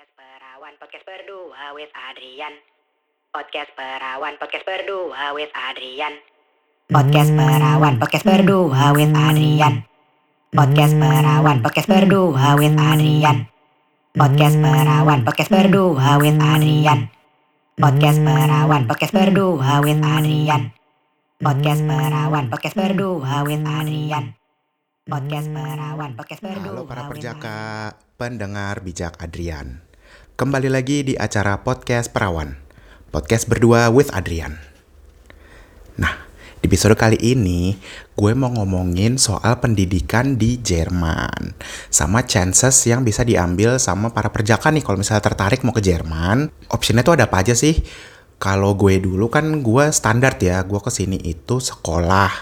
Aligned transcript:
Podcast 0.00 0.16
Perawan, 0.16 0.74
podcast 0.80 1.04
berdua 1.04 1.76
with 1.76 1.92
Adrian. 1.92 2.54
Podcast 3.36 3.70
Perawan, 3.76 4.32
podcast 4.40 4.64
berdua 4.64 5.24
with 5.36 5.52
Adrian. 5.52 6.14
Podcast 6.88 7.30
Perawan, 7.36 8.00
podcast 8.00 8.24
berdua 8.24 8.96
with 8.96 9.12
Adrian. 9.12 9.84
Podcast 10.56 10.96
Perawan, 10.96 11.60
podcast 11.60 11.88
berdua 11.92 12.56
with 12.56 12.80
Adrian. 12.80 13.44
Podcast 14.16 14.56
Perawan, 14.56 15.20
podcast 15.20 15.52
berdua 15.52 16.16
with 16.16 16.40
Adrian. 16.40 17.00
Podcast 17.76 18.20
Perawan, 18.24 18.82
podcast 18.88 19.12
berdua 19.12 19.72
with 19.84 20.00
Adrian. 20.00 20.62
Podcast 21.44 21.84
Perawan, 21.84 22.44
podcast 22.48 22.72
berdua 22.72 23.36
with 23.44 23.68
Adrian. 23.68 24.24
Podcast 25.04 25.48
Perawan, 25.52 26.10
podcast 26.16 26.40
berdua 26.40 26.72
Halo 26.72 26.88
para 26.88 27.04
perjaka, 27.04 27.60
pendengar 28.16 28.80
bijak 28.80 29.20
Adrian. 29.20 29.89
Kembali 30.40 30.72
lagi 30.72 31.04
di 31.04 31.12
acara 31.20 31.60
podcast 31.60 32.16
Perawan. 32.16 32.56
Podcast 33.12 33.44
berdua 33.44 33.92
with 33.92 34.08
Adrian. 34.16 34.56
Nah, 36.00 36.16
di 36.56 36.64
episode 36.64 36.96
kali 36.96 37.20
ini 37.20 37.76
gue 38.16 38.32
mau 38.32 38.48
ngomongin 38.48 39.20
soal 39.20 39.60
pendidikan 39.60 40.40
di 40.40 40.56
Jerman. 40.56 41.52
Sama 41.92 42.24
chances 42.24 42.72
yang 42.88 43.04
bisa 43.04 43.20
diambil 43.20 43.76
sama 43.76 44.16
para 44.16 44.32
perjaka 44.32 44.72
nih 44.72 44.80
kalau 44.80 45.04
misalnya 45.04 45.28
tertarik 45.28 45.60
mau 45.60 45.76
ke 45.76 45.84
Jerman. 45.84 46.48
Optionnya 46.72 47.04
tuh 47.04 47.20
ada 47.20 47.28
apa 47.28 47.44
aja 47.44 47.52
sih? 47.52 47.76
Kalau 48.40 48.72
gue 48.80 48.96
dulu 48.96 49.28
kan 49.28 49.44
gue 49.60 49.92
standar 49.92 50.40
ya, 50.40 50.64
gue 50.64 50.80
ke 50.80 50.88
sini 50.88 51.20
itu 51.20 51.60
sekolah. 51.60 52.32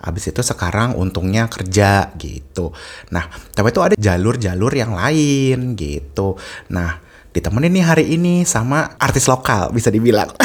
Habis 0.00 0.32
itu 0.32 0.40
sekarang 0.40 0.96
untungnya 0.96 1.52
kerja 1.52 2.08
gitu. 2.16 2.72
Nah, 3.12 3.28
tapi 3.52 3.68
itu 3.68 3.84
ada 3.84 3.94
jalur-jalur 4.00 4.72
yang 4.72 4.96
lain 4.96 5.76
gitu. 5.76 6.40
Nah, 6.72 7.03
ditemenin 7.34 7.74
nih 7.74 7.84
hari 7.84 8.04
ini 8.14 8.46
sama 8.46 8.94
artis 8.94 9.26
lokal 9.26 9.74
bisa 9.74 9.90
dibilang. 9.90 10.30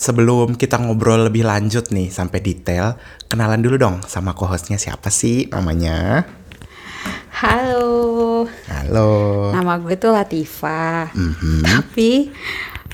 Sebelum 0.00 0.56
kita 0.56 0.80
ngobrol 0.80 1.28
lebih 1.28 1.44
lanjut 1.44 1.92
nih 1.92 2.08
sampai 2.08 2.40
detail, 2.40 2.96
kenalan 3.28 3.60
dulu 3.60 3.76
dong 3.76 3.96
sama 4.08 4.32
co-hostnya 4.32 4.80
siapa 4.80 5.12
sih 5.12 5.52
namanya? 5.52 6.24
Halo, 7.34 8.48
Halo. 8.72 9.10
nama 9.52 9.76
gue 9.76 10.00
tuh 10.00 10.16
Latifa. 10.16 11.12
Mhm. 11.12 11.60
Tapi 11.66 12.32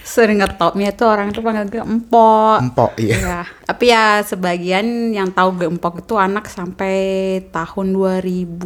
sering 0.00 0.40
ngetopnya 0.40 0.90
tuh 0.90 1.06
orang 1.06 1.30
tuh 1.30 1.40
panggil 1.40 1.66
gue 1.66 1.78
Empok. 1.78 2.58
Empok, 2.62 2.92
iya. 2.98 3.16
Ya, 3.16 3.40
tapi 3.62 3.84
ya 3.88 4.20
sebagian 4.20 4.84
yang 5.10 5.30
tahu 5.30 5.54
gue 5.54 5.66
Empok 5.66 6.02
itu 6.02 6.14
anak 6.14 6.46
sampai 6.46 6.96
tahun 7.48 7.92
2000 7.92 8.58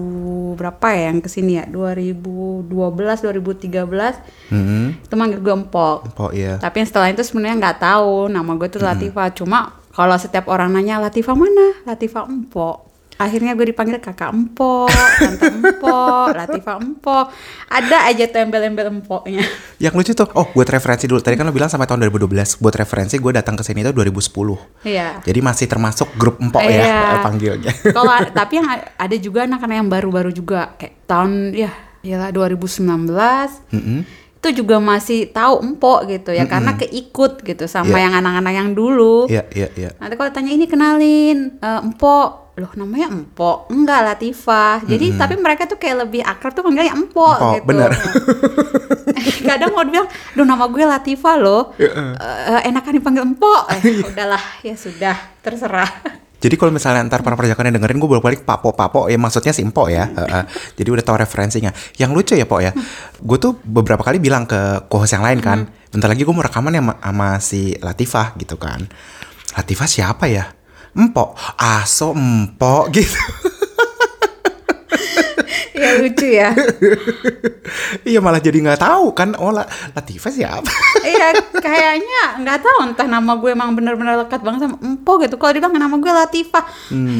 berapa 0.54 0.86
ya 0.90 1.10
yang 1.10 1.18
ke 1.18 1.28
sini 1.28 1.58
ya? 1.58 1.64
2012, 1.66 2.64
2013 3.20 4.14
Mhm. 4.48 5.04
itu 5.04 5.14
manggil 5.14 5.40
gue 5.40 5.54
Empok. 5.54 5.98
Empok 6.08 6.30
iya. 6.32 6.56
Tapi 6.56 6.76
yang 6.80 6.88
setelah 6.88 7.08
itu 7.10 7.22
sebenarnya 7.22 7.56
nggak 7.60 7.78
tahu 7.78 8.28
nama 8.28 8.50
gue 8.54 8.68
tuh 8.68 8.80
Latifa. 8.80 9.28
Cuma 9.34 9.58
kalau 9.90 10.16
setiap 10.16 10.48
orang 10.48 10.72
nanya 10.72 10.98
Latifa 10.98 11.34
mana? 11.34 11.82
Latifa 11.84 12.24
Empok. 12.24 12.93
Akhirnya 13.14 13.54
gue 13.54 13.70
dipanggil 13.70 13.98
kakak 13.98 14.30
empok, 14.30 14.90
tante 14.90 15.46
empok, 15.46 16.34
Latifa 16.34 16.76
empok. 16.76 17.30
Ada 17.70 18.10
aja 18.10 18.26
tuh 18.26 18.42
embel-embel 18.42 18.90
empoknya. 18.90 19.46
Yang 19.78 19.94
lucu 19.94 20.12
tuh, 20.12 20.26
oh 20.34 20.50
buat 20.50 20.66
referensi 20.66 21.06
dulu. 21.06 21.22
Tadi 21.22 21.34
kan 21.34 21.46
lo 21.46 21.54
bilang 21.54 21.70
sampai 21.70 21.86
tahun 21.86 22.10
2012. 22.10 22.58
Buat 22.58 22.74
referensi 22.74 23.14
gue 23.14 23.30
datang 23.30 23.54
ke 23.54 23.62
sini 23.62 23.80
itu 23.80 23.94
2010. 23.94 24.58
Iya. 24.82 25.22
Jadi 25.22 25.38
masih 25.40 25.66
termasuk 25.66 26.10
grup 26.14 26.42
empok 26.42 26.58
Iya. 26.58 26.82
ya 26.82 27.18
panggilnya. 27.26 27.72
Kalau 27.86 28.10
tapi 28.30 28.58
yang 28.58 28.66
ada 28.98 29.16
juga 29.16 29.46
anak-anak 29.46 29.76
yang 29.78 29.88
baru-baru 29.88 30.30
juga 30.30 30.74
kayak 30.74 31.06
tahun 31.06 31.54
ya 31.54 31.70
ya 32.02 32.28
2019 32.28 33.72
Mhm. 33.72 33.98
itu 34.36 34.60
juga 34.60 34.76
masih 34.76 35.32
tahu 35.32 35.64
empok 35.64 36.04
gitu 36.06 36.36
ya 36.36 36.44
karena 36.44 36.76
keikut 36.76 37.40
gitu 37.40 37.64
sama 37.64 37.96
Iya. 37.96 38.04
yang 38.04 38.14
anak-anak 38.20 38.52
yang 38.52 38.68
dulu. 38.70 39.24
Iya, 39.24 39.48
iya, 39.50 39.68
iya. 39.72 39.90
Nanti 39.96 40.14
kalau 40.14 40.28
tanya 40.28 40.52
ini 40.52 40.68
kenalin 40.68 41.56
eh, 41.56 41.80
empok, 41.80 42.43
loh 42.54 42.70
namanya 42.78 43.10
empok, 43.10 43.66
enggak 43.66 44.00
Latifah. 44.06 44.86
Jadi 44.86 45.18
tapi 45.18 45.34
mereka 45.34 45.66
tuh 45.66 45.74
kayak 45.74 46.06
lebih 46.06 46.22
akrab 46.22 46.54
tuh 46.54 46.62
panggilnya 46.62 46.94
empok, 46.94 47.34
Empok, 47.34 47.54
gitu. 47.58 47.66
bener. 47.66 47.90
Kadang 49.48 49.70
mau 49.74 49.82
bilang, 49.82 50.06
duh 50.34 50.46
nama 50.46 50.64
gue 50.70 50.84
Latifah 50.86 51.34
loh, 51.34 51.74
Eh, 51.74 52.60
enakan 52.70 52.92
dipanggil 52.94 53.22
empok. 53.26 53.62
Eh, 53.74 54.06
udahlah, 54.06 54.42
ya 54.62 54.78
sudah, 54.78 55.16
terserah. 55.42 55.90
Jadi 56.44 56.60
kalau 56.60 56.76
misalnya 56.76 57.08
ntar 57.08 57.24
para 57.24 57.40
perjaka 57.40 57.64
yang 57.64 57.80
dengerin 57.80 57.96
gue 57.96 58.04
bolak-balik 58.04 58.44
papo 58.44 58.76
papo 58.76 59.08
ya 59.08 59.16
maksudnya 59.16 59.56
si 59.56 59.64
Empo 59.64 59.88
ya. 59.88 60.04
Heeh. 60.04 60.44
Jadi 60.76 60.88
udah 60.92 61.00
tahu 61.00 61.16
referensinya. 61.16 61.72
Yang 61.96 62.10
lucu 62.12 62.34
ya 62.36 62.44
Po 62.44 62.60
ya. 62.60 62.68
Gue 63.16 63.40
tuh 63.40 63.56
beberapa 63.64 64.04
kali 64.04 64.20
bilang 64.20 64.44
ke 64.44 64.84
co-host 64.92 65.16
yang 65.16 65.24
lain 65.24 65.40
kan. 65.40 65.64
Bentar 65.88 66.12
lagi 66.12 66.20
gue 66.20 66.34
mau 66.36 66.44
rekaman 66.44 66.76
ya 66.76 66.84
sama, 66.84 66.94
sama 67.00 67.28
si 67.40 67.72
Latifah 67.80 68.36
gitu 68.36 68.60
kan. 68.60 68.84
Latifah 69.56 69.88
siapa 69.88 70.28
ya? 70.28 70.52
Empok. 70.94 71.34
Aso 71.54 72.10
empok 72.10 72.90
gitu. 72.90 73.18
ya 75.74 75.90
lucu 75.98 76.26
ya. 76.30 76.50
Iya 78.04 78.20
malah 78.20 78.38
jadi 78.38 78.60
nggak 78.60 78.80
tahu 78.80 79.10
kan. 79.12 79.34
Oh 79.34 79.50
La- 79.50 79.66
Latifah 79.92 80.30
siapa? 80.30 80.70
Iya, 81.04 81.36
kayaknya 81.60 82.40
nggak 82.40 82.64
tahu 82.64 82.78
entah 82.80 83.04
nama 83.04 83.36
gue 83.36 83.52
emang 83.52 83.76
bener-bener 83.76 84.16
lekat 84.16 84.40
banget 84.40 84.64
sama 84.64 84.80
empok 84.80 85.28
gitu. 85.28 85.36
Kalau 85.36 85.52
dibilang 85.52 85.76
nama 85.76 85.92
gue 85.94 86.08
Latifah, 86.08 86.64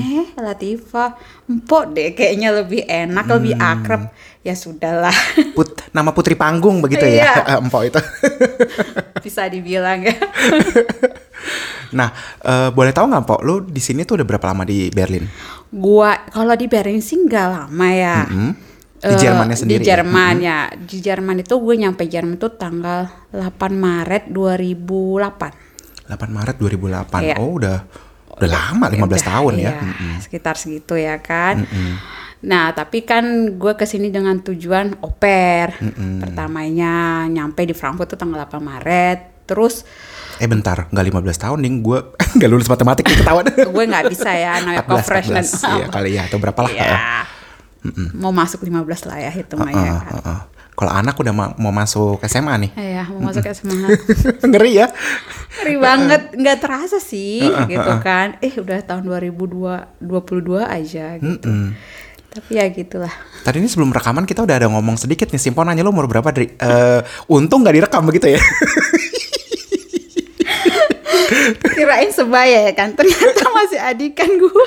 eh 0.01 0.25
Latifah, 0.35 1.11
empok 1.45 1.93
deh 1.93 2.13
kayaknya 2.13 2.49
lebih 2.55 2.81
enak, 2.83 3.29
lebih 3.29 3.53
akrab. 3.55 4.09
Ya 4.45 4.53
sudahlah, 4.53 5.17
Put, 5.57 5.89
nama 5.91 6.13
putri 6.13 6.37
panggung 6.37 6.85
begitu 6.85 7.01
ya. 7.01 7.33
Iya. 7.49 7.59
Empok 7.65 7.83
itu. 7.89 8.01
bisa 9.25 9.49
dibilang 9.49 10.05
ya. 10.05 10.13
nah, 11.91 12.13
eh, 12.41 12.69
boleh 12.69 12.93
tahu 12.93 13.09
nggak 13.09 13.25
Po? 13.25 13.41
Lu 13.41 13.65
di 13.65 13.81
sini 13.81 14.05
tuh 14.05 14.21
udah 14.21 14.27
berapa 14.29 14.53
lama 14.53 14.69
di 14.69 14.93
Berlin? 14.93 15.25
Gua 15.71 16.29
kalau 16.29 16.53
di 16.55 16.69
Berlin 16.69 17.01
sih 17.01 17.25
nggak 17.25 17.47
lama 17.49 17.89
ya. 17.89 18.19
Hmm? 18.29 18.53
Di 19.01 19.13
Eh, 19.13 19.21
Jermannya 19.21 19.57
sendiri 19.57 19.81
Di 19.81 19.89
ya? 19.89 20.01
Jerman 20.01 20.35
ya. 20.41 20.59
Di 20.73 20.97
Jerman 21.01 21.37
itu 21.41 21.55
gue 21.57 21.75
nyampe 21.77 22.05
Jerman 22.05 22.37
itu 22.37 22.49
tanggal 22.57 23.05
8 23.33 23.53
Maret 23.73 24.33
2008. 24.33 26.09
8 26.09 26.25
Maret 26.29 26.57
2008. 26.57 27.21
Iya. 27.21 27.37
Oh, 27.37 27.57
udah 27.57 27.85
udah 28.35 28.49
lama 28.49 28.87
15 28.89 29.05
Udah, 29.05 29.21
tahun 29.21 29.53
ya. 29.57 29.73
iya, 29.77 30.19
sekitar 30.19 30.57
segitu 30.57 30.97
ya 30.97 31.21
kan. 31.21 31.69
Nah, 32.45 32.71
tapi 32.71 33.03
kan 33.03 33.25
gue 33.57 33.73
ke 33.73 33.85
sini 33.85 34.09
dengan 34.09 34.37
tujuan 34.39 35.01
oper. 35.01 35.81
Pertamanya 36.21 36.95
nyampe 37.25 37.65
di 37.65 37.73
Frankfurt 37.73 38.07
itu 38.07 38.17
tanggal 38.17 38.45
8 38.45 38.61
Maret. 38.61 39.19
Terus 39.45 39.85
Eh 40.35 40.51
bentar, 40.51 40.91
nggak 40.91 41.05
15 41.15 41.45
tahun 41.47 41.59
nih 41.63 41.73
gue 41.79 41.99
nggak 42.37 42.51
lulus 42.51 42.67
matematik 42.67 43.07
ketahuan. 43.07 43.47
gue 43.75 43.85
nggak 43.87 44.05
bisa 44.11 44.31
ya 44.31 44.59
namanya 44.59 44.83
14, 44.83 44.91
co-freshman. 44.91 45.45
14, 45.47 45.79
Iya 45.79 45.87
kali 45.89 46.11
ya 46.13 46.23
atau 46.27 46.39
berapa 46.43 46.61
lah. 46.61 46.71
Iya. 46.71 46.99
Mau 48.17 48.33
masuk 48.33 48.65
15 48.65 48.83
lah 49.05 49.19
ya 49.21 49.31
hitungannya 49.31 49.77
Heeh, 49.79 50.01
kan. 50.01 50.15
heeh. 50.19 50.41
Kalau 50.75 50.91
anak 50.91 51.15
udah 51.15 51.31
ma- 51.31 51.55
mau 51.55 51.71
masuk 51.71 52.19
SMA 52.27 52.67
nih. 52.67 52.71
Iya, 52.75 53.03
mau 53.15 53.31
masuk 53.31 53.47
SMA. 53.47 53.95
Ngeri 54.51 54.73
ya. 54.75 54.91
Ngeri 55.63 55.77
banget, 55.79 56.23
nggak 56.35 56.59
terasa 56.59 56.99
sih 56.99 57.39
gitu 57.71 57.93
kan. 58.03 58.35
Eh 58.43 58.51
udah 58.59 58.83
tahun 58.83 59.07
2022 59.07 60.03
22 60.03 60.67
aja 60.67 61.07
gitu. 61.15 61.47
Tapi 62.35 62.59
ya 62.59 62.67
gitulah. 62.67 63.15
Tadi 63.47 63.63
ini 63.63 63.71
sebelum 63.71 63.95
rekaman 63.95 64.27
kita 64.27 64.43
udah 64.43 64.59
ada 64.59 64.67
ngomong 64.67 64.99
sedikit 64.99 65.31
nih. 65.31 65.39
Simpon 65.39 65.71
nanya 65.71 65.87
lu 65.87 65.95
umur 65.95 66.11
berapa, 66.11 66.35
Dri? 66.35 66.51
Eh, 66.51 67.01
untung 67.31 67.63
nggak 67.63 67.75
direkam 67.79 68.03
begitu 68.03 68.35
ya. 68.35 68.43
Kirain 71.75 72.11
sebaya 72.11 72.71
ya 72.71 72.73
kan, 72.73 72.93
ternyata 72.93 73.45
masih 73.57 73.79
adikan 73.81 74.31
gue. 74.39 74.67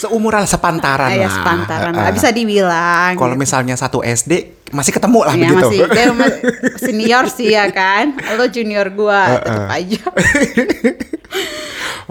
Seumuran 0.00 0.48
sepantaran 0.48 1.12
Kayak 1.12 1.28
lah. 1.28 1.36
sepantaran 1.36 1.92
lah, 1.92 2.10
bisa 2.12 2.32
dibilang. 2.32 3.12
Kalau 3.12 3.36
gitu. 3.36 3.42
misalnya 3.44 3.74
satu 3.76 4.00
SD 4.00 4.64
masih 4.72 4.90
ketemu 4.96 5.20
lah 5.22 5.34
ya, 5.36 5.40
begitu. 5.46 5.68
masih 5.68 5.78
dia 5.86 6.06
senior 6.84 7.24
sih 7.28 7.48
ya 7.52 7.68
kan. 7.68 8.16
Lo 8.40 8.48
junior 8.48 8.88
gua 8.90 9.38
tetap 9.44 9.68
aja. 9.68 10.02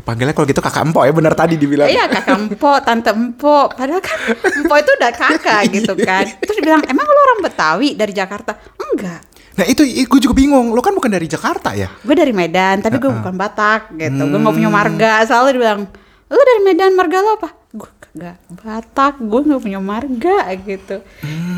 Panggilnya 0.04 0.36
kalau 0.36 0.44
gitu 0.52 0.60
kakak 0.60 0.84
empok 0.84 1.08
ya 1.08 1.16
benar 1.16 1.32
tadi 1.32 1.56
dibilang. 1.56 1.88
Iya 1.88 2.12
kakak 2.12 2.36
empok, 2.36 2.78
tante 2.84 3.16
empok. 3.16 3.80
Padahal 3.80 4.04
kan 4.04 4.20
empok 4.36 4.78
itu 4.84 4.92
udah 5.00 5.12
kakak 5.16 5.62
gitu 5.72 5.94
kan. 5.96 6.28
Terus 6.44 6.60
dibilang, 6.60 6.84
emang 6.92 7.08
lo 7.08 7.20
orang 7.24 7.40
Betawi 7.48 7.96
dari 7.96 8.12
Jakarta? 8.12 8.52
Enggak. 8.76 9.24
Nah 9.54 9.66
itu 9.70 9.86
gue 9.86 10.20
juga 10.20 10.34
bingung. 10.34 10.74
Lo 10.74 10.82
kan 10.82 10.94
bukan 10.98 11.12
dari 11.14 11.30
Jakarta 11.30 11.78
ya? 11.78 11.90
Gue 12.02 12.16
dari 12.18 12.34
Medan, 12.34 12.82
tapi 12.82 12.98
gue 12.98 13.10
bukan 13.10 13.34
Batak 13.38 13.94
gitu. 13.98 14.24
Gue 14.26 14.40
gak 14.42 14.56
punya 14.56 14.72
marga. 14.74 15.12
Selalu 15.26 15.48
dibilang, 15.58 15.82
lo 16.30 16.42
dari 16.42 16.62
Medan, 16.66 16.92
marga 16.98 17.18
lo 17.22 17.38
apa? 17.38 17.50
Gue 17.74 17.90
kagak 18.02 18.38
Batak, 18.50 19.14
gue 19.22 19.40
gak 19.54 19.62
punya 19.62 19.82
marga 19.82 20.50
gitu. 20.58 21.02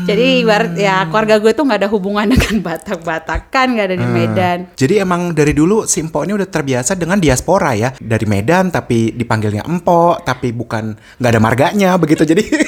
Jadi 0.08 0.40
ibarat 0.40 0.72
ya 0.78 1.04
keluarga 1.08 1.36
gue 1.40 1.52
tuh 1.52 1.64
gak 1.68 1.80
ada 1.84 1.90
hubungan 1.92 2.28
dengan 2.32 2.64
Batak-Batakan, 2.64 3.66
gak 3.76 3.86
ada 3.92 3.96
di 3.96 4.08
Medan. 4.08 4.58
Jadi 4.72 5.00
emang 5.00 5.36
dari 5.36 5.52
dulu 5.52 5.84
si 5.84 6.00
ini 6.00 6.32
udah 6.32 6.48
terbiasa 6.48 6.96
dengan 6.96 7.20
diaspora 7.20 7.76
ya. 7.76 7.92
Dari 7.96 8.24
Medan 8.24 8.72
tapi 8.72 9.12
dipanggilnya 9.12 9.64
Empok, 9.68 10.24
tapi 10.24 10.52
bukan 10.52 10.96
nggak 11.20 11.30
ada 11.32 11.40
marganya 11.40 11.90
begitu. 12.00 12.24
Jadi 12.24 12.42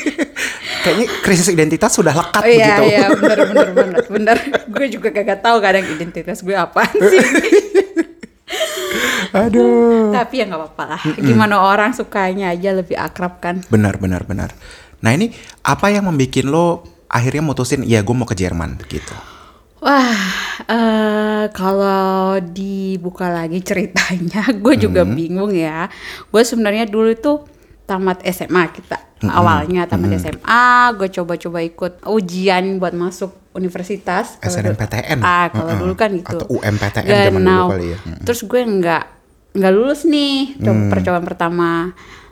kayaknya 0.89 1.07
krisis 1.21 1.47
identitas 1.47 1.93
sudah 1.93 2.11
lekat 2.11 2.41
Oh, 2.41 2.49
iya 2.49 2.57
begitu. 2.75 2.83
iya 2.89 3.07
bener 3.13 3.39
bener 3.45 3.69
bener 3.71 4.03
bener. 4.09 4.37
gue 4.65 4.87
juga 4.89 5.13
kagak 5.13 5.39
tahu 5.39 5.61
kadang 5.61 5.85
identitas 5.85 6.41
gue 6.41 6.57
apaan 6.57 6.97
sih. 7.13 7.21
Aduh. 9.29 10.11
Tapi 10.11 10.41
ya 10.41 10.45
nggak 10.49 10.57
apa-apa 10.59 10.85
lah. 10.89 11.01
Gimana 11.15 11.61
orang 11.61 11.93
sukanya 11.93 12.49
aja 12.49 12.73
lebih 12.73 12.97
akrab 12.97 13.39
kan. 13.39 13.61
Benar, 13.69 14.01
benar, 14.01 14.25
benar. 14.25 14.51
Nah 14.99 15.13
ini 15.13 15.31
apa 15.63 15.93
yang 15.93 16.09
membuat 16.09 16.43
lo 16.43 16.67
akhirnya 17.07 17.45
mutusin, 17.45 17.85
ya 17.85 18.01
gue 18.01 18.15
mau 18.17 18.25
ke 18.25 18.33
Jerman 18.33 18.81
gitu. 18.89 19.13
Wah, 19.79 20.19
eh 20.67 21.45
kalau 21.55 22.35
dibuka 22.43 23.31
lagi 23.31 23.63
ceritanya, 23.63 24.43
gue 24.65 24.75
juga 24.75 25.07
bingung 25.07 25.55
ya. 25.55 25.87
Gue 26.29 26.43
sebenarnya 26.43 26.89
dulu 26.89 27.13
itu 27.13 27.33
tamat 27.89 28.21
SMA 28.23 28.69
kita 28.71 29.01
awalnya 29.27 29.89
tamat 29.89 30.15
SMA, 30.15 30.67
gue 30.95 31.09
coba-coba 31.11 31.59
ikut 31.59 31.93
ujian 32.07 32.79
buat 32.79 32.93
masuk 32.93 33.35
universitas. 33.57 34.39
Dulu- 34.39 34.77
SNMPTN. 34.77 35.19
Ah, 35.19 35.51
kalau 35.51 35.73
Heeh. 35.75 35.81
dulu 35.81 35.95
kan 35.97 36.11
gitu. 36.15 36.39
Atau 36.39 36.47
UMPTN 36.53 37.03
zaman 37.03 37.33
dulu 37.35 37.43
Genau. 37.43 37.67
kali 37.67 37.87
ya. 37.91 37.99
Mm. 37.99 38.23
Terus 38.23 38.41
gue 38.45 38.61
nggak 38.63 39.05
nggak 39.59 39.73
lulus 39.75 40.01
nih 40.05 40.35
coba 40.61 40.81
percobaan 40.93 41.27
pertama. 41.27 41.71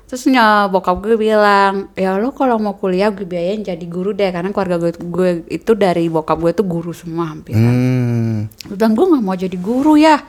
Terus 0.06 0.22
bokap 0.70 1.02
gue 1.02 1.18
bilang, 1.18 1.90
ya 1.98 2.14
lo 2.14 2.30
kalau 2.30 2.62
mau 2.62 2.78
kuliah 2.78 3.10
gue 3.10 3.26
biayain 3.26 3.66
jadi 3.66 3.82
guru 3.90 4.14
deh 4.14 4.30
karena 4.30 4.54
keluarga 4.54 4.78
gue, 4.78 4.94
gue 4.94 5.30
itu 5.50 5.74
dari 5.74 6.06
bokap 6.06 6.38
gue 6.38 6.54
tuh 6.54 6.62
guru 6.62 6.94
semua 6.94 7.34
hampir. 7.34 7.58
Hmm. 7.58 8.46
Gue 8.70 8.76
bilang 8.78 8.94
gue 8.94 9.06
nggak 9.10 9.24
mau 9.24 9.34
jadi 9.34 9.58
guru 9.58 9.98
ya. 9.98 10.22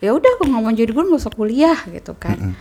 Ya 0.00 0.16
udah 0.16 0.32
gue 0.40 0.46
nggak 0.48 0.62
mau 0.64 0.72
jadi 0.72 0.92
guru 0.96 1.12
nggak 1.12 1.22
usah 1.28 1.36
kuliah 1.36 1.78
gitu 1.92 2.16
kan. 2.16 2.56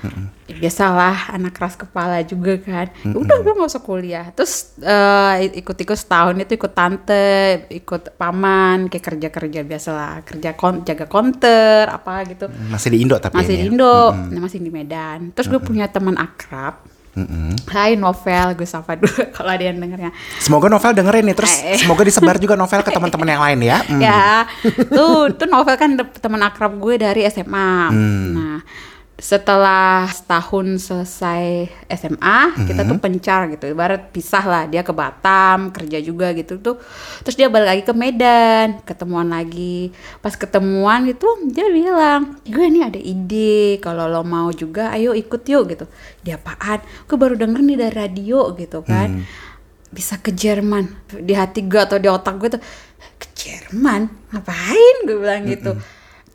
Ya, 0.52 0.60
biasalah 0.60 1.32
anak 1.32 1.56
keras 1.56 1.80
kepala 1.80 2.20
juga 2.28 2.60
kan. 2.60 2.92
Ya 2.92 3.16
udah 3.16 3.40
gue 3.40 3.54
nggak 3.56 3.72
usah 3.72 3.84
kuliah. 3.84 4.28
Terus 4.36 4.76
eh, 4.84 5.48
ikut-ikut 5.64 5.96
setahun 5.96 6.36
itu 6.36 6.60
ikut 6.60 6.76
tante, 6.76 7.64
ikut 7.72 8.20
paman, 8.20 8.92
kayak 8.92 9.16
kerja-kerja 9.16 9.64
biasalah, 9.64 10.28
kerja 10.28 10.52
kon 10.60 10.84
jaga 10.84 11.08
konter 11.08 11.88
apa 11.88 12.28
gitu. 12.28 12.52
Masih 12.52 12.92
di 12.92 13.08
Indo 13.08 13.16
tapi 13.16 13.40
Masih 13.40 13.56
di 13.56 13.64
ya? 13.64 13.72
Indo, 13.72 14.00
nah, 14.12 14.40
masih 14.44 14.60
di 14.60 14.72
Medan. 14.72 15.32
Terus 15.32 15.48
gue 15.48 15.62
punya 15.64 15.88
teman 15.88 16.20
akrab. 16.20 16.99
Mm-mm. 17.20 17.52
Hai 17.68 17.94
novel, 17.94 18.48
gue 18.54 18.64
sapa 18.64 18.96
dulu 18.96 19.12
kalau 19.36 19.50
ada 19.50 19.62
yang 19.62 19.76
dengernya. 19.76 20.12
Semoga 20.38 20.68
novel 20.68 20.92
dengerin 20.94 21.24
nih 21.24 21.36
terus 21.36 21.54
Eh. 21.62 21.76
semoga 21.78 22.02
disebar 22.02 22.36
juga 22.36 22.56
novel 22.62 22.80
ke 22.80 22.90
teman-teman 22.90 23.28
yang 23.28 23.42
lain 23.42 23.60
ya. 23.62 23.78
Mm. 23.86 24.00
ya 24.00 24.48
tuh 24.88 25.32
tuh 25.32 25.46
novel 25.46 25.76
kan 25.76 25.90
teman 25.98 26.42
akrab 26.42 26.74
gue 26.74 26.96
dari 26.96 27.26
SMA 27.26 27.72
Hmm. 27.90 28.28
nah 28.32 28.58
setelah 29.20 30.08
setahun 30.08 30.80
selesai 30.80 31.68
SMA 31.92 32.40
kita 32.72 32.88
Hmm. 32.88 32.90
tuh 32.96 32.98
pencar 33.04 33.52
gitu. 33.52 33.68
Ibarat 33.68 34.16
pisah 34.16 34.42
lah 34.48 34.64
dia 34.64 34.80
ke 34.80 34.96
Batam 34.96 35.76
kerja 35.76 36.00
juga 36.00 36.32
gitu 36.32 36.56
tuh. 36.58 36.80
Terus 37.28 37.36
dia 37.36 37.52
balik 37.52 37.68
lagi 37.68 37.84
ke 37.84 37.92
Medan 37.92 38.80
ketemuan 38.88 39.28
lagi. 39.28 39.92
Pas 40.24 40.32
ketemuan 40.32 41.04
itu 41.04 41.28
dia 41.52 41.68
bilang 41.68 42.40
gue 42.48 42.64
ini 42.64 42.80
ada 42.80 42.96
ide 42.96 43.84
kalau 43.84 44.08
lo 44.08 44.24
mau 44.24 44.56
juga 44.56 44.96
ayo 44.96 45.12
ikut 45.12 45.44
yuk 45.44 45.64
gitu. 45.68 45.86
Dia 46.24 46.40
apaan? 46.40 46.80
Gue 47.04 47.20
baru 47.20 47.36
denger 47.36 47.60
nih 47.60 47.78
dari 47.78 47.96
radio 48.00 48.56
gitu 48.56 48.88
kan. 48.88 49.28
Bisa 49.92 50.16
ke 50.16 50.32
Jerman. 50.32 51.12
Di 51.12 51.36
hati 51.36 51.68
gue 51.68 51.82
atau 51.84 52.00
di 52.00 52.08
otak 52.08 52.40
gue 52.40 52.56
tuh 52.56 52.62
ke 53.20 53.28
Jerman? 53.36 54.08
Ngapain? 54.32 54.96
Gue 55.04 55.18
bilang 55.20 55.44
gitu 55.44 55.76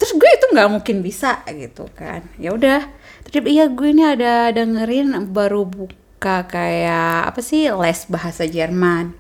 terus 0.04 0.20
gue 0.20 0.30
itu 0.36 0.46
nggak 0.52 0.68
mungkin 0.68 1.00
bisa 1.00 1.40
gitu 1.48 1.88
kan. 1.96 2.20
Ya 2.36 2.52
udah. 2.52 2.84
Terus 3.24 3.48
iya 3.48 3.72
gue 3.72 3.88
ini 3.88 4.04
ada 4.04 4.52
dengerin 4.52 5.16
baru 5.32 5.64
buka 5.64 6.44
kayak 6.44 7.32
apa 7.32 7.40
sih 7.40 7.72
les 7.72 8.04
bahasa 8.12 8.44
Jerman. 8.44 9.16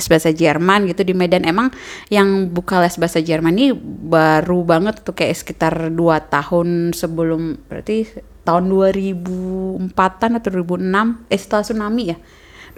Les 0.00 0.06
bahasa 0.08 0.32
Jerman 0.32 0.88
gitu 0.88 1.04
di 1.04 1.12
Medan. 1.12 1.44
Emang 1.44 1.68
yang 2.08 2.48
buka 2.48 2.80
les 2.80 2.96
bahasa 2.96 3.20
Jerman 3.20 3.52
ini 3.52 3.76
baru 4.08 4.64
banget 4.64 5.04
tuh 5.04 5.12
kayak 5.12 5.36
sekitar 5.44 5.92
dua 5.92 6.24
tahun 6.24 6.96
sebelum 6.96 7.68
berarti 7.68 8.08
tahun 8.48 8.72
2004an 8.72 10.40
atau 10.40 10.50
2006 10.64 11.28
eh 11.28 11.36
setelah 11.36 11.64
tsunami 11.68 12.02
ya 12.08 12.18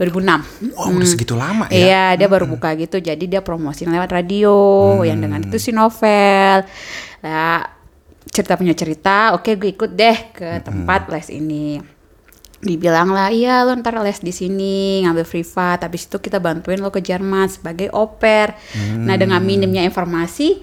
2006 0.00 0.73
Wow, 0.73 0.97
udah 0.97 1.08
segitu 1.08 1.37
lama 1.37 1.69
ya. 1.69 1.76
Iya, 1.76 2.05
dia 2.17 2.29
baru 2.32 2.49
buka 2.49 2.73
gitu. 2.81 2.97
Jadi 2.97 3.29
dia 3.29 3.44
promosi 3.44 3.85
lewat 3.85 4.08
radio 4.08 4.56
yang 5.05 5.20
dengan 5.20 5.44
itu 5.44 5.61
si 5.61 5.76
novel. 5.76 6.64
Nah, 7.20 7.61
cerita 8.32 8.56
punya 8.56 8.73
cerita, 8.73 9.37
oke 9.37 9.61
gue 9.61 9.76
ikut 9.76 9.91
deh 9.93 10.19
ke 10.32 10.64
tempat 10.64 11.12
les 11.12 11.29
ini. 11.29 11.76
Dibilang 12.61 13.12
lah, 13.12 13.32
iya 13.32 13.64
lo 13.64 13.73
ntar 13.76 13.97
les 14.00 14.20
di 14.20 14.32
sini 14.32 15.05
ngambil 15.05 15.25
privat, 15.25 15.81
habis 15.85 16.05
itu 16.08 16.17
kita 16.20 16.41
bantuin 16.41 16.81
lo 16.81 16.93
ke 16.93 17.00
Jerman 17.05 17.49
sebagai 17.49 17.88
oper. 17.93 18.56
Nah 19.05 19.17
dengan 19.20 19.41
minimnya 19.41 19.85
informasi, 19.85 20.61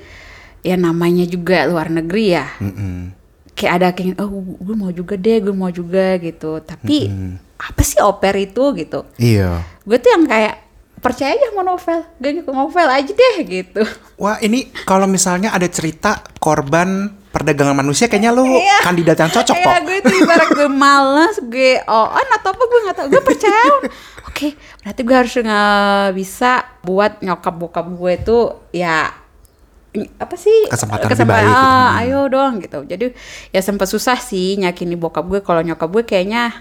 ya 0.66 0.76
namanya 0.76 1.24
juga 1.24 1.64
luar 1.64 1.88
negeri 1.88 2.26
ya 2.34 2.48
Mm-mm. 2.60 3.14
Kayak 3.58 3.74
ada 3.74 3.88
kayak 3.90 4.16
oh 4.18 4.30
gue 4.56 4.76
mau 4.76 4.92
juga 4.92 5.18
deh 5.18 5.42
gue 5.42 5.52
mau 5.52 5.68
juga 5.68 6.16
gitu 6.18 6.62
tapi 6.62 7.10
apa 7.58 7.82
sih 7.82 7.98
oper 8.00 8.38
itu 8.38 8.64
gitu 8.76 9.02
Iya. 9.18 9.66
gue 9.82 9.98
tuh 9.98 10.10
yang 10.10 10.24
kayak 10.24 10.56
percaya 10.98 11.30
aja 11.32 11.50
sama 11.50 11.62
novel 11.64 12.06
gue 12.16 12.30
ngikut 12.32 12.54
novel 12.54 12.88
aja 12.88 13.12
deh 13.12 13.36
gitu 13.44 13.82
Wah 14.16 14.38
ini 14.40 14.70
kalau 14.84 15.06
misalnya 15.06 15.50
ada 15.50 15.66
cerita 15.68 16.22
korban 16.38 17.10
perdagangan 17.28 17.74
manusia 17.76 18.06
kayaknya 18.06 18.30
lu 18.30 18.46
Iya. 18.46 18.82
kandidat 18.84 19.18
yang 19.20 19.30
cocok 19.32 19.54
Iya, 19.54 19.66
kok. 19.68 19.78
gue 19.84 19.98
tuh 20.00 20.16
ibarat 20.16 20.50
gue 20.52 20.70
males 20.72 21.36
gue 21.40 21.72
on 21.84 22.28
atau 22.32 22.50
apa 22.50 22.64
gue 22.64 22.80
nggak 22.84 22.96
tahu 22.96 23.08
gue 23.10 23.24
percaya 23.24 23.62
oke 24.30 24.48
berarti 24.82 25.02
gue 25.02 25.16
harus 25.16 25.34
nggak 25.36 25.74
bisa 26.14 26.52
buat 26.82 27.12
nyokap 27.20 27.54
bokap 27.56 27.86
gue 27.88 28.14
tuh 28.20 28.44
ya 28.72 29.14
apa 30.18 30.36
sih? 30.38 30.70
Kesempatan 30.70 31.10
lebih 31.10 31.26
baik 31.26 31.48
gitu. 31.48 31.58
ah, 31.58 31.90
Hmm. 31.90 32.00
ayo 32.04 32.20
dong 32.30 32.54
gitu. 32.62 32.80
Jadi 32.86 33.06
ya 33.50 33.62
sempat 33.64 33.90
susah 33.90 34.22
sih 34.22 34.60
yakini 34.60 34.94
bokap 34.94 35.26
gue. 35.26 35.42
Kalau 35.42 35.66
nyokap 35.66 35.90
gue 35.90 36.04
kayaknya 36.06 36.54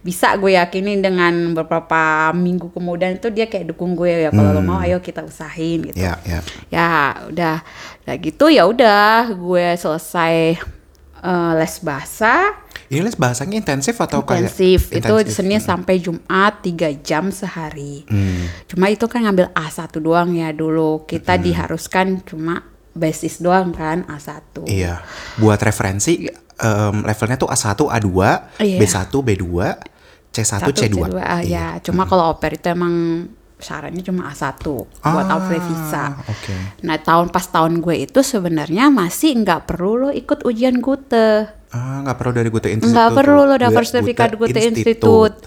bisa 0.00 0.32
gue 0.40 0.56
yakinin 0.56 1.04
dengan 1.04 1.52
beberapa 1.52 2.32
minggu 2.32 2.72
kemudian 2.72 3.20
itu 3.20 3.28
dia 3.28 3.44
kayak 3.44 3.76
dukung 3.76 3.92
gue 3.92 4.08
ya 4.08 4.30
kalau 4.32 4.56
lo 4.56 4.64
mau 4.64 4.80
ayo 4.80 4.96
kita 4.98 5.20
usahain 5.20 5.92
gitu. 5.92 6.00
Ya, 6.00 6.16
ya. 6.24 6.40
ya 6.72 6.90
udah. 7.28 7.60
Udah 8.02 8.16
gitu 8.16 8.48
ya 8.48 8.64
udah 8.64 9.28
gue 9.30 9.66
selesai 9.76 10.56
eh, 11.20 11.52
les 11.54 11.74
bahasa. 11.84 12.56
Ini 12.90 13.06
les 13.06 13.14
bahasanya 13.14 13.54
intensif 13.54 13.94
atau 14.02 14.26
kayak 14.26 14.50
intensif. 14.50 14.90
Itu 14.90 15.14
intensif? 15.14 15.36
Senin 15.36 15.62
sampai 15.62 16.02
Jumat 16.02 16.58
tiga 16.58 16.90
jam 16.90 17.30
sehari. 17.30 18.02
Hmm. 18.10 18.50
cuma 18.66 18.90
itu 18.90 19.06
kan 19.06 19.22
ngambil 19.22 19.54
A1 19.54 19.94
doang 20.00 20.34
ya 20.34 20.50
dulu. 20.50 21.06
Kita 21.06 21.38
diharuskan 21.38 22.26
cuma 22.26 22.66
basis 22.92 23.38
doang 23.38 23.70
kan 23.70 24.02
A1 24.04 24.64
Iya. 24.64 25.00
Buat 25.36 25.60
referensi 25.60 26.26
em, 26.56 26.96
levelnya 27.00 27.36
tuh 27.36 27.48
A1, 27.48 27.78
A2, 27.80 28.08
Iya. 28.58 28.78
B1, 28.78 29.12
B2, 29.14 29.46
C1, 30.30 30.46
Satu, 30.62 30.70
C2. 30.70 30.98
ah, 31.16 31.40
ya 31.40 31.78
cuma 31.80 32.04
kalau 32.04 32.30
oper 32.30 32.54
itu 32.54 32.66
emang 32.66 33.26
syaratnya 33.56 34.00
cuma 34.00 34.24
A1 34.26 34.56
buat 34.56 34.88
Ah, 35.02 35.36
apply 35.36 35.60
visa 35.60 36.16
Oke. 36.24 36.54
nah 36.80 36.96
tahun 36.96 37.28
pas 37.28 37.44
tahun 37.44 37.78
gue 37.78 38.06
itu 38.06 38.20
sebenarnya 38.20 38.88
masih 38.88 39.36
nggak 39.36 39.66
perlu 39.66 39.92
lo 39.98 40.10
ikut 40.10 40.42
ujian 40.42 40.80
Gute 40.80 41.59
Ah, 41.70 42.02
nggak 42.02 42.16
perlu 42.16 42.32
dari 42.32 42.48
Gute 42.48 42.66
Institute. 42.68 42.90
Nggak 42.90 43.10
perlu 43.14 43.40
lo 43.40 43.54
daftar 43.54 43.84
sertifikat 43.84 44.28
Gute 44.34 44.58
Institute. 44.60 44.98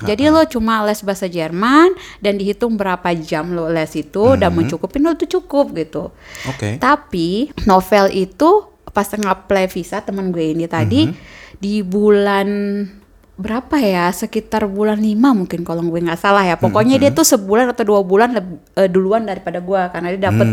Jadi 0.08 0.24
lo 0.26 0.42
cuma 0.48 0.74
les 0.82 1.00
bahasa 1.00 1.28
Jerman 1.28 1.90
dan 2.18 2.34
dihitung 2.36 2.74
berapa 2.74 3.12
jam 3.14 3.52
lo 3.52 3.68
les 3.68 3.92
itu 3.92 4.08
dan 4.34 4.56
mencukupin 4.56 5.04
lo 5.04 5.12
tuh 5.14 5.28
cukup 5.30 5.76
gitu. 5.76 6.16
Oke. 6.48 6.80
Tapi 6.80 7.30
novel 7.64 8.08
itu 8.10 8.50
pas 8.88 9.04
nge-apply 9.04 9.68
visa 9.68 10.00
teman 10.00 10.32
gue 10.32 10.54
ini 10.54 10.64
tadi 10.64 11.12
di 11.58 11.84
bulan 11.84 12.48
berapa 13.34 13.76
ya? 13.76 14.08
Sekitar 14.08 14.64
bulan 14.64 14.96
5 14.96 15.10
mungkin 15.34 15.66
kalau 15.66 15.84
gue 15.84 16.00
nggak 16.00 16.22
salah 16.22 16.46
ya. 16.46 16.56
Pokoknya 16.56 16.96
dia 16.98 17.12
tuh 17.12 17.28
sebulan 17.28 17.68
atau 17.68 17.84
dua 17.84 18.00
bulan 18.00 18.32
leb- 18.32 18.64
eh, 18.76 18.88
duluan 18.88 19.26
daripada 19.26 19.60
gue 19.60 19.82
karena 19.90 20.08
dia 20.08 20.32
dapet 20.32 20.48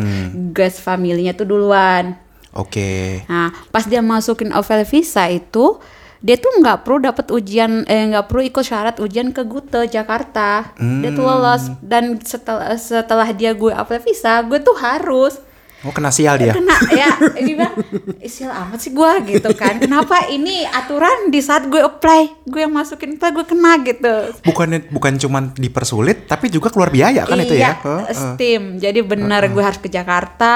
gas 0.51 0.83
familinya 0.83 1.31
tuh 1.31 1.47
duluan 1.47 2.19
Oke. 2.55 3.23
Nah, 3.31 3.55
pas 3.71 3.87
dia 3.87 4.03
masukin 4.03 4.51
Ovel 4.51 4.83
Visa 4.83 5.31
itu, 5.31 5.79
dia 6.21 6.37
tuh 6.37 6.51
nggak 6.61 6.83
perlu 6.83 7.07
dapat 7.07 7.31
ujian, 7.31 7.87
eh 7.87 8.11
nggak 8.11 8.27
perlu 8.27 8.43
ikut 8.45 8.65
syarat 8.67 8.99
ujian 8.99 9.31
ke 9.31 9.47
Gute 9.47 9.87
Jakarta. 9.87 10.75
Dia 10.77 11.11
tuh 11.15 11.25
lolos 11.25 11.71
dan 11.81 12.19
setelah 12.21 12.75
setelah 12.75 13.29
dia 13.31 13.55
gue 13.55 13.71
Ovel 13.71 14.03
Visa, 14.03 14.43
gue 14.43 14.59
tuh 14.59 14.77
harus 14.77 15.39
Oh, 15.81 15.93
kena 15.97 16.13
sial 16.13 16.37
dia. 16.37 16.53
kena 16.53 16.77
ya 16.93 17.09
ini 17.41 17.57
bilang 17.57 17.73
isil 18.21 18.53
amat 18.53 18.85
sih 18.85 18.93
gue 18.93 19.13
gitu 19.33 19.49
kan 19.57 19.81
kenapa 19.81 20.29
ini 20.29 20.69
aturan 20.69 21.33
di 21.33 21.41
saat 21.41 21.65
gue 21.73 21.81
apply 21.81 22.45
gue 22.45 22.61
yang 22.61 22.69
masukin 22.69 23.17
apply 23.17 23.33
gue 23.33 23.45
kena 23.49 23.81
gitu 23.81 24.15
Bukannya 24.45 24.93
bukan 24.93 25.17
cuma 25.17 25.41
dipersulit 25.57 26.29
tapi 26.29 26.53
juga 26.53 26.69
keluar 26.69 26.93
biaya 26.93 27.25
kan 27.25 27.41
itu 27.41 27.57
ya? 27.57 27.81
Iya, 27.81 28.05
Heeh. 28.07 28.15
STEAM. 28.37 28.65
Jadi 28.77 29.01
benar 29.01 29.49
gue 29.49 29.63
harus 29.63 29.81
ke 29.81 29.89
Jakarta, 29.89 30.55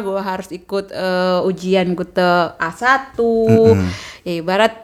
gue 0.00 0.20
harus 0.20 0.48
ikut 0.50 0.94
eh, 0.94 1.48
ujian 1.48 1.92
gue 1.92 2.06
ke 2.06 2.30
A1. 2.56 3.18
Ya 4.22 4.32
ibarat 4.38 4.74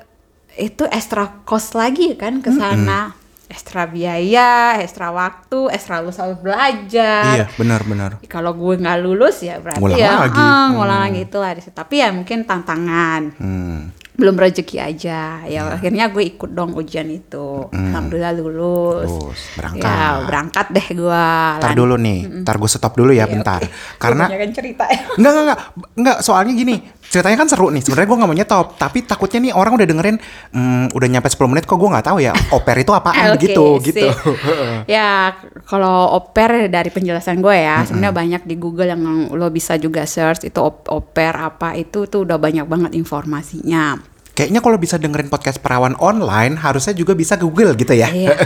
itu 0.57 0.89
extra 0.89 1.45
cost 1.45 1.77
lagi 1.77 2.17
kan 2.17 2.41
ke 2.41 2.51
sana. 2.51 3.13
Ekstra 3.47 3.87
biaya, 3.87 4.51
ekstra 4.77 5.09
waktu, 5.09 5.71
ekstra 5.71 5.99
lu 5.99 6.11
selalu 6.11 6.43
belajar. 6.43 7.25
Iya, 7.33 7.47
benar-benar. 7.53 8.19
Kalau 8.25 8.53
gue 8.53 8.75
nggak 8.77 8.99
lulus 8.99 9.41
ya 9.41 9.57
berarti 9.57 9.79
Ngulang 9.79 9.99
ya 9.99 10.13
lagi. 10.21 10.37
ah, 10.37 10.67
ngulang 10.71 10.99
Hmm. 10.99 11.07
lagi 11.07 11.21
itulah 11.23 11.51
di 11.53 11.61
situ. 11.61 11.73
Tapi 11.73 11.95
ya 11.97 12.09
mungkin 12.11 12.43
tantangan. 12.43 13.23
Hmm. 13.39 13.81
Belum 14.13 14.33
rezeki 14.33 14.81
aja. 14.81 15.45
Ya 15.45 15.61
Iya. 15.61 15.77
akhirnya 15.77 16.09
gue 16.09 16.25
ikut 16.27 16.49
dong 16.51 16.73
ujian 16.73 17.05
itu. 17.07 17.69
Alhamdulillah 17.69 18.33
lulus. 18.33 19.07
Hmm. 19.07 19.21
Lulus, 19.29 19.41
berangkat. 19.53 19.85
Ya, 19.87 20.09
berangkat 20.25 20.67
deh 20.73 20.87
gue. 20.97 21.27
Ntar 21.61 21.73
dulu 21.77 21.95
nih, 21.97 22.19
ntar 22.41 22.57
gue 22.57 22.67
stop 22.67 22.97
dulu 22.97 23.13
ya 23.13 23.29
bentar. 23.29 23.61
Karena 23.97 24.25
kan 24.25 24.51
cerita 24.51 24.89
ya. 24.89 25.05
Enggak, 25.15 25.31
enggak, 25.31 25.45
enggak, 25.45 25.61
enggak, 25.95 26.19
soalnya 26.21 26.53
gini, 26.53 26.77
ceritanya 27.09 27.37
kan 27.39 27.49
seru 27.49 27.69
nih. 27.71 27.83
Sebenarnya 27.83 28.09
gue 28.09 28.19
nggak 28.19 28.31
mau 28.31 28.39
nyetop, 28.39 28.67
tapi 28.77 29.05
takutnya 29.05 29.39
nih 29.49 29.53
orang 29.55 29.79
udah 29.79 29.87
dengerin, 29.87 30.17
hmm, 30.53 30.85
udah 30.97 31.09
nyampe 31.09 31.29
10 31.29 31.51
menit 31.51 31.65
kok 31.65 31.77
gue 31.79 31.89
nggak 31.89 32.07
tahu 32.07 32.19
ya, 32.21 32.33
oper 32.53 32.77
itu 32.79 32.93
apaan 32.99 33.37
Oke, 33.37 33.49
gitu, 33.49 33.67
sip. 33.81 33.95
gitu. 33.95 34.09
ya 34.97 35.35
kalau 35.67 36.17
oper 36.19 36.71
dari 36.71 36.91
penjelasan 36.91 37.43
gue 37.43 37.57
ya 37.57 37.83
sebenarnya 37.85 38.15
banyak 38.15 38.43
di 38.47 38.55
Google 38.57 38.89
yang 38.91 39.03
lo 39.33 39.49
bisa 39.51 39.77
juga 39.77 40.07
search 40.07 40.47
itu 40.49 40.61
op- 40.63 40.89
oper 40.89 41.35
apa 41.37 41.75
itu 41.75 42.07
tuh 42.07 42.25
udah 42.25 42.39
banyak 42.39 42.67
banget 42.67 42.93
informasinya 42.95 44.16
Kayaknya 44.37 44.61
kalau 44.61 44.77
bisa 44.77 44.95
dengerin 44.95 45.27
podcast 45.27 45.59
perawan 45.59 45.97
online, 45.97 46.55
harusnya 46.55 46.93
juga 46.93 47.17
bisa 47.17 47.35
Google 47.35 47.73
gitu 47.73 47.91
ya. 47.91 48.13
Iya. 48.13 48.37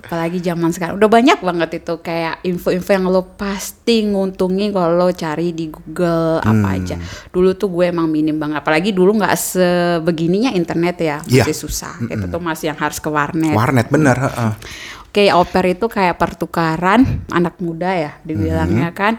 Apalagi 0.00 0.40
zaman 0.40 0.72
sekarang 0.72 0.96
udah 0.96 1.06
banyak 1.06 1.38
banget 1.38 1.70
itu 1.76 2.00
kayak 2.00 2.40
info-info 2.42 2.90
yang 2.90 3.04
lo 3.04 3.28
pasti 3.30 4.00
nguntungin 4.02 4.72
kalau 4.72 4.96
lo 4.96 5.12
cari 5.12 5.52
di 5.52 5.68
Google 5.68 6.40
apa 6.40 6.48
Hmm. 6.66 6.76
aja. 6.80 6.96
Dulu 7.28 7.52
tuh 7.52 7.68
gue 7.68 7.84
emang 7.86 8.08
minim 8.08 8.34
banget. 8.34 8.58
Apalagi 8.58 8.90
dulu 8.90 9.20
nggak 9.20 9.36
sebegininya 9.36 10.50
internet 10.50 10.96
ya, 10.98 11.16
Iya. 11.22 11.44
masih 11.44 11.56
susah. 11.58 12.00
Gitu 12.00 12.24
tuh 12.24 12.40
masih 12.40 12.72
yang 12.72 12.80
harus 12.80 12.96
ke 12.96 13.06
warnet. 13.06 13.52
Warnet 13.52 13.86
bener. 13.86 14.16
heeh. 14.16 14.52
Oke, 15.04 15.26
oper 15.28 15.64
itu 15.68 15.84
kayak 15.84 16.16
pertukaran 16.16 17.02
anak 17.28 17.58
muda 17.58 17.90
ya 17.90 18.12
dibilangnya 18.22 18.88
Mm-hmm. 18.88 18.96
kan 18.96 19.18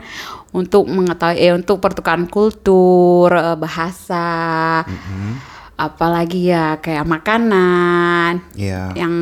untuk 0.50 0.88
mengetahui 0.88 1.36
eh 1.38 1.51
untuk 1.51 1.77
pertukaran 1.77 2.25
kultur, 2.25 3.27
eh, 3.29 3.53
bahasa. 3.53 4.81
Mm-hmm. 4.81 5.50
Apalagi 5.81 6.53
ya 6.53 6.77
kayak 6.77 7.09
makanan 7.09 8.53
Iya. 8.53 8.93
yang 8.93 9.13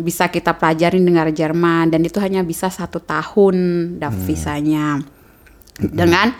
bisa 0.00 0.32
kita 0.32 0.56
pelajarin 0.56 1.04
dengan 1.04 1.28
Jerman 1.28 1.92
dan 1.92 2.00
itu 2.00 2.16
hanya 2.16 2.40
bisa 2.40 2.72
satu 2.72 2.96
tahun 2.96 3.56
daf 4.00 4.16
Hmm. 4.16 4.24
visanya 4.24 4.86
dengan 5.76 6.32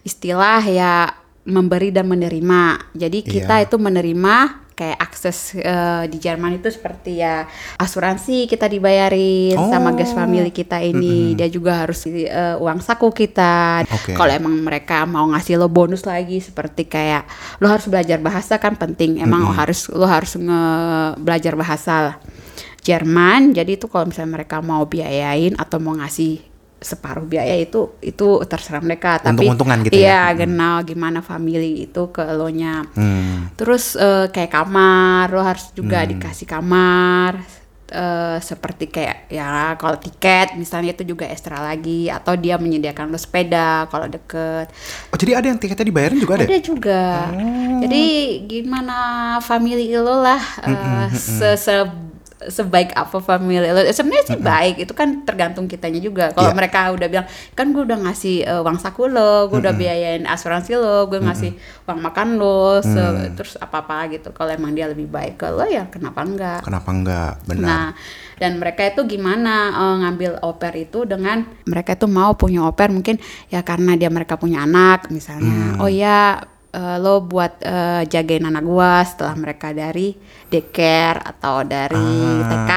istilah 0.00 0.64
ya 0.64 1.12
memberi 1.44 1.92
dan 1.92 2.08
menerima. 2.08 2.90
Jadi 2.96 3.20
kita 3.20 3.60
Iya. 3.60 3.68
itu 3.68 3.76
menerima 3.76 4.65
kayak 4.76 5.00
akses 5.00 5.56
eh, 5.56 6.04
di 6.06 6.20
Jerman 6.20 6.60
itu 6.60 6.68
seperti 6.68 7.24
ya 7.24 7.48
asuransi 7.80 8.44
kita 8.44 8.68
dibayarin 8.68 9.56
sama 9.56 9.88
Oh. 9.90 9.96
guest 9.96 10.12
family 10.12 10.52
kita 10.52 10.84
ini 10.84 11.32
dia 11.32 11.48
juga 11.48 11.80
harus 11.82 12.04
eh, 12.04 12.28
uang 12.60 12.84
saku 12.84 13.08
kita 13.08 13.80
Oke. 13.88 14.12
kalau 14.12 14.28
emang 14.28 14.52
mereka 14.60 15.08
mau 15.08 15.24
ngasih 15.32 15.56
lo 15.56 15.72
bonus 15.72 16.04
lagi 16.04 16.44
seperti 16.44 16.84
kayak 16.84 17.24
lo 17.58 17.72
harus 17.72 17.88
belajar 17.88 18.20
bahasa 18.20 18.60
kan 18.60 18.76
penting 18.76 19.16
emang 19.18 19.48
harus 19.56 19.88
lo 19.88 20.04
harus 20.04 20.36
nge 20.36 20.62
belajar 21.16 21.56
bahasa 21.56 21.94
lah. 22.12 22.16
Jerman 22.84 23.50
jadi 23.50 23.74
itu 23.74 23.88
kalau 23.88 24.06
misalnya 24.06 24.38
mereka 24.38 24.62
mau 24.62 24.84
biayain 24.84 25.56
atau 25.58 25.80
mau 25.80 25.96
ngasih 25.96 26.38
separuh 26.86 27.26
biaya 27.26 27.58
itu 27.58 27.98
itu 27.98 28.26
terserah 28.44 28.78
mereka 28.78 29.18
tapi 29.18 29.34
Untung-untungan 29.42 29.82
gitu 29.82 29.98
iya 29.98 30.30
ya. 30.30 30.38
kenal 30.38 30.80
gimana 30.80 31.18
family 31.20 31.84
itu 31.84 32.02
ke 32.08 32.22
lo 32.30 32.46
nya 32.48 32.86
Hmm. 32.94 33.50
Terus 33.52 33.96
eh, 33.96 34.28
kayak 34.28 34.52
kamar, 34.52 35.26
lo 35.28 35.42
harus 35.42 35.72
juga 35.72 36.06
dikasih 36.06 36.46
kamar. 36.46 37.42
eh, 37.86 38.38
seperti 38.40 38.86
kayak 38.86 39.30
ya 39.30 39.46
kalau 39.74 39.94
tiket 39.96 40.54
misalnya 40.54 40.90
itu 40.90 41.06
juga 41.06 41.22
ekstra 41.24 41.58
lagi 41.60 42.06
atau 42.08 42.34
dia 42.34 42.54
menyediakan 42.56 43.06
lo 43.06 43.16
sepeda 43.16 43.86
kalau 43.86 44.06
deket. 44.06 44.66
Oh 45.08 45.16
jadi 45.16 45.38
ada 45.38 45.46
yang 45.46 45.56
tiketnya 45.56 45.86
dibayarin 45.86 46.18
juga 46.18 46.34
ada? 46.34 46.44
Ada 46.44 46.58
juga. 46.60 47.02
Jadi 47.78 48.02
gimana 48.44 48.96
family 49.38 49.86
lo 49.92 50.18
lah 50.18 50.42
eh, 50.62 51.06
se 51.12 51.54
se- 51.56 52.15
sebaik 52.38 52.92
apa 52.92 53.16
family 53.16 53.64
lo. 53.64 53.80
Sebenarnya 53.88 54.24
sih 54.26 54.38
baik, 54.38 54.76
itu 54.78 54.92
kan 54.92 55.24
tergantung 55.24 55.64
kitanya 55.64 55.96
juga. 55.98 56.30
Kalau 56.30 56.52
Iya. 56.52 56.56
mereka 56.56 56.92
udah 56.92 57.06
bilang, 57.06 57.26
kan 57.52 57.66
gue 57.70 57.82
udah 57.82 57.98
ngasih 58.04 58.36
eh, 58.42 58.60
uang 58.60 58.76
saku 58.76 59.08
lo, 59.08 59.48
gue 59.48 59.58
udah 59.58 59.72
biayain 59.72 60.22
asuransi 60.22 60.76
lo, 60.76 61.06
gue 61.06 61.16
ngasih 61.18 61.56
uang 61.84 61.98
makan 61.98 62.36
lo, 62.36 62.78
se- 62.78 63.32
terus 63.32 63.56
apa-apa 63.56 64.08
gitu. 64.10 64.30
Kalau 64.30 64.52
emang 64.52 64.72
dia 64.72 64.84
lebih 64.84 65.06
baik 65.06 65.36
ke 65.36 65.48
lo 65.48 65.64
ya 65.64 65.88
kenapa 65.88 66.20
enggak? 66.22 66.60
Kenapa 66.60 66.90
enggak? 66.90 67.32
Benar. 67.44 67.64
Nah, 67.64 67.88
dan 68.36 68.60
mereka 68.60 68.84
itu 68.84 69.00
gimana 69.06 69.54
eh, 69.72 69.94
ngambil 70.04 70.32
oper 70.40 70.72
itu 70.76 71.08
dengan 71.08 71.40
mereka 71.64 71.96
itu 71.96 72.04
mau 72.04 72.36
punya 72.36 72.62
oper 72.62 72.92
mungkin 72.92 73.16
ya 73.48 73.60
karena 73.60 73.96
dia 73.96 74.08
mereka 74.08 74.36
punya 74.36 74.60
anak 74.60 75.08
misalnya. 75.08 75.80
Oh 75.80 75.88
ya 75.88 76.36
eh, 76.76 76.96
lo 76.98 77.24
buat 77.24 77.56
eh, 77.58 78.04
jagain 78.04 78.44
anak 78.44 78.60
gua 78.62 79.00
setelah 79.00 79.32
mereka 79.34 79.72
dari 79.72 80.12
daycare 80.46 81.24
atau 81.26 81.64
dari 81.64 81.96
TK 82.44 82.72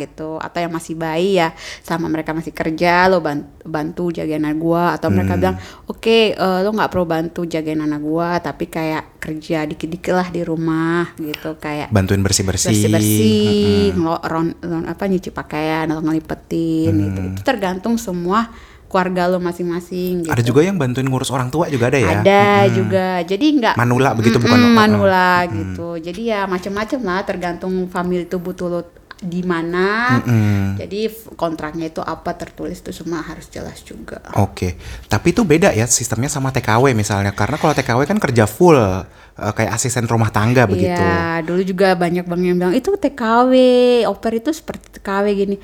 gitu 0.00 0.30
atau 0.36 0.58
yang 0.58 0.70
masih 0.70 0.94
bayi 0.94 1.36
ya 1.36 1.52
sama 1.80 2.06
mereka 2.06 2.32
masih 2.32 2.50
kerja 2.50 3.04
lo 3.06 3.18
ban- 3.18 3.44
bantu 3.60 4.08
jagain 4.10 4.40
anak 4.40 4.56
gua 4.56 4.94
atau 4.94 5.10
mereka 5.10 5.34
bilang 5.36 5.56
oke 5.86 6.08
eh, 6.32 6.58
lo 6.62 6.70
nggak 6.70 6.88
perlu 6.88 7.04
bantu 7.04 7.44
jagain 7.44 7.78
anak 7.78 8.00
gua 8.00 8.38
tapi 8.38 8.66
kayak 8.66 9.18
kerja 9.18 9.62
dikit-dikit 9.64 10.12
lah 10.12 10.28
di 10.28 10.42
rumah 10.42 11.10
gitu 11.14 11.54
kayak 11.56 11.90
Bantuin 11.90 12.18
bersih-bersih. 12.18 12.90
bersih-bersih, 12.90 13.94
ngelo- 13.94 14.24
ron- 14.24 14.58
ron- 14.58 14.88
apa 14.88 15.04
nyuci 15.06 15.30
pakaian 15.30 15.86
atau 15.86 16.02
ngelipetin 16.02 16.90
gitu. 16.92 17.20
Hmm. 17.20 17.30
Itu 17.32 17.40
tergantung 17.42 17.94
semua 17.96 18.50
keluarga 18.92 19.32
lo 19.32 19.40
masing-masing 19.40 20.28
gitu. 20.28 20.30
Ada 20.30 20.42
juga 20.44 20.60
yang 20.60 20.76
bantuin 20.76 21.08
ngurus 21.08 21.32
orang 21.32 21.48
tua 21.48 21.72
juga 21.72 21.88
ada 21.88 21.96
ya? 21.96 22.20
Ada 22.20 22.44
juga. 22.68 23.06
Jadi 23.24 23.46
nggak 23.56 23.74
Manula 23.80 24.12
begitu 24.12 24.36
Mm-mm, 24.36 24.44
bukan? 24.52 24.60
Hmm. 24.60 24.76
manula 24.76 25.32
gitu. 25.48 25.88
Jadi 25.96 26.28
ya 26.28 26.44
macam-macam 26.44 27.00
lah 27.00 27.20
tergantung 27.24 27.88
family 27.88 28.28
itu 28.28 28.36
butuh 28.36 28.68
lo 28.68 28.80
di 29.22 29.40
mana. 29.46 30.18
Hmm. 30.26 30.74
Jadi 30.74 31.06
kontraknya 31.38 31.88
itu 31.88 32.02
apa 32.02 32.34
tertulis 32.34 32.82
itu 32.82 32.90
semua 32.90 33.22
harus 33.22 33.46
jelas 33.46 33.78
juga. 33.86 34.18
Oke, 34.34 34.74
tapi 35.06 35.30
itu 35.30 35.46
beda 35.46 35.70
ya 35.70 35.86
sistemnya 35.86 36.26
sama 36.26 36.50
TKW 36.50 36.90
misalnya 36.92 37.30
karena 37.30 37.54
kalau 37.54 37.70
TKW 37.70 38.02
kan 38.02 38.18
kerja 38.18 38.50
full 38.50 38.74
eh, 38.74 39.52
kayak 39.54 39.78
asisten 39.78 40.10
rumah 40.10 40.34
tangga 40.34 40.66
begitu. 40.66 40.98
Iya, 40.98 41.46
dulu 41.46 41.62
juga 41.62 41.94
banyak 41.94 42.26
bang 42.26 42.42
yang 42.42 42.56
bilang 42.58 42.74
itu 42.74 42.90
TKW, 42.98 43.52
oper 44.10 44.42
itu 44.42 44.50
seperti 44.50 44.98
TKW 44.98 45.26
gini. 45.38 45.56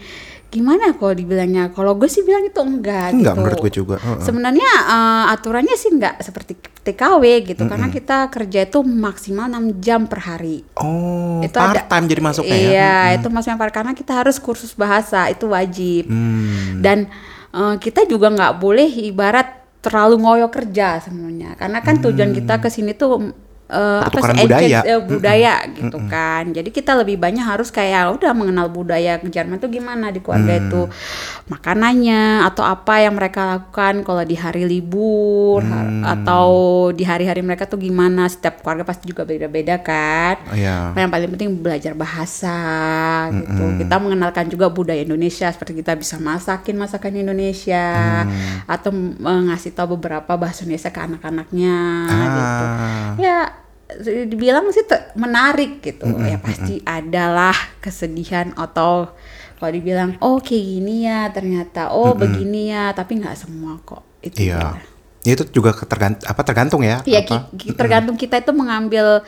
Gimana 0.49 0.97
kalau 0.97 1.13
dibilangnya? 1.13 1.69
Kalau 1.77 1.93
gue 1.93 2.09
sih 2.09 2.25
bilang 2.25 2.41
itu 2.41 2.57
enggak. 2.57 3.13
Enggak, 3.13 3.37
gitu. 3.37 3.41
menurut 3.45 3.59
gue 3.61 3.73
juga, 3.85 3.97
heeh. 4.01 4.25
Sebenarnya 4.25 4.71
eh, 4.89 5.25
aturannya 5.37 5.77
sih 5.77 5.93
enggak 5.93 6.25
seperti 6.25 6.57
TKW 6.57 7.25
gitu, 7.45 7.69
karena 7.69 7.93
kita 7.93 8.33
kerja 8.33 8.65
itu 8.65 8.81
maksimal 8.81 9.45
6 9.45 9.77
jam 9.77 10.09
per 10.09 10.25
hari. 10.25 10.65
Oh, 10.81 11.45
Itu 11.45 11.61
ada- 11.61 11.85
part 11.85 11.93
time 11.93 12.05
jadi 12.09 12.21
masuknya 12.25 12.57
ya? 12.57 12.65
Iya, 12.65 12.97
itu 13.21 13.29
maksudnya 13.29 13.61
part- 13.61 13.77
karena 13.77 13.93
kita 13.93 14.13
harus 14.17 14.41
kursus 14.41 14.73
bahasa 14.73 15.29
itu 15.29 15.53
wajib. 15.53 16.09
Hmm. 16.09 16.81
Dan 16.81 17.13
eh, 17.53 17.77
kita 17.77 18.09
juga 18.09 18.33
nggak 18.33 18.57
boleh 18.57 18.89
ibarat 19.05 19.53
terlalu 19.85 20.17
ngoyo 20.25 20.49
kerja 20.49 20.99
sebenarnya. 20.99 21.61
Karena 21.61 21.85
kan 21.85 22.01
tujuan 22.01 22.33
kita 22.33 22.57
ke 22.59 22.73
sini 22.73 22.97
tuh 22.97 23.31
eh, 23.69 24.01
apa 24.01 24.19
sih 24.19 24.43
budaya. 24.43 24.81
eh, 24.83 24.97
budaya 24.99 25.55
gitu 25.69 25.99
kan. 26.07 26.49
Jadi 26.51 26.69
kita 26.69 26.97
lebih 26.97 27.17
banyak 27.17 27.45
harus 27.45 27.69
kayak 27.69 28.17
udah 28.17 28.33
mengenal 28.33 28.69
budaya 28.69 29.21
Jerman 29.21 29.57
tuh 29.57 29.69
gimana 29.69 30.09
di 30.09 30.19
keluarga 30.19 30.57
Mm. 30.57 30.63
itu 30.65 30.81
makanannya 31.47 32.45
atau 32.45 32.63
apa 32.63 33.01
yang 33.01 33.15
mereka 33.15 33.45
lakukan 33.47 34.03
kalau 34.03 34.23
di 34.23 34.35
hari 34.35 34.65
libur 34.65 35.61
Mm. 35.61 36.05
atau 36.05 36.47
di 36.91 37.05
hari-hari 37.05 37.41
mereka 37.41 37.65
tuh 37.65 37.77
gimana. 37.77 38.25
Setiap 38.27 38.61
keluarga 38.61 38.85
pasti 38.85 39.05
juga 39.05 39.23
beda-beda 39.23 39.77
kan. 39.79 40.37
Oh, 40.49 40.57
Iya. 40.57 40.93
Yang 40.95 41.11
paling 41.11 41.31
penting 41.33 41.51
belajar 41.59 41.93
bahasa 41.93 42.57
gitu. 43.33 43.65
Kita 43.79 43.97
mengenalkan 43.99 44.49
juga 44.49 44.69
budaya 44.69 45.01
Indonesia 45.01 45.49
seperti 45.49 45.77
kita 45.77 45.93
bisa 45.93 46.17
masakin 46.19 46.75
masakan 46.75 47.15
Indonesia 47.15 47.87
Mm. 48.25 48.65
atau 48.67 48.91
eh, 48.95 49.41
ngasih 49.49 49.73
tahu 49.73 49.97
beberapa 49.97 50.33
bahasa 50.35 50.65
Indonesia 50.65 50.89
ke 50.89 51.01
anak-anaknya 51.01 51.77
gitu. 52.09 52.65
Ah. 52.65 53.13
Ya 53.19 53.39
dibilang 54.29 54.69
sih 54.69 54.85
menarik 55.17 55.81
gitu. 55.81 56.05
Ya 56.21 56.37
pasti 56.37 56.85
adalah 56.85 57.57
kesedihan 57.81 58.53
atau 58.53 59.17
kalau 59.59 59.73
dibilang 59.75 60.15
oh 60.23 60.39
kayak 60.39 60.65
gini 60.65 61.09
ya 61.09 61.27
ternyata 61.35 61.91
oh 61.91 62.15
begini 62.15 62.71
ya 62.71 62.95
tapi 62.95 63.19
nggak 63.19 63.35
semua 63.35 63.81
kok 63.83 64.07
itu 64.23 64.49
Iya. 64.49 64.79
Ya, 65.27 65.35
itu 65.35 65.45
juga 65.51 65.75
tergantung 65.75 66.25
apa 66.31 66.41
tergantung 66.47 66.81
ya? 66.87 67.03
Iya, 67.03 67.27
apa? 67.27 67.51
tergantung 67.75 68.15
kita 68.15 68.39
itu 68.39 68.55
mengambil 68.55 69.27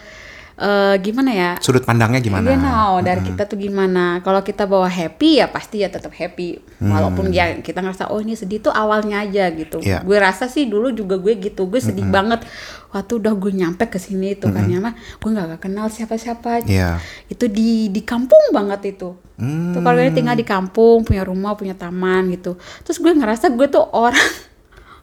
eh, 0.60 0.94
gimana 1.00 1.30
ya 1.32 1.50
Sudut 1.58 1.82
pandangnya 1.82 2.20
gimana? 2.20 2.52
Iya, 2.52 2.58
no, 2.60 3.00
dari 3.00 3.20
kita 3.24 3.48
tuh 3.48 3.56
gimana? 3.56 4.20
Kalau 4.20 4.44
kita 4.44 4.68
bawa 4.68 4.86
happy 4.86 5.40
ya 5.40 5.46
pasti 5.48 5.80
ya 5.80 5.88
tetap 5.88 6.12
happy. 6.12 6.60
Walaupun 6.80 7.32
ya 7.32 7.60
kita 7.60 7.80
ngerasa 7.80 8.12
oh 8.12 8.20
ini 8.20 8.36
sedih 8.36 8.60
tuh 8.64 8.72
awalnya 8.72 9.24
aja 9.24 9.48
gitu. 9.52 9.80
Hmm. 9.80 9.88
Iya. 9.88 9.98
Gue 10.04 10.16
rasa 10.20 10.48
sih 10.48 10.68
dulu 10.68 10.92
juga 10.92 11.16
gue 11.16 11.36
gitu. 11.36 11.68
Gue 11.68 11.80
sedih 11.80 12.04
banget. 12.08 12.44
Waktu 12.90 13.22
udah 13.22 13.32
gue 13.38 13.52
nyampe 13.54 13.86
ke 13.86 14.02
sini 14.02 14.34
itu 14.34 14.50
kan 14.50 14.66
ya 14.66 14.82
mah 14.82 14.94
gue 14.96 15.30
nggak 15.30 15.62
kenal 15.62 15.86
siapa-siapa. 15.88 16.66
Iya. 16.66 16.98
Itu 17.30 17.48
di 17.48 17.88
di 17.88 18.02
kampung 18.04 18.50
banget 18.50 18.98
itu. 18.98 19.16
Hmm. 19.40 19.72
Tuh 19.72 19.80
keluarganya 19.80 20.12
tinggal 20.12 20.36
di 20.36 20.44
kampung, 20.44 21.06
punya 21.06 21.24
rumah, 21.24 21.56
punya 21.56 21.72
taman 21.72 22.28
gitu. 22.34 22.60
Terus 22.84 22.98
gue 23.00 23.12
ngerasa 23.14 23.52
gue 23.54 23.66
tuh 23.70 23.84
orang 23.96 24.49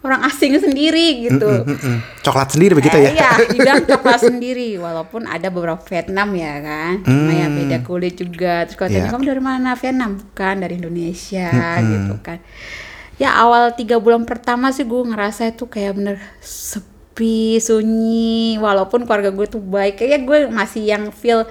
orang 0.06 0.22
asing 0.30 0.54
sendiri 0.62 1.26
gitu. 1.26 1.50
Mm-mm. 1.66 1.98
Coklat 2.22 2.54
sendiri 2.54 2.78
begitu 2.78 2.98
ya? 2.98 3.10
Eh, 3.10 3.16
Iya, 3.18 3.32
dibilang 3.50 3.84
coklat 3.86 4.22
sendiri 4.22 4.78
walaupun 4.78 5.26
ada 5.26 5.50
beberapa 5.50 5.82
Vietnam 5.90 6.38
ya 6.38 6.54
kan. 6.62 6.94
Cuma 7.02 7.32
ya 7.34 7.48
beda 7.50 7.78
kulit 7.82 8.14
juga. 8.16 8.64
Terus 8.70 8.78
kalau 8.78 8.90
tanya 8.94 9.10
kamu 9.10 9.24
dari 9.26 9.44
mana? 9.44 9.70
Vietnam 9.74 10.12
bukan 10.22 10.56
dari 10.62 10.74
Indonesia 10.78 11.50
gitu 11.82 12.14
kan. 12.22 12.38
Ya 13.18 13.34
awal 13.34 13.74
tiga 13.74 13.98
bulan 13.98 14.30
pertama 14.30 14.70
sih 14.70 14.86
gue 14.86 15.02
ngerasa 15.02 15.50
itu 15.50 15.66
kayak 15.66 15.98
bener 15.98 16.18
sepi, 16.38 17.58
sunyi. 17.58 18.62
Walaupun 18.62 19.10
keluarga 19.10 19.34
gue 19.34 19.48
tuh 19.50 19.58
baik, 19.58 19.98
kayak 19.98 20.22
gue 20.30 20.40
masih 20.54 20.86
yang 20.86 21.10
feel 21.10 21.42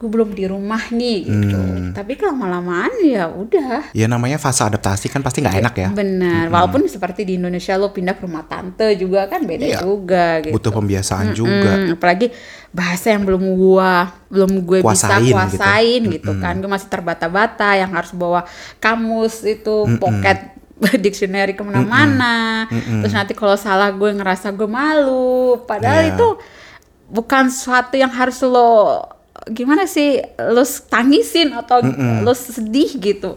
gue 0.00 0.08
belum 0.08 0.32
di 0.32 0.48
rumah 0.48 0.80
nih 0.88 1.18
gitu. 1.28 1.60
Hmm. 1.60 1.92
Tapi 1.92 2.16
lama-lamaan 2.16 2.88
ya 3.04 3.28
udah. 3.28 3.92
Ya 3.92 4.08
namanya 4.08 4.40
fase 4.40 4.64
adaptasi 4.64 5.12
kan 5.12 5.20
pasti 5.20 5.44
nggak 5.44 5.60
enak 5.60 5.74
ya. 5.76 5.88
Benar, 5.92 6.48
walaupun 6.48 6.88
seperti 6.88 7.28
di 7.28 7.36
Indonesia 7.36 7.76
lo 7.76 7.92
pindah 7.92 8.16
ke 8.16 8.24
rumah 8.24 8.48
tante 8.48 8.96
juga 8.96 9.28
kan 9.28 9.44
beda 9.44 9.60
Iya. 9.68 9.84
juga 9.84 10.40
gitu. 10.40 10.56
Butuh 10.56 10.72
pembiasaan 10.72 11.36
juga. 11.36 11.72
Hmm, 11.76 12.00
apalagi 12.00 12.32
bahasa 12.72 13.12
yang 13.12 13.28
belum 13.28 13.44
gua 13.60 14.08
belum 14.32 14.64
gue 14.64 14.78
Kuasain 14.80 15.20
bisa 15.20 15.20
gitu. 15.20 15.36
kuasain 15.36 16.02
gitu, 16.08 16.30
kan 16.40 16.54
gue 16.56 16.70
masih 16.70 16.88
terbata-bata 16.88 17.68
yang 17.76 17.92
harus 17.92 18.16
bawa 18.16 18.48
kamus 18.80 19.44
itu 19.44 19.84
pocket 20.00 20.56
dictionary 21.04 21.52
ke 21.52 21.60
mana-mana 21.60 22.64
terus 22.70 23.12
nanti 23.12 23.36
kalau 23.36 23.52
salah 23.52 23.92
gue 23.92 24.16
ngerasa 24.16 24.48
gue 24.54 24.64
malu 24.64 25.60
padahal 25.66 26.08
Iya. 26.08 26.10
itu 26.14 26.28
bukan 27.10 27.50
sesuatu 27.50 27.98
yang 27.98 28.08
harus 28.08 28.38
lo 28.40 29.02
gimana 29.50 29.84
sih 29.84 30.22
lo 30.38 30.64
tangisin 30.64 31.52
atau 31.52 31.82
lo 32.22 32.32
sedih 32.32 32.96
gitu? 32.98 33.36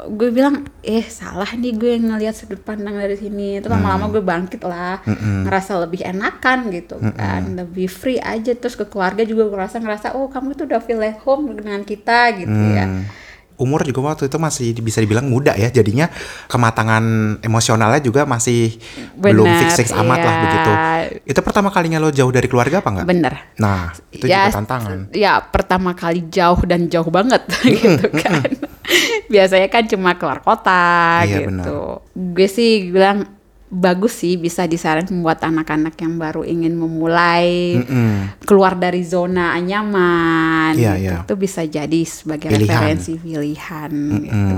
Gue 0.00 0.32
bilang 0.32 0.64
eh 0.80 1.04
salah 1.04 1.52
nih 1.52 1.76
gue 1.76 1.92
ngelihat 2.00 2.32
sudut 2.32 2.60
pandang 2.64 2.96
dari 2.96 3.20
sini. 3.20 3.60
Itu 3.60 3.68
lama-lama 3.68 4.08
gue 4.08 4.24
bangkit 4.24 4.64
lah 4.64 5.04
ngerasa 5.44 5.76
lebih 5.84 6.00
enakan 6.02 6.72
gitu 6.72 6.96
kan 7.14 7.52
lebih 7.52 7.86
free 7.86 8.16
aja. 8.16 8.56
Terus 8.56 8.80
ke 8.80 8.88
keluarga 8.88 9.22
juga 9.28 9.46
ngerasa 9.52 9.76
ngerasa 9.78 10.06
oh 10.16 10.32
kamu 10.32 10.56
tuh 10.56 10.64
udah 10.64 10.80
feel 10.80 11.04
at 11.04 11.20
home 11.20 11.52
dengan 11.52 11.84
kita 11.84 12.32
gitu 12.40 12.48
ya. 12.50 12.88
Hmm. 12.88 13.04
Umur 13.60 13.84
juga 13.84 14.00
waktu 14.08 14.26
itu 14.26 14.36
masih 14.36 14.72
bisa 14.74 14.98
dibilang 14.98 15.28
muda 15.28 15.52
ya, 15.52 15.68
jadinya 15.68 16.08
kematangan 16.46 17.04
emosionalnya 17.40 18.00
juga 18.00 18.24
masih 18.24 18.80
belum 19.14 19.44
Benar, 19.44 19.58
fix-fix 19.60 19.92
amat 19.92 20.18
lah 20.18 20.32
iya. 20.32 20.42
begitu. 20.42 20.70
Itu 21.26 21.40
pertama 21.40 21.68
kalinya 21.68 21.96
lo 21.96 22.08
jauh 22.08 22.28
dari 22.28 22.48
keluarga 22.48 22.80
apa 22.80 22.88
enggak? 22.90 23.06
bener 23.06 23.34
Nah, 23.56 23.92
itu 24.08 24.24
ya, 24.24 24.48
juga 24.48 24.56
tantangan. 24.58 24.98
ya 25.12 25.44
pertama 25.44 25.92
kali 25.92 26.24
jauh 26.26 26.64
dan 26.64 26.88
jauh 26.88 27.08
banget 27.08 27.44
gitu 27.68 28.08
kan 28.16 28.40
biasanya 29.26 29.68
kan 29.68 29.84
cuma 29.86 30.16
keluar 30.16 30.40
kota 30.40 31.22
Iya, 31.22 31.46
gitu 31.46 32.00
gue 32.14 32.48
sih 32.48 32.90
bilang 32.90 33.28
bagus 33.70 34.18
sih 34.18 34.34
bisa 34.34 34.66
disarankan 34.66 35.14
buat 35.22 35.38
anak-anak 35.38 35.94
yang 35.96 36.18
baru 36.18 36.42
ingin 36.42 36.74
memulai 36.74 37.78
Mm-mm. 37.78 38.42
keluar 38.42 38.74
dari 38.74 39.00
zona 39.00 39.54
nyaman 39.56 40.74
Iya, 40.74 40.92
gitu. 40.94 41.06
iya. 41.06 41.16
itu 41.22 41.34
bisa 41.36 41.62
jadi 41.62 42.00
sebagai 42.02 42.50
Pilihan. 42.50 42.66
referensi 42.66 43.14
pilihan 43.14 43.92
gitu. 44.20 44.54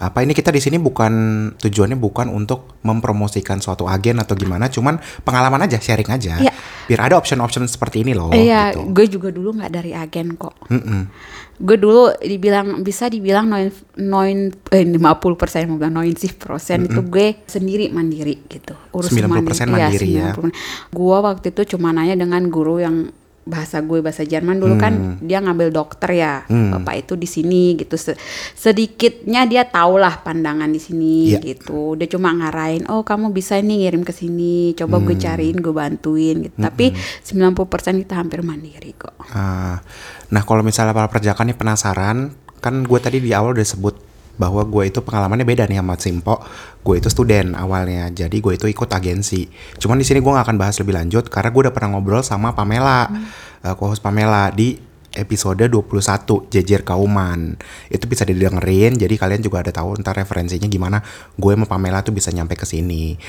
Apa 0.00 0.24
ini 0.24 0.32
kita 0.32 0.48
di 0.48 0.64
sini 0.64 0.80
bukan 0.80 1.12
tujuannya 1.60 2.00
bukan 2.00 2.32
untuk 2.32 2.80
mempromosikan 2.80 3.60
suatu 3.60 3.84
agen 3.84 4.16
atau 4.16 4.32
gimana, 4.32 4.72
cuman 4.72 4.96
pengalaman 5.20 5.68
aja, 5.68 5.76
sharing 5.76 6.08
aja. 6.08 6.40
Iya. 6.40 6.52
Biar 6.88 7.12
ada 7.12 7.20
option-option 7.20 7.68
seperti 7.68 8.00
ini 8.00 8.16
loh. 8.16 8.32
Iya, 8.32 8.72
gitu. 8.72 8.96
gue 8.96 9.06
juga 9.12 9.28
dulu 9.28 9.60
nggak 9.60 9.68
dari 9.68 9.92
agen 9.92 10.40
kok. 10.40 10.56
Mm-mm. 10.72 11.04
Gue 11.60 11.76
dulu 11.76 12.16
dibilang 12.16 12.80
bisa 12.80 13.12
dibilang 13.12 13.44
noin 13.52 13.68
noin 14.00 14.48
eh 14.72 14.88
50 14.88 14.96
persen 15.36 15.68
mau 15.68 15.76
bilang 15.76 16.00
noin 16.00 16.16
sih 16.16 16.32
persen 16.32 16.88
itu 16.88 17.04
gue 17.04 17.44
sendiri 17.44 17.92
mandiri 17.92 18.40
gitu. 18.48 18.72
90% 18.96 19.68
mandiri 19.68 20.08
ya. 20.16 20.32
Gue 20.88 21.18
waktu 21.20 21.52
itu 21.52 21.76
cuma 21.76 21.92
nanya 21.92 22.16
dengan 22.16 22.48
guru 22.48 22.80
yang 22.80 23.12
bahasa 23.40 23.80
gue 23.80 23.98
bahasa 23.98 24.20
Jerman 24.20 24.56
dulu 24.56 24.76
kan 24.76 24.92
dia 25.18 25.40
ngambil 25.40 25.68
dokter 25.70 26.10
ya. 26.12 26.34
Hmm. 26.44 26.70
bapak 26.72 26.94
itu 27.00 27.14
di 27.14 27.24
sini 27.24 27.74
gitu. 27.74 27.96
Se- 27.96 28.14
sedikitnya 28.54 29.44
dia 29.44 29.64
tahulah 29.64 30.20
pandangan 30.20 30.66
di 30.66 30.76
sini 30.76 31.32
Iya. 31.32 31.40
gitu. 31.40 31.94
Dia 31.94 32.06
cuma 32.06 32.30
ngarahin 32.30 32.84
oh 32.86 33.00
kamu 33.00 33.30
bisa 33.30 33.56
nih 33.56 33.88
ngirim 33.88 34.02
ke 34.02 34.12
sini. 34.12 34.72
Coba 34.74 35.00
gue 35.00 35.12
Hmm. 35.12 35.22
cariin 35.22 35.56
gue 35.56 35.72
bantuin. 35.72 36.36
Gitu. 36.42 36.56
Tapi 36.56 36.92
90% 37.24 37.56
kita 37.98 38.14
hampir 38.16 38.40
mandiri 38.40 38.92
kok. 38.92 39.16
Ah, 39.28 39.80
nah 40.28 40.42
kalau 40.42 40.60
misalnya 40.60 40.92
para 40.92 41.08
perjaka 41.08 41.40
nih 41.40 41.54
penasaran, 41.54 42.30
kan 42.58 42.74
gue 42.80 42.98
tadi 42.98 43.18
di 43.18 43.32
awal 43.32 43.56
udah 43.56 43.64
sebut 43.64 43.96
bahwa 44.40 44.64
gue 44.64 44.88
itu 44.88 45.04
pengalamannya 45.04 45.44
beda 45.44 45.68
nih 45.68 45.84
sama 45.84 46.00
Simpo. 46.00 46.40
Gue 46.80 46.96
itu 46.96 47.12
student 47.12 47.52
awalnya, 47.60 48.08
jadi 48.08 48.32
gue 48.32 48.56
itu 48.56 48.64
ikut 48.72 48.88
agensi. 48.88 49.44
Cuman 49.76 50.00
di 50.00 50.08
sini 50.08 50.24
gue 50.24 50.32
nggak 50.32 50.48
akan 50.48 50.56
bahas 50.56 50.80
lebih 50.80 50.96
lanjut 50.96 51.28
karena 51.28 51.52
gue 51.52 51.68
udah 51.68 51.74
pernah 51.76 52.00
ngobrol 52.00 52.24
sama 52.24 52.56
Pamela, 52.56 53.12
eh, 53.60 53.74
co-host 53.76 54.00
Pamela 54.00 54.48
di 54.48 54.80
episode 55.12 55.68
21 55.68 56.48
Jejer 56.48 56.80
Kauman. 56.86 57.60
Itu 57.92 58.08
bisa 58.08 58.24
didengerin, 58.24 58.96
jadi 58.96 59.14
kalian 59.20 59.44
juga 59.44 59.60
ada 59.60 59.76
tahu 59.76 60.00
ntar 60.00 60.16
referensinya 60.16 60.70
gimana 60.70 61.04
gue 61.36 61.52
sama 61.52 61.66
Pamela 61.68 62.00
tuh 62.00 62.16
bisa 62.16 62.32
nyampe 62.32 62.56
ke 62.56 62.64
sini. 62.64 63.20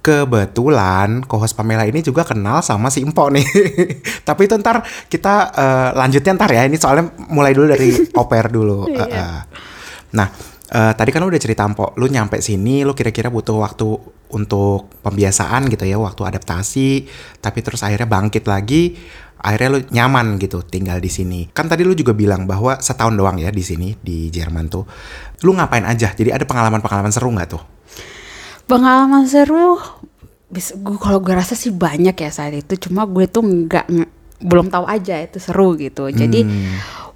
Kebetulan 0.00 1.28
co-host 1.28 1.52
Pamela 1.52 1.84
ini 1.84 2.00
juga 2.00 2.24
kenal 2.24 2.64
sama 2.64 2.88
si 2.88 3.04
Empo 3.04 3.28
nih. 3.28 3.44
Tapi 4.28 4.48
itu 4.48 4.56
ntar 4.60 4.80
kita 5.08 5.34
eh, 5.52 5.90
lanjutnya 5.96 6.32
ntar 6.36 6.50
ya. 6.52 6.64
Ini 6.68 6.76
soalnya 6.80 7.12
mulai 7.28 7.52
dulu 7.52 7.68
dari 7.68 7.96
oper 8.22 8.44
dulu. 8.48 8.88
Eh, 8.88 9.08
eh. 9.12 9.40
Nah, 10.16 10.26
eh, 10.70 10.92
tadi 10.94 11.10
kan 11.10 11.20
lu 11.20 11.28
udah 11.28 11.42
cerita 11.42 11.66
Empo, 11.66 11.92
lu 11.98 12.06
nyampe 12.06 12.38
sini, 12.38 12.86
lu 12.86 12.94
kira-kira 12.94 13.28
butuh 13.28 13.58
waktu 13.58 13.86
untuk 14.30 15.02
pembiasaan 15.02 15.66
gitu 15.68 15.84
ya, 15.84 15.98
waktu 15.98 16.22
adaptasi. 16.22 17.04
Tapi 17.42 17.58
terus 17.60 17.82
akhirnya 17.82 18.06
bangkit 18.06 18.46
lagi, 18.46 18.94
akhirnya 19.42 19.68
lu 19.74 19.80
nyaman 19.90 20.38
gitu 20.38 20.62
tinggal 20.62 21.02
di 21.02 21.10
sini. 21.10 21.50
Kan 21.50 21.66
tadi 21.66 21.82
lu 21.82 21.92
juga 21.98 22.14
bilang 22.14 22.46
bahwa 22.46 22.78
setahun 22.78 23.18
doang 23.18 23.42
ya 23.42 23.50
di 23.50 23.62
sini 23.66 23.98
di 23.98 24.30
Jerman 24.30 24.70
tuh. 24.70 24.86
Lu 25.42 25.52
ngapain 25.52 25.82
aja? 25.82 26.14
Jadi 26.14 26.30
ada 26.30 26.46
pengalaman-pengalaman 26.46 27.10
seru 27.10 27.34
nggak 27.34 27.50
tuh? 27.50 27.62
pengalaman 28.70 29.26
seru 29.26 29.82
gue 30.50 30.98
kalau 31.02 31.18
gue 31.18 31.34
rasa 31.34 31.58
sih 31.58 31.74
banyak 31.74 32.14
ya 32.14 32.30
saat 32.30 32.54
itu 32.54 32.86
cuma 32.86 33.02
gue 33.06 33.26
tuh 33.26 33.42
nggak 33.42 33.86
belum 34.46 34.70
tahu 34.70 34.86
aja 34.86 35.18
itu 35.18 35.42
seru 35.42 35.74
gitu 35.74 36.06
jadi 36.10 36.46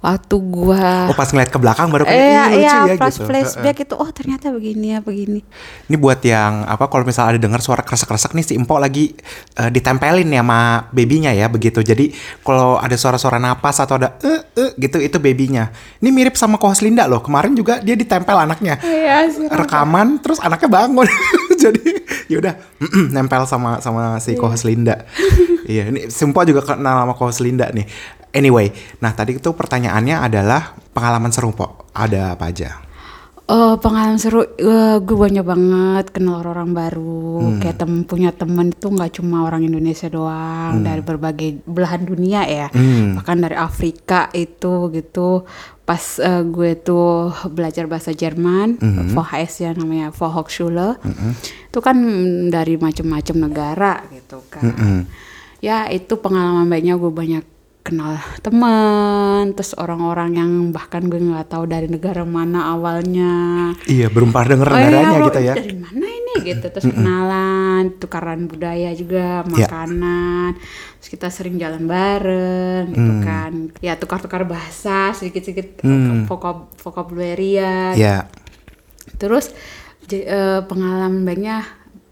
waktu 0.05 0.35
gue 0.37 0.89
Oh 1.09 1.15
pas 1.17 1.25
ngeliat 1.25 1.49
ke 1.49 1.57
belakang 1.57 1.89
baru 1.89 2.05
kayak 2.05 2.21
"Ih, 2.21 2.37
lucu 2.53 2.61
iya 2.61 2.75
ya 2.85 2.95
pas 2.95 3.15
gitu. 3.17 3.25
flashback 3.25 3.77
itu 3.81 3.95
oh 3.97 4.09
ternyata 4.13 4.53
begini 4.53 4.93
ya 4.93 4.99
begini 5.01 5.41
Ini 5.89 5.95
buat 5.97 6.21
yang 6.21 6.65
apa 6.69 6.85
kalau 6.85 7.01
misalnya 7.01 7.35
ada 7.35 7.41
dengar 7.41 7.61
suara 7.65 7.81
kresek-kresek 7.81 8.37
nih 8.37 8.45
si 8.45 8.53
Empo 8.53 8.77
lagi 8.77 9.17
eh, 9.57 9.69
ditempelin 9.73 10.29
ya 10.29 10.41
sama 10.45 10.85
babynya 10.93 11.31
ya 11.33 11.49
begitu. 11.49 11.81
Jadi 11.81 12.13
kalau 12.45 12.77
ada 12.77 12.93
suara-suara 12.93 13.41
napas 13.41 13.81
atau 13.81 13.97
ada 13.97 14.17
eh 14.21 14.41
eh 14.53 14.71
gitu 14.77 15.01
itu 15.01 15.17
babynya. 15.17 15.73
Ini 16.01 16.09
mirip 16.13 16.35
sama 16.37 16.61
Kohas 16.61 16.85
Linda 16.85 17.09
loh. 17.09 17.19
Kemarin 17.25 17.57
juga 17.57 17.81
dia 17.81 17.97
ditempel 17.97 18.35
anaknya. 18.35 18.77
iya 18.85 19.25
Rekaman 19.49 20.21
terus 20.21 20.37
anaknya 20.37 20.69
bangun. 20.69 21.07
Jadi 21.63 21.89
yaudah 22.29 22.55
nempel 23.15 23.43
sama 23.49 23.81
sama 23.81 24.19
si 24.21 24.37
Kohas 24.37 24.63
Linda. 24.67 25.07
iya, 25.71 25.89
ini 25.89 26.07
Simpo 26.13 26.43
juga 26.45 26.61
kenal 26.61 27.03
sama 27.05 27.13
Kohas 27.17 27.39
Linda 27.41 27.71
nih. 27.73 27.87
Anyway, 28.35 28.75
nah 28.99 29.15
tadi 29.15 29.39
itu 29.39 29.49
pertanyaannya 29.55 30.19
adalah 30.19 30.75
pengalaman 30.91 31.31
seru 31.31 31.55
Po. 31.55 31.87
Ada 31.95 32.35
apa 32.35 32.51
aja? 32.51 32.84
Oh 33.45 33.77
pengalaman 33.77 34.17
seru, 34.17 34.41
Eh, 34.57 34.97
gue 34.97 35.17
banyak 35.17 35.45
banget 35.45 36.05
kenal 36.09 36.41
orang 36.41 36.73
baru, 36.73 37.53
kayak 37.61 37.77
tem 37.77 38.01
punya 38.01 38.33
temen 38.33 38.73
itu 38.73 38.89
nggak 38.89 39.21
cuma 39.21 39.45
orang 39.45 39.61
Indonesia 39.61 40.09
doang, 40.09 40.81
dari 40.81 41.05
berbagai 41.05 41.61
belahan 41.61 42.09
dunia 42.09 42.41
ya, 42.41 42.67
bahkan 43.13 43.37
dari 43.37 43.53
Afrika 43.53 44.33
itu 44.33 44.89
gitu. 44.89 45.45
Pas 45.85 46.01
eh, 46.17 46.41
gue 46.41 46.73
tuh 46.81 47.29
belajar 47.53 47.85
bahasa 47.85 48.17
Jerman, 48.17 48.81
VHS 49.13 49.53
ya 49.61 49.71
namanya 49.77 50.09
Volksschule, 50.09 50.97
itu 51.69 51.79
kan 51.85 51.97
dari 52.49 52.81
macam-macam 52.81 53.35
negara 53.37 53.93
gitu 54.09 54.41
kan. 54.49 54.73
Ya 55.61 55.85
itu 55.85 56.17
pengalaman 56.17 56.65
baiknya 56.65 56.97
gue 56.97 57.13
banyak 57.13 57.45
kenal 57.85 58.17
teman, 58.41 59.53
terus 59.53 59.71
orang-orang 59.73 60.31
yang 60.33 60.51
bahkan 60.71 61.05
gue 61.05 61.21
nggak 61.21 61.47
tahu 61.47 61.63
dari 61.65 61.85
negara 61.85 62.25
mana 62.25 62.73
awalnya. 62.73 63.33
Iya, 63.85 64.09
belum 64.09 64.29
pernah 64.29 64.49
denger 64.51 64.67
Oh 64.67 64.73
iya, 64.73 64.81
negaranya 64.83 65.15
lo 65.15 65.25
gitu 65.27 65.39
ya. 65.39 65.53
Dari 65.53 65.75
mana 65.75 66.05
ini 66.07 66.33
gitu 66.43 66.65
terus 66.67 66.85
kenalan 66.85 67.83
tukaran 67.95 68.41
budaya 68.43 68.89
juga 68.91 69.45
Ya. 69.45 69.47
makanan 69.47 70.57
terus 70.97 71.09
kita 71.11 71.29
sering 71.29 71.55
jalan 71.55 71.85
bareng 71.85 72.91
gitu 72.91 73.13
kan 73.21 73.51
ya 73.79 73.95
tukar-tukar 73.95 74.43
bahasa 74.43 75.13
sedikit-sedikit 75.13 75.79
vokab 76.25 76.73
vocabulary-nya 76.75 77.95
Ya. 77.95 78.27
terus 79.15 79.53
j- 80.03 80.21
eh, 80.23 80.59
pengalaman 80.61 81.23
baiknya 81.23 81.63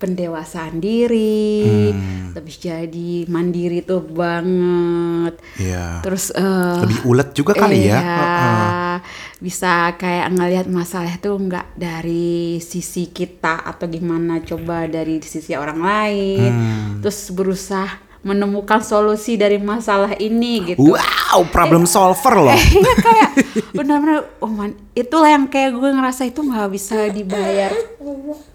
pendewasaan 0.04 0.78
diri 0.78 1.96
lebih 2.30 2.56
jadi 2.58 3.12
mandiri 3.26 3.80
tuh 3.82 4.04
banget 4.04 5.40
Iya. 5.56 6.04
terus 6.04 6.28
eh, 6.30 6.80
Lebih 6.82 7.00
ulet 7.06 7.30
juga 7.32 7.56
kali 7.56 7.88
ya. 7.88 7.96
iya, 7.96 8.04
Heeh. 8.04 8.96
bisa 9.40 9.72
kayak 9.96 10.28
ngelihat 10.30 10.68
masalah 10.68 11.08
itu 11.10 11.30
nggak 11.30 11.72
dari 11.74 12.34
sisi 12.60 13.08
kita 13.08 13.64
atau 13.64 13.88
gimana 13.88 14.40
coba 14.40 14.84
dari 14.86 15.24
sisi 15.24 15.54
orang 15.54 15.80
lain 15.80 16.52
Hmm. 16.54 17.00
terus 17.00 17.30
berusaha 17.30 17.88
menemukan 18.20 18.80
solusi 18.80 19.36
dari 19.36 19.56
masalah 19.58 20.16
ini 20.18 20.74
gitu 20.74 20.80
Wow, 20.82 21.44
problem 21.50 21.84
solver 21.86 22.40
loh. 22.42 22.56
Iya 22.74 22.94
kayak 22.98 23.30
benar-benar 23.72 24.20
oh 24.40 24.48
man, 24.48 24.72
itulah 24.94 25.28
yang 25.28 25.46
kayak 25.46 25.72
gue 25.72 25.90
ngerasa 25.92 26.24
itu 26.24 26.40
nggak 26.40 26.70
bisa 26.70 27.08
dibayar 27.10 27.72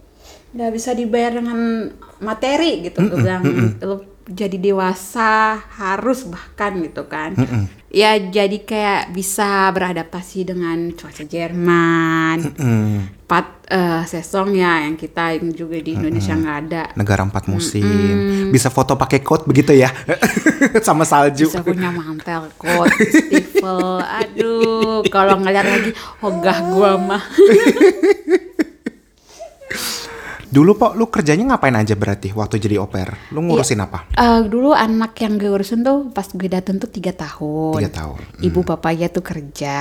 nggak 0.49 0.73
bisa 0.73 0.97
dibayar 0.97 1.39
dengan 1.39 1.93
materi 2.25 2.89
gitu 2.89 3.05
gue 3.05 3.19
bilang 3.21 3.45
lu 3.85 3.97
jadi 4.29 4.61
dewasa 4.61 5.57
harus 5.81 6.29
bahkan 6.29 6.77
gitu 6.85 7.09
kan. 7.09 7.33
Ya 7.89 8.21
jadi 8.21 8.61
kayak 8.61 9.17
bisa 9.17 9.73
beradaptasi 9.73 10.53
dengan 10.53 10.93
cuaca 10.93 11.25
Jerman. 11.25 12.39
Hmm. 12.61 13.01
empat 13.29 13.69
eh, 13.69 14.05
sesong 14.09 14.57
ya 14.57 14.89
yang 14.89 14.97
kita 14.97 15.37
yang 15.37 15.53
juga 15.53 15.81
di 15.81 15.97
Indonesia 15.97 16.37
nggak 16.37 16.59
ada. 16.69 16.83
Negara 16.97 17.25
empat 17.25 17.49
musim. 17.49 18.53
Bisa 18.53 18.69
foto 18.69 19.01
pakai 19.01 19.25
coat 19.25 19.49
begitu 19.49 19.73
ya. 19.73 19.89
Sama 20.87 21.09
salju. 21.09 21.49
bisa 21.49 21.65
punya 21.65 21.89
mantel 21.89 22.53
coat 22.61 22.93
stifle 22.93 24.01
aduh 24.05 25.01
kalau 25.09 25.41
ngeliat 25.41 25.67
lagi 25.67 25.91
ogah 26.21 26.59
gua 26.73 26.91
mah 26.99 27.23
Dulu 30.49 30.73
Pok, 30.75 30.93
lu 30.95 31.07
kerjanya 31.07 31.45
ngapain 31.47 31.75
aja 31.75 31.93
berarti 31.93 32.33
waktu 32.33 32.57
jadi 32.57 32.77
oper? 32.79 33.31
Lu 33.31 33.41
ngurusin 33.43 33.79
apa? 33.79 34.09
Eh, 34.11 34.41
dulu 34.45 34.73
anak 34.73 35.13
yang 35.19 35.37
gue 35.37 35.51
urusin 35.51 35.81
tuh 35.81 36.09
pas 36.09 36.25
gue 36.25 36.49
dateng 36.49 36.77
tuh 36.77 36.89
tiga 36.89 37.13
tahun 37.13 37.77
Tiga 37.79 37.93
tahun. 37.95 38.19
ibu 38.41 38.61
bapaknya 38.63 39.09
tuh 39.09 39.21
kerja 39.23 39.77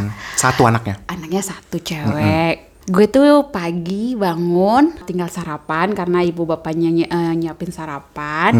Hmm. 0.00 0.10
Satu 0.34 0.64
anaknya. 0.64 0.98
anaknya 1.06 1.42
satu 1.42 1.78
cewek 1.78 2.69
gue 2.90 3.06
tuh 3.06 3.22
pagi 3.48 4.18
bangun 4.18 4.98
tinggal 5.06 5.30
sarapan 5.30 5.94
karena 5.94 6.20
ibu 6.20 6.42
bapaknya 6.42 6.90
ny- 6.90 7.06
eh, 7.06 7.34
nyiapin 7.34 7.70
sarapan. 7.70 8.50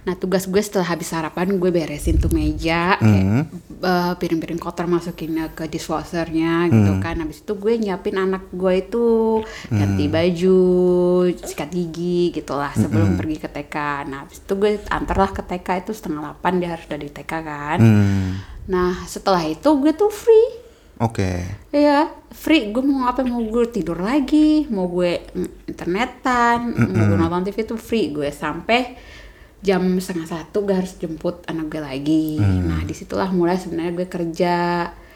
Nah 0.00 0.14
tugas 0.14 0.46
gue 0.46 0.62
setelah 0.62 0.86
habis 0.86 1.10
sarapan 1.10 1.58
gue 1.58 1.66
beresin 1.68 2.16
tuh 2.16 2.30
meja 2.30 2.94
kayak 2.96 3.50
eh, 3.82 4.12
piring-piring 4.14 4.56
kotor 4.56 4.86
masukin 4.86 5.34
ke 5.50 5.66
dishwashernya 5.66 6.70
gitu 6.70 6.92
kan. 7.00 7.18
Habis 7.18 7.42
itu 7.42 7.52
gue 7.52 7.74
nyiapin 7.76 8.16
anak 8.16 8.46
gue 8.52 8.74
itu 8.78 9.06
ganti 9.68 10.06
baju 10.06 10.60
sikat 11.34 11.70
gigi 11.70 12.30
gitulah 12.30 12.70
sebelum 12.72 13.18
pergi 13.18 13.36
ke 13.36 13.48
TK 13.48 13.76
nah 14.04 14.22
habis 14.22 14.38
itu 14.38 14.52
gue 14.54 14.78
antarlah 14.88 15.28
ke 15.28 15.42
TK 15.42 15.82
itu 15.82 15.90
setengah 15.90 16.22
delapan 16.22 16.52
dia 16.56 16.70
harus 16.70 16.86
dari 16.86 17.08
TK 17.08 17.32
kan. 17.42 17.78
Hmm. 17.82 18.30
nah 18.62 18.94
setelah 19.04 19.42
itu 19.42 19.66
gue 19.74 19.90
tuh 19.90 20.06
free 20.06 20.61
Oke. 21.02 21.42
Iya, 21.74 22.14
free. 22.30 22.70
Gue 22.70 22.86
mau 22.86 23.10
apa? 23.10 23.26
Mau 23.26 23.42
gue 23.42 23.66
tidur 23.74 23.98
lagi, 23.98 24.70
mau 24.70 24.86
gue 24.86 25.18
mm, 25.18 25.66
internetan, 25.74 26.70
mau 26.94 27.02
gue 27.10 27.18
nonton 27.18 27.50
TV 27.50 27.66
itu 27.66 27.74
free. 27.74 28.14
Gue 28.14 28.30
sampai 28.30 28.94
jam 29.62 29.82
setengah 29.98 30.26
satu 30.26 30.62
gue 30.62 30.74
harus 30.74 30.94
jemput 30.98 31.42
anak 31.50 31.66
gue 31.74 31.82
lagi. 31.82 32.38
Nah 32.38 32.86
di 32.86 32.94
situlah 32.94 33.34
mulai 33.34 33.58
sebenarnya 33.58 33.92
gue 33.98 34.06
kerja. 34.06 34.56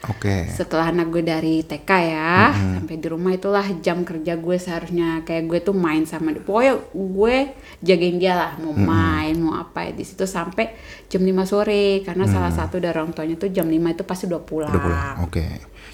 Oke. 0.05 0.45
Setelah 0.53 0.93
anak 0.93 1.09
gue 1.09 1.25
dari 1.25 1.65
TK 1.65 1.89
ya, 1.89 2.53
sampai 2.53 3.01
di 3.01 3.07
rumah 3.09 3.33
itulah 3.33 3.65
jam 3.81 4.05
kerja 4.05 4.37
gue 4.37 4.57
seharusnya 4.61 5.25
kayak 5.25 5.49
gue 5.49 5.59
tuh 5.65 5.73
main 5.73 6.05
sama 6.05 6.29
dia. 6.29 6.45
Pokoknya 6.45 6.77
gue 6.93 7.35
jagain 7.81 8.17
dia 8.21 8.33
lah, 8.37 8.51
mau 8.61 8.77
main, 8.77 9.33
mau 9.41 9.57
apa 9.57 9.89
ya 9.89 9.91
di 9.97 10.05
situ 10.05 10.29
sampai 10.29 10.77
jam 11.09 11.25
5 11.25 11.33
sore 11.49 12.05
karena 12.05 12.29
salah 12.29 12.53
satu 12.53 12.77
dari 12.77 12.93
orang 12.93 13.11
tuanya 13.11 13.35
tuh 13.41 13.49
jam 13.49 13.65
5 13.65 13.73
itu 13.73 14.03
pasti 14.05 14.23
udah 14.29 14.41
pulang. 14.45 14.69
Udah 14.69 14.83
pulang. 14.85 15.15
Oke. 15.25 15.45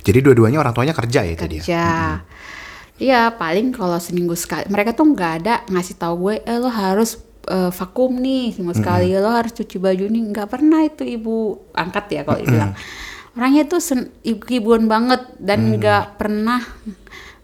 Jadi 0.03 0.19
dua-duanya 0.19 0.59
orang 0.59 0.75
tuanya 0.75 0.91
kerja 0.91 1.23
ya 1.23 1.35
tadi 1.39 1.55
ya? 1.59 1.63
kerja. 1.63 1.85
Iya, 2.99 3.21
paling 3.39 3.73
kalau 3.73 3.97
seminggu 3.97 4.35
sekali. 4.37 4.67
Mereka 4.69 4.93
tuh 4.93 5.15
nggak 5.15 5.33
ada 5.43 5.63
ngasih 5.71 5.95
tahu 5.97 6.29
gue, 6.29 6.35
eh 6.43 6.59
lo 6.59 6.69
harus 6.69 7.17
eh, 7.47 7.71
vakum 7.71 8.19
nih 8.19 8.53
seminggu 8.53 8.75
sekali, 8.77 9.15
lo 9.15 9.31
harus 9.31 9.55
cuci 9.55 9.79
baju 9.79 10.05
nih. 10.11 10.23
Nggak 10.29 10.47
pernah 10.51 10.83
itu 10.83 11.07
ibu 11.07 11.57
angkat 11.73 12.05
ya 12.19 12.21
kalau 12.27 12.39
dibilang. 12.43 12.75
Orangnya 13.33 13.65
tuh 13.65 13.81
ibu-ibuan 14.21 14.85
banget 14.85 15.25
dan 15.37 15.73
nggak 15.75 16.15
pernah 16.15 16.61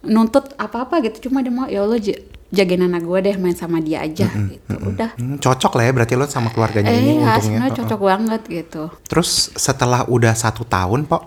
nuntut 0.01 0.53
apa-apa 0.55 1.01
gitu. 1.01 1.27
Cuma 1.27 1.41
dia 1.41 1.49
mau 1.49 1.65
ya 1.65 1.81
lo 1.81 1.97
j- 1.97 2.19
jagain 2.49 2.81
anak 2.81 3.03
gue 3.03 3.19
deh, 3.21 3.35
main 3.35 3.53
sama 3.53 3.77
dia 3.77 3.99
aja 3.99 4.25
gitu. 4.25 4.73
Udah. 4.79 5.13
Hmm, 5.15 5.37
cocok 5.37 5.71
lah 5.75 5.83
ya 5.83 5.91
berarti 5.91 6.13
lo 6.13 6.25
sama 6.25 6.49
keluarganya 6.49 6.89
Eh, 6.89 6.97
ini 6.99 7.13
ya, 7.19 7.35
untungnya. 7.35 7.69
cocok 7.69 7.99
banget 7.99 8.41
gitu. 8.45 8.83
Terus 9.03 9.29
setelah 9.53 10.05
udah 10.05 10.33
satu 10.33 10.61
tahun, 10.63 11.05
Pok, 11.05 11.23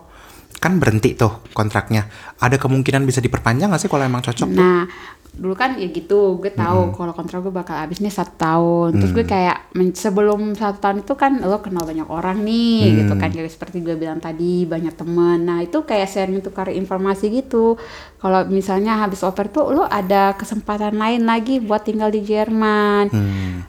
kan 0.57 0.79
berhenti 0.79 1.15
tuh 1.15 1.43
kontraknya. 1.51 2.07
Ada 2.39 2.55
kemungkinan 2.57 3.03
bisa 3.03 3.19
diperpanjang 3.19 3.67
gak 3.69 3.79
sih 3.79 3.87
kalau 3.87 4.03
emang 4.03 4.23
cocok? 4.23 4.47
tuh? 4.49 4.87
Dulu 5.33 5.57
kan 5.57 5.81
ya 5.81 5.89
gitu, 5.89 6.37
gue 6.37 6.53
tahu 6.53 6.93
kalau 6.93 7.17
kontrak 7.17 7.41
gue 7.41 7.49
bakal 7.49 7.73
habis 7.73 8.05
nih 8.05 8.13
satu 8.13 8.37
tahun. 8.37 9.01
Terus 9.01 9.13
gue 9.17 9.25
kayak 9.25 9.73
sebelum 9.97 10.53
satu 10.53 10.77
tahun 10.77 11.09
itu 11.09 11.17
kan 11.17 11.41
lo 11.41 11.57
kenal 11.65 11.89
banyak 11.89 12.05
orang 12.05 12.45
nih, 12.45 13.01
gitu 13.01 13.17
kan 13.17 13.33
kayak 13.33 13.49
seperti 13.49 13.81
gue 13.81 13.97
bilang 13.97 14.21
tadi 14.21 14.69
banyak 14.69 14.93
temen. 14.93 15.49
Nah 15.49 15.65
itu 15.65 15.89
kayak 15.89 16.13
sharing 16.13 16.45
tukar 16.45 16.69
informasi 16.69 17.33
gitu. 17.33 17.81
Kalau 18.21 18.45
misalnya 18.47 19.01
habis 19.01 19.25
oper 19.25 19.49
tuh 19.49 19.73
lo 19.73 19.89
ada 19.89 20.37
kesempatan 20.37 21.01
lain 21.01 21.25
lagi 21.25 21.65
buat 21.65 21.81
tinggal 21.81 22.13
di 22.13 22.21
Jerman. 22.21 23.09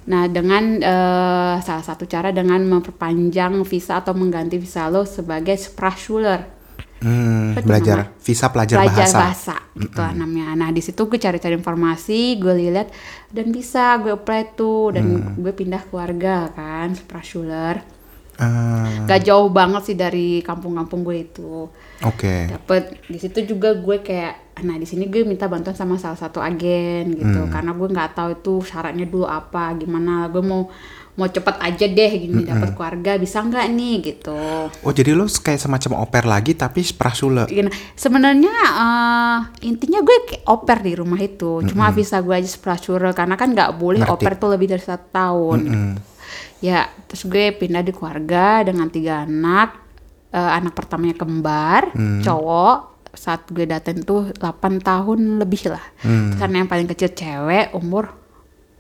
Nah 0.03 0.23
dengan 0.27 0.83
eh, 0.83 1.55
salah 1.63 1.85
satu 1.87 2.03
cara 2.03 2.35
dengan 2.35 2.59
memperpanjang 2.59 3.55
visa 3.63 4.03
atau 4.03 4.11
mengganti 4.11 4.59
visa 4.59 4.91
lo 4.91 5.07
sebagai 5.07 5.55
Sprachschüler 5.55 6.43
Hmm, 7.03 7.59
belajar 7.59 8.07
nama? 8.07 8.15
visa 8.17 8.47
pelajar, 8.47 8.77
belajar 8.79 9.03
bahasa. 9.03 9.19
bahasa, 9.19 9.55
gitu 9.75 9.99
lah 9.99 10.15
namanya. 10.15 10.55
Nah 10.55 10.71
di 10.71 10.79
situ 10.79 11.03
gue 11.03 11.19
cari-cari 11.19 11.53
informasi, 11.53 12.39
gue 12.39 12.53
lihat 12.55 12.87
dan 13.27 13.51
bisa 13.51 13.99
gue 13.99 14.15
apply 14.15 14.55
tuh 14.55 14.95
dan 14.95 15.05
Hmm. 15.11 15.35
gue 15.35 15.51
pindah 15.51 15.83
keluarga 15.85 16.47
kan, 16.49 16.95
Sprachschüler. 16.95 17.83
Ah, 18.33 19.05
Gak 19.05 19.29
jauh 19.29 19.45
banget 19.47 19.81
sih 19.85 19.93
dari 19.93 20.41
kampung-kampung 20.41 21.05
gue 21.05 21.21
itu. 21.21 21.69
Oke. 22.01 22.49
Dapet 22.49 22.97
di 23.05 23.21
situ 23.21 23.45
juga 23.45 23.77
gue 23.77 24.01
kayak, 24.01 24.57
nah 24.63 24.73
di 24.73 24.89
sini 24.89 25.05
gue 25.05 25.21
minta 25.21 25.45
bantuan 25.45 25.77
sama 25.77 26.01
salah 26.01 26.17
satu 26.17 26.41
agen 26.41 27.13
gitu, 27.13 27.45
karena 27.51 27.77
gue 27.77 27.87
nggak 27.87 28.11
tahu 28.15 28.29
itu 28.33 28.53
syaratnya 28.65 29.05
dulu 29.05 29.29
apa, 29.29 29.77
gimana. 29.77 30.25
Gue 30.33 30.41
mau 30.41 30.65
mau 31.13 31.29
cepet 31.29 31.55
aja 31.61 31.85
deh 31.85 32.11
gini 32.17 32.41
dapat 32.41 32.73
keluarga 32.73 33.21
bisa 33.21 33.45
nggak 33.45 33.65
nih? 33.69 33.95
Gitu. 34.01 34.41
Oh 34.69 34.91
jadi 34.93 35.13
lo 35.13 35.29
kayak 35.29 35.61
semacam 35.61 36.01
oper 36.01 36.25
lagi 36.25 36.57
tapi 36.57 36.81
sprasule. 36.81 37.45
Gini, 37.45 37.69
sebenarnya 37.93 38.49
eh, 38.49 39.37
intinya 39.69 40.01
gue 40.01 40.17
kayak 40.25 40.43
oper 40.49 40.77
di 40.81 40.93
rumah 40.97 41.21
itu. 41.21 41.61
Cuma 41.69 41.93
visa 41.93 42.17
gue 42.17 42.33
aja 42.33 42.49
sprasure 42.49 43.13
karena 43.13 43.37
kan 43.37 43.53
nggak 43.53 43.77
boleh 43.77 44.01
Ngerti. 44.01 44.13
oper 44.25 44.33
tuh 44.41 44.49
lebih 44.57 44.73
dari 44.73 44.81
satu 44.81 45.07
tahun. 45.13 45.59
Ya 46.65 46.89
terus 47.05 47.29
gue 47.29 47.53
pindah 47.53 47.85
di 47.85 47.93
keluarga 47.93 48.65
dengan 48.65 48.89
tiga 48.89 49.21
anak. 49.21 49.85
Eh, 50.33 50.51
anak 50.57 50.73
pertamanya 50.73 51.13
kembar 51.13 51.93
cowok. 52.25 52.77
Saat 53.13 53.53
gue 53.53 53.69
datang 53.69 54.01
tuh 54.01 54.33
8 54.33 54.81
tahun 54.81 55.37
lebih 55.37 55.69
lah. 55.69 55.85
Terus 56.01 56.41
yang 56.41 56.65
paling 56.65 56.89
kecil 56.89 57.13
cewek 57.13 57.69
umur 57.77 58.09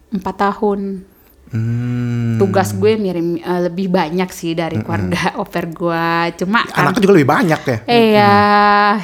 4 0.09 0.17
tahun 0.25 1.12
Hmm. 1.53 2.41
tugas 2.41 2.73
gue 2.73 2.97
mirip 2.97 3.21
eh, 3.37 3.61
lebih 3.63 3.87
banyak 3.87 4.25
sih 4.27 4.51
dari 4.51 4.81
keluarga 4.81 5.31
oper 5.41 5.69
gue 5.69 6.05
cuma 6.35 6.65
kan- 6.65 6.83
Anaknya 6.83 6.99
juga 6.99 7.13
lebih 7.13 7.29
banyak 7.29 7.61
ya. 7.61 7.77
Iya, 7.85 8.35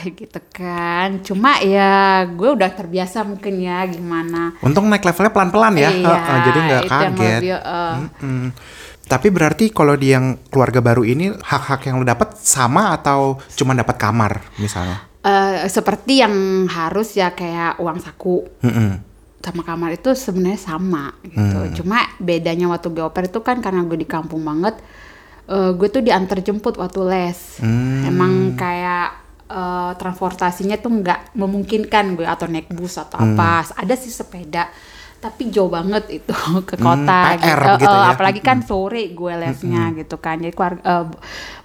gitu 0.10 0.40
kan. 0.52 1.22
Cuma 1.22 1.62
ya 1.62 1.94
gue 2.26 2.50
udah 2.50 2.70
terbiasa 2.70 3.22
mungkin 3.22 3.54
ya 3.60 3.86
gimana. 3.86 4.58
Untung 4.60 4.90
naik 4.90 5.04
levelnya 5.04 5.30
pelan-pelan 5.30 5.74
ya. 5.76 5.90
Iya, 5.90 6.10
Heeh, 6.10 6.38
jadi 6.44 6.60
nggak 6.60 6.84
kaget. 6.86 7.40
lebih, 7.40 7.52
eh, 7.54 7.96
Mm. 8.20 8.50
Tapi 9.06 9.28
berarti 9.28 9.66
kalau 9.70 9.94
di 9.94 10.10
yang 10.10 10.26
keluarga 10.48 10.80
baru 10.80 11.02
ini 11.02 11.34
hak-hak 11.34 11.82
yang 11.84 11.98
lo 11.98 12.06
dapat 12.06 12.34
sama 12.36 12.94
atau 12.94 13.38
cuma 13.54 13.74
dapat 13.74 13.96
kamar 13.96 14.42
misalnya? 14.56 15.06
eh, 15.20 15.68
seperti 15.68 16.22
yang 16.22 16.34
harus 16.66 17.12
ya 17.12 17.30
kayak 17.30 17.76
uang 17.78 18.00
saku 18.00 18.46
Mm-mm. 18.62 19.09
Sama 19.40 19.64
kamar 19.64 19.90
itu 19.94 20.12
sebenarnya 20.12 20.60
sama 20.60 21.16
gitu. 21.24 21.82
Cuma 21.82 22.00
bedanya 22.18 22.68
waktu 22.68 22.88
gue 22.90 23.02
oper 23.02 23.26
itu 23.26 23.40
kan 23.40 23.60
karena 23.60 23.82
gue 23.82 23.96
di 23.96 24.06
kampung 24.06 24.42
banget, 24.42 24.76
eh, 25.46 25.72
gue 25.72 25.88
tuh 25.88 26.00
diantar 26.00 26.40
jemput 26.40 26.76
waktu 26.76 27.00
les. 27.04 27.40
Emang 28.04 28.54
kayak 28.54 29.08
eh, 29.50 29.92
transportasinya 29.96 30.78
tuh 30.78 30.92
nggak 30.94 31.34
memungkinkan 31.34 32.14
gue 32.14 32.24
atau 32.24 32.46
naik 32.46 32.70
bus 32.70 32.96
atau 32.96 33.18
Hmm. 33.18 33.34
apa 33.34 33.50
ada 33.76 33.96
sih 33.96 34.10
sepeda 34.10 34.70
tapi 35.20 35.50
jauh 35.50 35.68
banget 35.68 36.06
itu 36.14 36.32
ke 36.70 36.78
kota 36.78 37.34
Hmm, 37.34 37.42
PR 37.42 37.60
gitu. 37.60 37.72
gitu 37.82 37.90
Eh, 37.90 38.00
ya. 38.00 38.14
apalagi 38.14 38.40
kan 38.40 38.62
sore 38.62 39.10
gue 39.10 39.34
lesnya 39.36 39.92
gitu 39.94 40.16
kan 40.16 40.38
jadi 40.38 40.54
keluarga 40.54 40.80
eh, 40.82 41.06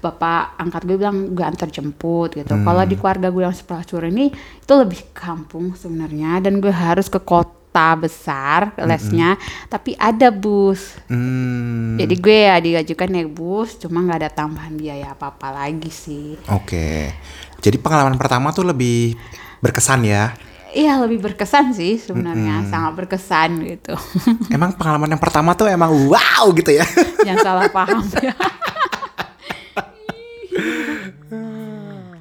bapak 0.00 0.58
angkat 0.58 0.82
gue 0.84 0.96
bilang 0.96 1.18
gue 1.30 1.44
antar 1.44 1.68
jemput 1.68 2.34
gitu 2.34 2.50
Hmm. 2.50 2.64
kalau 2.64 2.82
di 2.82 2.96
keluarga 2.96 3.28
gue 3.28 3.42
yang 3.42 3.52
sepelasur 3.52 4.02
ini 4.04 4.32
itu 4.32 4.72
lebih 4.72 5.12
kampung 5.12 5.74
sebenarnya 5.74 6.40
dan 6.40 6.58
gue 6.58 6.72
harus 6.72 7.06
ke 7.06 7.20
kota 7.20 7.52
besar 7.94 8.70
lesnya 8.78 9.34
tapi 9.66 9.98
ada 9.98 10.30
bus 10.30 10.94
Hmm, 11.10 11.98
jadi 11.98 12.14
gue 12.14 12.38
ya 12.46 12.56
diajukan 12.56 13.10
naik 13.10 13.30
bus 13.30 13.74
cuma 13.76 13.98
nggak 14.00 14.18
ada 14.20 14.30
tambahan 14.30 14.72
biaya 14.72 15.10
apa 15.10 15.28
apa 15.28 15.50
lagi 15.50 15.90
sih 15.90 16.38
Oke. 16.48 17.10
Jadi 17.58 17.76
pengalaman 17.76 18.14
pertama 18.14 18.52
tuh 18.52 18.62
lebih 18.62 19.16
berkesan 19.58 20.04
ya. 20.04 20.36
Iya 20.70 21.00
lebih 21.00 21.22
berkesan 21.22 21.70
sih 21.70 21.96
sebenarnya 21.96 22.66
sangat 22.66 22.92
berkesan 22.98 23.62
gitu 23.64 23.94
Emang 24.54 24.74
pengalaman 24.74 25.06
yang 25.08 25.22
pertama 25.22 25.54
tuh 25.54 25.66
emang 25.66 25.90
wow 26.06 26.50
gitu 26.52 26.70
ya. 26.70 26.84
yang 27.28 27.38
salah 27.40 27.70
paham 27.70 28.02
ya 28.20 28.34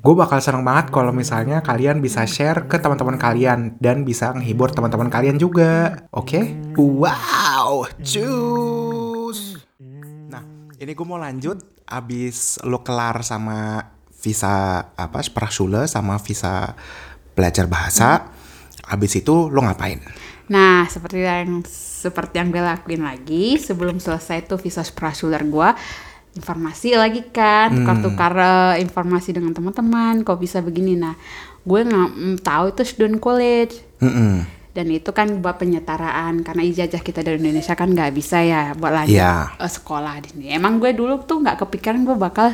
Gue 0.00 0.14
bakal 0.16 0.40
seneng 0.40 0.64
banget 0.64 0.88
kalau 0.88 1.12
misalnya 1.12 1.60
kalian 1.60 2.00
bisa 2.00 2.24
share 2.24 2.64
ke 2.64 2.80
teman-teman 2.80 3.20
kalian 3.20 3.76
dan 3.76 4.08
bisa 4.08 4.32
menghibur 4.32 4.72
teman-teman 4.72 5.12
kalian 5.12 5.36
juga. 5.36 6.08
Oke? 6.16 6.56
Wow, 6.80 7.84
cus. 8.00 9.60
Nah, 10.32 10.40
ini 10.80 10.96
gue 10.96 11.04
mau 11.04 11.20
lanjut 11.20 11.75
abis 11.86 12.58
lo 12.66 12.82
kelar 12.82 13.22
sama 13.22 13.90
visa 14.18 14.82
apa 14.98 15.22
Sprachschule 15.22 15.86
sama 15.86 16.18
visa 16.18 16.74
belajar 17.38 17.70
bahasa. 17.70 18.30
Abis 18.86 19.18
itu 19.18 19.50
lo 19.50 19.62
ngapain? 19.66 19.98
Nah, 20.46 20.86
seperti 20.86 21.26
yang 21.26 21.62
seperti 22.06 22.38
yang 22.38 22.54
gue 22.54 22.62
lakuin 22.62 23.02
lagi 23.02 23.58
sebelum 23.58 23.98
selesai 23.98 24.46
tuh 24.46 24.62
visa 24.62 24.82
Sprachschule 24.86 25.34
gue 25.42 25.70
informasi 26.36 26.94
lagi 27.00 27.24
kan, 27.32 27.72
tukar-tukar 27.72 28.32
eh, 28.36 28.84
informasi 28.84 29.32
dengan 29.32 29.56
teman-teman, 29.56 30.20
kok 30.20 30.36
bisa 30.36 30.60
begini. 30.60 30.92
Nah, 30.94 31.16
gue 31.66 31.80
nggak 31.82 32.08
mm, 32.14 32.36
tahu 32.46 32.64
itu 32.70 32.82
student 32.86 33.18
college 33.18 33.74
Mm-mm. 33.98 34.46
Dan 34.76 34.92
itu 34.92 35.08
kan 35.10 35.40
buat 35.40 35.56
penyetaraan 35.56 36.44
karena 36.44 36.60
ijazah 36.60 37.00
kita 37.00 37.24
dari 37.24 37.40
Indonesia 37.40 37.72
kan 37.72 37.88
nggak 37.88 38.12
bisa 38.12 38.44
ya 38.44 38.76
buat 38.76 38.92
lanjut 38.92 39.16
Iya. 39.16 39.56
eh, 39.56 39.70
sekolah 39.72 40.20
di 40.20 40.28
sini. 40.36 40.44
Emang 40.52 40.76
gue 40.76 40.92
dulu 40.92 41.24
tuh 41.24 41.40
nggak 41.40 41.64
kepikiran 41.64 42.04
gue 42.04 42.16
bakal 42.20 42.52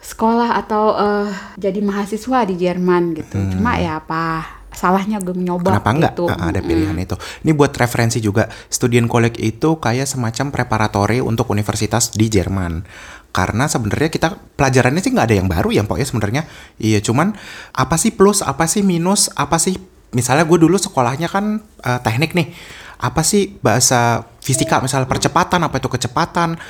sekolah 0.00 0.58
atau 0.58 0.84
eh, 0.96 1.28
jadi 1.54 1.78
mahasiswa 1.78 2.38
di 2.48 2.54
Jerman 2.58 3.14
gitu. 3.14 3.38
Cuma 3.54 3.78
ya 3.78 4.02
apa 4.02 4.42
salahnya 4.70 5.18
gue 5.20 5.34
mencoba 5.34 5.76
Kenapa 5.76 5.90
enggak 5.92 6.12
gitu. 6.16 6.24
Ah, 6.30 6.50
ada 6.50 6.60
pilihan 6.62 6.96
itu? 6.96 7.14
Ini 7.44 7.52
buat 7.54 7.70
referensi 7.74 8.18
juga. 8.18 8.48
Student 8.66 9.06
College 9.06 9.38
itu 9.38 9.76
kayak 9.78 10.08
semacam 10.08 10.50
preparatory 10.50 11.18
untuk 11.22 11.50
universitas 11.52 12.10
di 12.10 12.26
Jerman. 12.26 12.82
Karena 13.30 13.70
sebenarnya 13.70 14.10
kita 14.10 14.28
pelajarannya 14.58 15.02
sih 15.02 15.14
nggak 15.14 15.26
ada 15.30 15.36
yang 15.38 15.46
baru 15.46 15.70
ya, 15.70 15.82
pokoknya 15.86 16.08
sebenarnya. 16.08 16.42
Iya, 16.82 16.98
cuman 16.98 17.34
apa 17.70 17.94
sih 17.94 18.10
plus, 18.10 18.42
apa 18.42 18.66
sih 18.66 18.82
minus, 18.82 19.30
apa 19.38 19.54
sih 19.58 19.78
misalnya 20.10 20.44
gue 20.46 20.58
dulu 20.58 20.76
sekolahnya 20.76 21.28
kan 21.30 21.58
eh, 21.82 22.00
teknik 22.02 22.34
nih. 22.34 22.48
Apa 23.00 23.24
sih 23.24 23.56
bahasa 23.64 24.28
fisika 24.44 24.76
misalnya 24.84 25.08
percepatan, 25.08 25.64
apa 25.64 25.80
itu 25.80 25.88
kecepatan, 25.88 26.60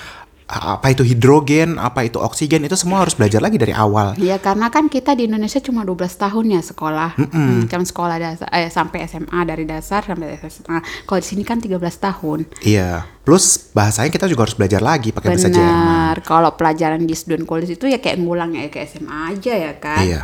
apa 0.51 0.91
itu 0.91 1.07
hidrogen, 1.07 1.79
apa 1.79 2.03
itu 2.03 2.19
oksigen, 2.19 2.67
itu 2.67 2.75
semua 2.75 3.07
harus 3.07 3.15
belajar 3.15 3.39
lagi 3.39 3.55
dari 3.55 3.71
awal. 3.71 4.19
Iya 4.19 4.43
karena 4.43 4.67
kan 4.67 4.91
kita 4.91 5.15
di 5.15 5.31
Indonesia 5.31 5.63
cuma 5.63 5.87
12 5.87 6.11
tahun 6.11 6.59
ya 6.59 6.63
sekolah, 6.63 7.11
Hmm, 7.15 7.71
Cuma 7.71 7.87
sekolah 7.87 8.17
dasar 8.19 8.51
eh, 8.51 8.67
sampai 8.67 9.07
SMA 9.07 9.41
dari 9.47 9.63
dasar 9.63 10.03
sampai 10.03 10.39
SMA. 10.43 11.07
Kalau 11.07 11.19
di 11.23 11.27
sini 11.27 11.43
kan 11.47 11.63
13 11.63 11.79
tahun. 11.79 12.39
Iya. 12.67 13.07
Plus 13.23 13.71
bahasanya 13.71 14.11
kita 14.11 14.27
juga 14.27 14.51
harus 14.51 14.59
belajar 14.59 14.83
lagi 14.83 15.15
pakai 15.15 15.39
bahasa 15.39 15.51
Jerman. 15.51 15.71
Benar. 15.71 16.15
Kalau 16.27 16.51
pelajaran 16.59 17.03
di 17.07 17.15
student 17.15 17.47
college 17.47 17.79
itu 17.79 17.87
ya 17.87 18.03
kayak 18.03 18.19
ngulang 18.19 18.59
ya 18.59 18.67
kayak 18.67 18.91
SMA 18.91 19.35
aja 19.39 19.55
ya 19.55 19.73
kan. 19.79 20.03
Iya. 20.03 20.23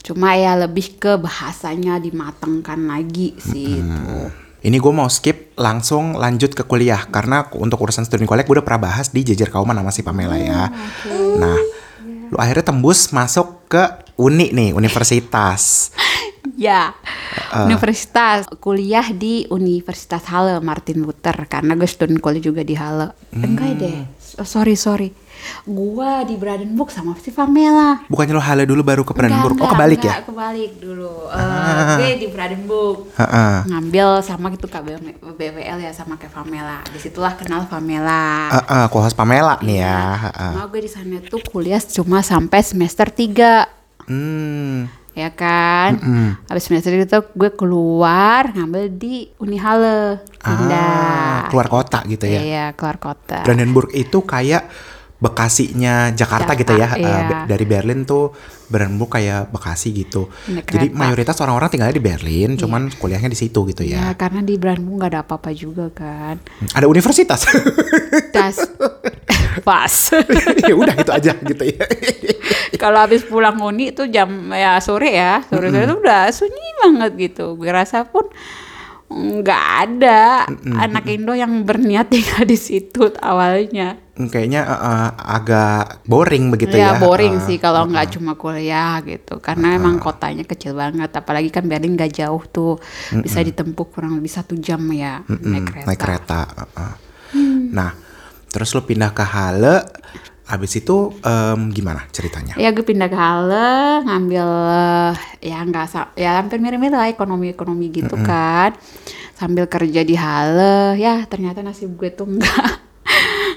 Cuma 0.00 0.32
ya 0.34 0.56
lebih 0.56 0.96
ke 0.96 1.20
bahasanya 1.20 2.00
dimatangkan 2.00 2.88
lagi 2.88 3.36
sih 3.36 3.78
itu. 3.78 4.16
Ini 4.60 4.76
gue 4.76 4.92
mau 4.92 5.08
skip 5.08 5.56
langsung 5.56 6.16
lanjut 6.20 6.52
ke 6.52 6.64
kuliah. 6.68 7.08
Karena 7.08 7.48
untuk 7.56 7.80
urusan 7.80 8.04
student 8.04 8.28
college 8.28 8.44
gue 8.44 8.60
udah 8.60 8.66
pernah 8.66 8.92
bahas 8.92 9.08
di 9.08 9.24
Jejer 9.24 9.48
Kauman 9.48 9.76
sama 9.76 9.92
si 9.92 10.04
Pamela 10.04 10.36
ya. 10.36 10.68
Nah, 11.40 11.56
lu 12.28 12.36
akhirnya 12.36 12.68
tembus 12.68 13.08
masuk 13.12 13.68
ke 13.72 13.80
uni 14.20 14.52
nih, 14.52 14.76
universitas. 14.76 15.92
Ya, 16.60 16.92
universitas. 17.64 18.44
Kuliah 18.60 19.12
di 19.16 19.48
Universitas 19.48 20.24
Halle 20.28 20.60
Martin 20.60 21.04
Luther. 21.04 21.36
Karena 21.48 21.72
gue 21.72 21.88
student 21.88 22.20
college 22.20 22.48
juga 22.52 22.60
di 22.60 22.76
Halle. 22.76 23.16
Enggak 23.32 23.80
deh, 23.80 23.96
Oh, 24.40 24.46
sorry 24.48 24.72
sorry, 24.72 25.12
gua 25.64 26.22
di 26.22 26.34
Brandenburg 26.34 26.88
sama 26.88 27.14
si 27.16 27.30
Pamela. 27.30 28.02
Bukannya 28.06 28.32
lo 28.32 28.42
hale 28.42 28.64
dulu 28.64 28.80
baru 28.80 29.02
ke 29.02 29.12
Brandenburg? 29.12 29.56
Enggak, 29.56 29.66
oh 29.66 29.72
kebalik 29.72 30.00
enggak, 30.00 30.16
ya? 30.16 30.26
Kebalik 30.26 30.72
dulu. 30.78 31.12
Eh, 31.30 31.82
gue 31.96 32.10
di 32.16 32.28
Brandenburg 32.28 32.98
Heeh. 33.14 33.56
ngambil 33.66 34.08
sama 34.20 34.46
gitu 34.50 34.66
kak 34.66 34.82
BWL 34.82 35.78
ya 35.78 35.92
sama 35.92 36.16
kayak 36.16 36.32
Pamela. 36.32 36.80
Di 36.86 36.98
situlah 36.98 37.34
kenal 37.34 37.64
Pamela. 37.66 38.50
Heeh, 38.50 38.84
kohos 38.88 39.12
Pamela 39.12 39.56
nih 39.60 39.78
ya. 39.80 40.00
Heeh. 40.28 40.52
Cuma 40.56 40.66
gue 40.66 40.80
di 40.80 40.90
sana 40.90 41.16
tuh 41.22 41.40
kuliah 41.42 41.80
cuma 41.80 42.20
sampai 42.20 42.60
semester 42.60 43.06
3 43.06 43.78
Hmm. 44.10 44.90
ya 45.10 45.30
kan. 45.30 46.00
Habis 46.46 46.66
semester 46.66 46.90
itu 46.90 47.18
gue 47.30 47.50
keluar 47.54 48.50
ngambil 48.50 48.90
di 48.90 49.30
Unihale. 49.38 50.18
Pindah. 50.40 51.46
Ah, 51.46 51.48
keluar 51.52 51.68
kota 51.68 52.02
gitu 52.06 52.26
ya. 52.26 52.40
Iya, 52.40 52.66
keluar 52.74 52.98
kota. 52.98 53.44
Brandenburg 53.46 53.92
itu 53.92 54.18
kayak 54.24 54.66
Bekasinya 55.20 56.10
Jakarta 56.10 56.56
gitu 56.56 56.72
ya. 56.72 56.88
Jakarta, 56.88 56.96
Eh, 56.98 57.20
iya. 57.22 57.38
dari 57.44 57.64
Berlin 57.64 58.02
tuh 58.02 58.32
Brandenburg 58.66 59.12
kayak 59.12 59.50
Bekasi 59.50 59.92
gitu. 59.94 60.26
Naik 60.46 60.64
Jadi 60.66 60.86
kereta. 60.88 60.96
mayoritas 60.96 61.36
orang-orang 61.38 61.68
tinggalnya 61.68 61.92
di 61.92 62.02
Berlin, 62.02 62.50
cuman 62.56 62.88
kuliahnya 62.92 63.28
di 63.28 63.36
situ 63.36 63.66
gitu 63.66 63.82
Ya, 63.82 64.10
ya. 64.10 64.16
karena 64.16 64.40
di 64.40 64.56
Brandenburg 64.56 64.96
nggak 64.98 65.10
ada 65.10 65.20
apa-apa 65.20 65.50
juga 65.52 65.86
kan. 65.90 66.40
Ada 66.72 66.86
universitas. 66.86 67.44
Das 68.30 68.56
pas. 69.68 69.92
ya 70.70 70.74
udah 70.74 70.94
itu 70.94 71.10
aja 71.10 71.32
gitu 71.36 71.64
ya. 71.66 71.82
Kalau 72.74 72.96
habis 72.96 73.20
pulang 73.22 73.58
uni 73.58 73.90
itu 73.90 74.06
jam 74.06 74.28
ya 74.50 74.78
sore 74.78 75.10
ya, 75.10 75.42
sore-sore 75.44 75.84
itu 75.84 75.96
udah 75.98 76.30
sunyi 76.30 76.66
banget 76.80 77.12
gitu. 77.20 77.54
Gue 77.54 77.68
rasa 77.68 78.06
pun 78.06 78.24
nggak 79.10 79.64
ada 79.82 80.46
anak 80.78 81.04
Indo 81.10 81.34
yang 81.34 81.66
berniat 81.66 82.06
tinggal 82.14 82.46
di 82.46 82.54
situ 82.54 83.10
awalnya. 83.18 83.98
Kayaknya 84.14 84.62
eh, 84.68 84.80
eh, 84.86 85.08
agak 85.16 86.04
boring 86.06 86.52
begitu 86.52 86.76
ya. 86.76 86.94
ya 86.94 87.00
boring 87.00 87.40
Eh, 87.40 87.42
sih 87.42 87.56
kalau 87.58 87.88
nggak 87.88 88.14
cuma 88.14 88.36
kuliah 88.36 89.00
gitu, 89.02 89.40
karena 89.42 89.74
emang 89.74 89.98
kotanya 89.98 90.44
kecil 90.46 90.76
banget. 90.76 91.10
Apalagi 91.10 91.50
kan 91.50 91.66
Berlin 91.66 91.96
nggak 91.98 92.22
jauh 92.22 92.44
tuh, 92.46 92.78
bisa 93.10 93.42
ditempuh 93.42 93.86
kurang 93.90 94.14
lebih 94.20 94.30
satu 94.30 94.54
jam 94.60 94.84
ya 94.92 95.24
mm, 95.24 95.40
naik 95.42 95.64
kereta. 95.66 95.86
naik 95.88 96.00
kereta. 96.00 96.40
eh, 96.46 96.70
eh. 96.78 96.94
Nah, 97.72 97.90
terus 98.46 98.70
lu 98.76 98.84
pindah 98.84 99.10
ke 99.10 99.24
Halle. 99.24 99.76
Habis 100.50 100.82
itu 100.82 101.14
em, 101.22 101.70
gimana 101.70 102.02
ceritanya? 102.10 102.58
Ya 102.58 102.74
gue 102.74 102.82
pindah 102.82 103.06
ke 103.06 103.14
Halle 103.14 104.02
ngambil 104.02 104.48
ya 105.38 105.62
nggak 105.62 106.18
ya 106.18 106.42
hampir 106.42 106.58
mirip-mirip 106.58 106.98
lah 106.98 107.06
ekonomi-ekonomi 107.06 107.86
gitu 107.94 108.18
kan. 108.26 108.74
Sambil 109.38 109.70
kerja 109.70 110.02
di 110.02 110.18
Halle, 110.18 110.98
ya 110.98 111.22
ternyata 111.30 111.62
nasib 111.62 111.94
gue 111.94 112.10
tuh 112.10 112.26
enggak 112.26 112.82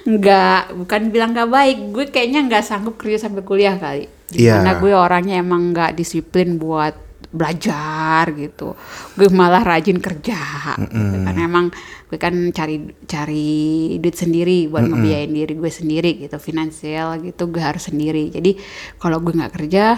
enggak 0.05 0.69
bukan 0.85 1.01
bilang 1.09 1.33
nggak 1.33 1.49
baik, 1.49 1.77
gue 1.89 2.05
kayaknya 2.13 2.45
nggak 2.45 2.63
sanggup 2.63 2.95
kerja 3.01 3.25
sampai 3.25 3.41
kuliah 3.41 3.75
kali. 3.81 4.05
Iya. 4.31 4.61
Karena 4.61 4.71
gue 4.77 4.93
orangnya 4.93 5.35
emang 5.41 5.73
nggak 5.73 5.97
disiplin 5.97 6.61
buat 6.61 6.93
belajar 7.33 8.29
gitu. 8.37 8.77
Gue 9.17 9.27
malah 9.33 9.65
rajin 9.65 9.97
kerja. 9.97 10.37
gitu. 10.77 11.17
Karena 11.25 11.41
emang 11.41 11.73
gue 12.13 12.21
kan 12.21 12.53
cari 12.53 12.93
cari 13.09 13.49
duit 13.97 14.13
sendiri 14.13 14.69
buat 14.69 14.85
ngebiayain 14.85 15.33
diri 15.33 15.53
gue 15.57 15.71
sendiri 15.73 16.11
gitu, 16.21 16.37
finansial 16.37 17.17
gitu 17.25 17.49
gue 17.49 17.57
harus 17.57 17.89
sendiri. 17.89 18.29
Jadi 18.29 18.53
kalau 19.01 19.17
gue 19.17 19.33
nggak 19.33 19.53
kerja 19.57 19.97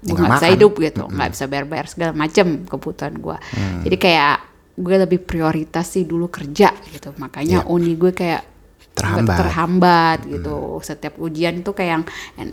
gue 0.00 0.16
Nggak 0.16 0.40
bisa 0.40 0.46
hidup 0.48 0.72
gitu, 0.80 1.04
nggak 1.04 1.28
bisa 1.36 1.44
bayar-bayar 1.44 1.86
segala 1.92 2.12
macem 2.16 2.64
kebutuhan 2.64 3.12
gue. 3.20 3.36
Jadi 3.84 3.96
kayak 4.00 4.36
gue 4.72 4.96
lebih 5.04 5.20
prioritas 5.20 5.84
sih 5.92 6.08
dulu 6.08 6.32
kerja 6.32 6.72
gitu. 6.88 7.12
Makanya 7.20 7.68
uni 7.68 7.92
gue 7.92 8.16
kayak 8.16 8.56
Terhambat. 8.94 9.38
terhambat 9.42 10.18
gitu 10.30 10.78
setiap 10.78 11.18
ujian 11.18 11.60
itu 11.60 11.74
kayak 11.74 11.90
yang 11.90 12.04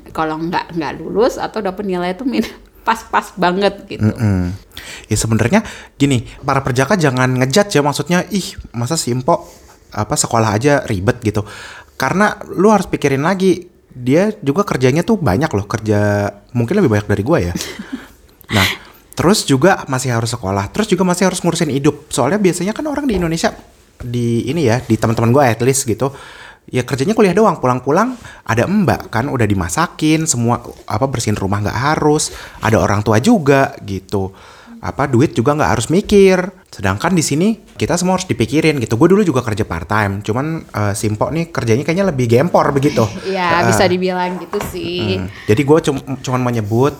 kalau 0.09 0.41
nggak 0.41 0.73
nggak 0.73 0.97
lulus 0.97 1.37
atau 1.37 1.61
dapet 1.61 1.85
nilai 1.85 2.17
itu 2.17 2.25
min- 2.25 2.49
pas-pas 2.81 3.33
banget 3.37 3.85
gitu 3.87 4.09
Mm. 4.11 4.53
Ya 5.07 5.17
sebenarnya 5.19 5.61
gini, 5.99 6.25
para 6.41 6.63
perjaka 6.63 6.97
jangan 6.97 7.37
ngejudge 7.37 7.77
ya 7.77 7.81
maksudnya 7.83 8.25
ih 8.31 8.57
masa 8.73 8.95
si 8.97 9.13
Empo 9.13 9.45
apa 9.91 10.15
sekolah 10.15 10.55
aja 10.55 10.81
ribet 10.87 11.19
gitu. 11.21 11.43
Karena 11.99 12.39
lu 12.47 12.71
harus 12.71 12.87
pikirin 12.87 13.21
lagi 13.21 13.67
dia 13.91 14.31
juga 14.39 14.63
kerjanya 14.63 15.03
tuh 15.03 15.19
banyak 15.19 15.51
loh 15.51 15.67
kerja 15.67 16.31
mungkin 16.55 16.79
lebih 16.79 16.91
banyak 16.97 17.07
dari 17.11 17.23
gua 17.27 17.39
ya. 17.43 17.53
nah, 18.55 18.65
terus 19.13 19.43
juga 19.43 19.83
masih 19.91 20.15
harus 20.15 20.31
sekolah, 20.31 20.71
terus 20.71 20.87
juga 20.87 21.03
masih 21.03 21.27
harus 21.27 21.43
ngurusin 21.43 21.69
hidup. 21.69 22.07
Soalnya 22.07 22.39
biasanya 22.39 22.71
kan 22.71 22.87
orang 22.87 23.05
di 23.05 23.19
Indonesia 23.19 23.51
di 24.01 24.47
ini 24.49 24.65
ya, 24.65 24.81
di 24.81 24.95
teman-teman 24.95 25.29
gua 25.35 25.51
at 25.51 25.61
least 25.61 25.85
gitu. 25.85 26.09
Ya 26.69 26.85
kerjanya 26.85 27.17
kuliah 27.17 27.33
doang, 27.33 27.57
pulang-pulang 27.57 28.15
ada 28.45 28.69
mbak 28.69 29.09
kan 29.09 29.27
udah 29.27 29.49
dimasakin, 29.49 30.29
semua 30.29 30.61
apa 30.85 31.09
bersihin 31.09 31.35
rumah 31.35 31.59
nggak 31.59 31.79
harus, 31.79 32.31
ada 32.61 32.77
orang 32.77 33.01
tua 33.01 33.17
juga 33.17 33.73
gitu 33.81 34.31
apa 34.81 35.05
duit 35.05 35.37
juga 35.37 35.53
nggak 35.53 35.71
harus 35.77 35.87
mikir. 35.93 36.41
Sedangkan 36.73 37.13
di 37.13 37.21
sini 37.21 37.53
kita 37.77 37.95
semua 38.01 38.17
harus 38.17 38.25
dipikirin 38.25 38.81
gitu. 38.81 38.97
Gue 38.97 39.13
dulu 39.13 39.21
juga 39.21 39.45
kerja 39.45 39.61
part 39.61 39.85
time, 39.85 40.25
cuman 40.25 40.65
eh, 40.65 40.93
Simpo 40.97 41.29
nih 41.29 41.53
kerjanya 41.53 41.85
kayaknya 41.85 42.09
lebih 42.09 42.25
gempor 42.25 42.73
begitu. 42.73 43.05
ya 43.29 43.61
Eh, 43.61 43.69
bisa 43.69 43.85
dibilang 43.85 44.41
gitu 44.41 44.57
sih 44.73 45.21
hmm. 45.21 45.45
Jadi 45.45 45.61
gue 45.61 45.77
cum 45.85 45.95
cuman 46.25 46.41
menyebut 46.41 46.97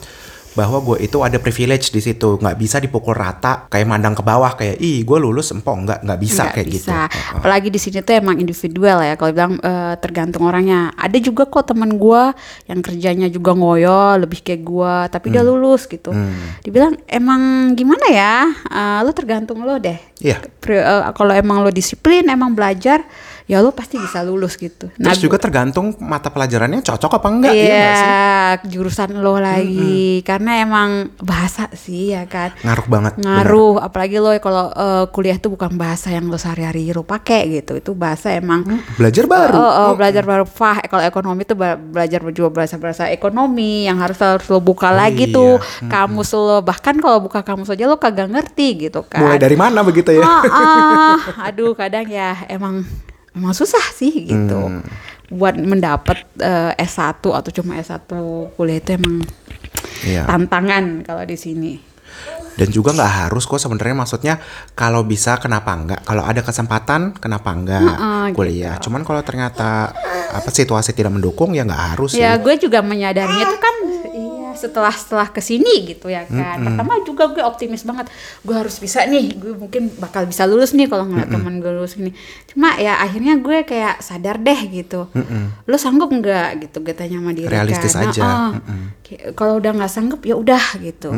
bahwa 0.52 0.82
gue 0.82 0.98
itu 1.02 1.18
ada 1.18 1.38
privilege 1.38 1.90
di 1.90 2.00
situ, 2.00 2.36
nggak 2.36 2.56
bisa 2.56 2.78
dipukul 2.78 3.12
rata 3.12 3.66
kayak 3.68 3.86
mandang 3.86 4.12
ke 4.12 4.20
bawah 4.20 4.52
kayak 4.52 4.78
ih 4.78 5.02
gue 5.02 5.18
lulus 5.18 5.50
empok 5.50 5.76
nggak 5.82 6.00
nggak 6.04 6.20
bisa 6.20 6.42
Nggak 6.42 6.54
kayak 6.54 6.68
bisa. 6.68 6.80
gitu. 7.08 7.36
Apalagi 7.36 7.68
di 7.68 7.80
sini 7.80 7.98
tuh 8.00 8.14
emang 8.14 8.36
individual 8.36 9.00
ya. 9.00 9.16
Kalau 9.16 9.32
bilang 9.32 9.54
eh, 9.58 9.94
tergantung 9.98 10.44
orangnya. 10.44 10.92
Ada 10.94 11.18
juga 11.18 11.46
kok 11.46 11.68
teman 11.68 11.96
gua 11.96 12.36
yang 12.66 12.80
kerjanya 12.80 13.28
juga 13.28 13.52
ngoyo, 13.52 14.18
lebih 14.18 14.42
kayak 14.42 14.62
gua, 14.62 15.08
tapi 15.08 15.30
Hmm. 15.30 15.34
dia 15.34 15.44
lulus 15.44 15.86
gitu. 15.86 16.12
Dibilang 16.60 17.00
emang 17.06 17.42
gimana 17.74 18.06
ya? 18.08 18.36
Eh, 18.68 19.00
lo 19.02 19.12
tergantung 19.12 19.62
lo 19.62 19.78
deh. 19.78 19.98
Iya. 20.20 20.44
Pri- 20.60 20.78
eh, 20.78 21.04
kalau 21.12 21.32
emang 21.32 21.62
lo 21.62 21.70
disiplin, 21.70 22.28
emang 22.28 22.52
belajar, 22.52 23.02
ya 23.50 23.64
lo 23.64 23.74
pasti 23.74 23.98
bisa 23.98 24.22
lulus 24.22 24.58
gitu. 24.58 24.90
Terus 24.94 25.20
juga 25.22 25.38
tergantung 25.42 25.94
mata 26.02 26.30
pelajarannya 26.30 26.82
cocok 26.82 27.12
apa 27.22 27.28
enggak, 27.30 27.54
iya 27.54 27.62
Iya, 27.62 27.78
nggak 27.78 27.96
sih? 27.96 28.12
jurusan 28.76 29.10
lo 29.22 29.36
lagi. 29.42 30.22
Karena 30.26 30.62
emang 30.62 31.14
bahasa 31.22 31.70
sih 31.74 32.14
ya 32.14 32.26
kan. 32.30 32.54
Ngaruh 32.62 32.88
banget. 32.88 33.14
bener. 33.18 33.28
ngaruh 33.28 33.76
apalagi 33.82 34.18
lo 34.22 34.32
kalau 34.40 34.72
eh, 34.72 35.06
kuliah 35.12 35.38
tuh 35.38 35.54
bukan 35.54 35.76
bahasa 35.76 36.14
yang 36.14 36.30
lo 36.30 36.38
sehari-hari 36.38 36.90
lo 36.92 37.04
pakai 37.06 37.62
gitu 37.62 37.78
itu 37.78 37.92
bahasa 37.94 38.34
emang 38.34 38.64
Belajar 38.98 39.26
baru. 39.28 39.56
Oh, 39.58 39.72
oh, 39.72 39.92
belajar 39.96 40.24
baru 40.26 40.46
fah 40.48 40.82
kalau 40.88 41.04
ekonomi 41.04 41.44
tuh 41.44 41.58
belajar 41.60 42.22
juga 42.34 42.50
bahasa 42.52 42.76
bahasa 42.80 43.08
ekonomi 43.10 43.86
yang 43.86 44.00
harus 44.00 44.18
harus 44.20 44.48
lo 44.48 44.60
buka 44.64 44.90
lagi 44.94 45.30
iya. 45.30 45.36
tuh 45.36 45.52
kamus 45.88 46.32
lo 46.34 46.64
bahkan 46.64 46.98
kalau 46.98 47.20
buka 47.24 47.42
kamus 47.44 47.72
aja 47.74 47.86
lo 47.90 47.98
kagak 47.98 48.32
ngerti 48.32 48.90
gitu 48.90 49.04
kan 49.06 49.22
Mulai 49.22 49.40
dari 49.42 49.58
mana 49.58 49.84
begitu 49.84 50.14
ya? 50.16 50.24
Ah, 50.24 50.44
ah. 50.48 51.16
aduh 51.52 51.76
kadang 51.76 52.08
ya 52.08 52.36
emang 52.48 52.86
emang 53.34 53.52
susah 53.52 53.84
sih 53.92 54.28
gitu 54.28 54.60
Hmm. 54.60 54.84
buat 55.30 55.56
mendapat 55.56 56.28
eh, 56.38 56.76
S1 56.78 57.24
atau 57.24 57.50
cuma 57.54 57.76
S1 57.76 58.04
kuliah 58.52 58.78
itu 58.78 58.92
emang 58.94 59.24
Iya. 60.02 60.26
tantangan 60.26 61.02
kalau 61.02 61.24
di 61.24 61.36
sini 61.36 61.74
Dan 62.52 62.68
juga 62.68 62.92
nggak 62.92 63.14
harus 63.26 63.48
kok 63.48 63.58
sebenarnya 63.58 63.96
maksudnya 63.96 64.36
kalau 64.74 65.02
bisa 65.02 65.40
kenapa 65.40 65.72
enggak? 65.72 66.04
Kalau 66.04 66.22
ada 66.22 66.42
kesempatan 66.42 67.16
kenapa 67.16 67.50
enggak 67.50 67.80
Heeh, 67.82 68.26
kuliah? 68.32 68.76
Cuman 68.76 69.02
kalau 69.02 69.24
ternyata 69.24 69.96
apa 70.30 70.50
situasi 70.50 70.92
tidak 70.92 71.12
mendukung 71.12 71.52
ya 71.52 71.64
nggak 71.64 71.84
harus 71.90 72.12
Ya 72.12 72.36
ya. 72.36 72.38
gue 72.38 72.54
juga 72.58 72.84
menyadarinya 72.84 73.46
tuh 73.48 73.58
kan 73.58 73.76
iya 73.78 73.81
setelah 74.54 74.90
setelah 74.90 75.28
ke 75.28 75.40
sini 75.40 75.86
gitu 75.86 76.08
ya 76.08 76.24
kan. 76.26 76.60
Pertama 76.60 77.00
juga 77.02 77.30
gue 77.30 77.42
optimis 77.42 77.82
banget. 77.82 78.08
Gue 78.42 78.56
harus 78.56 78.78
bisa 78.78 79.04
nih. 79.04 79.36
Gue 79.36 79.54
mungkin 79.54 79.92
bakal 79.96 80.26
bisa 80.26 80.44
lulus 80.44 80.72
nih 80.72 80.86
kalau 80.86 81.06
ngeliat 81.06 81.28
teman 81.28 81.60
gue 81.60 81.70
lulus 81.70 81.96
ini. 81.96 82.12
Cuma 82.48 82.76
ya 82.76 82.98
akhirnya 82.98 83.38
gue 83.38 83.64
kayak 83.64 84.00
sadar 84.00 84.38
deh 84.38 84.62
gitu. 84.70 85.08
Lo 85.64 85.76
sanggup 85.76 86.10
nggak 86.10 86.64
gitu? 86.64 86.78
Gue 86.80 86.94
tanya 86.94 87.20
sama 87.20 87.32
diri 87.32 87.48
Realistis 87.48 87.94
kan. 87.94 88.10
aja. 88.10 88.22
Nah, 88.22 88.32
ah, 88.32 88.52
kayak 89.02 89.34
Kalau 89.34 89.58
udah 89.58 89.72
nggak 89.76 89.92
sanggup 89.92 90.22
ya 90.24 90.36
udah 90.36 90.64
gitu. 90.80 91.12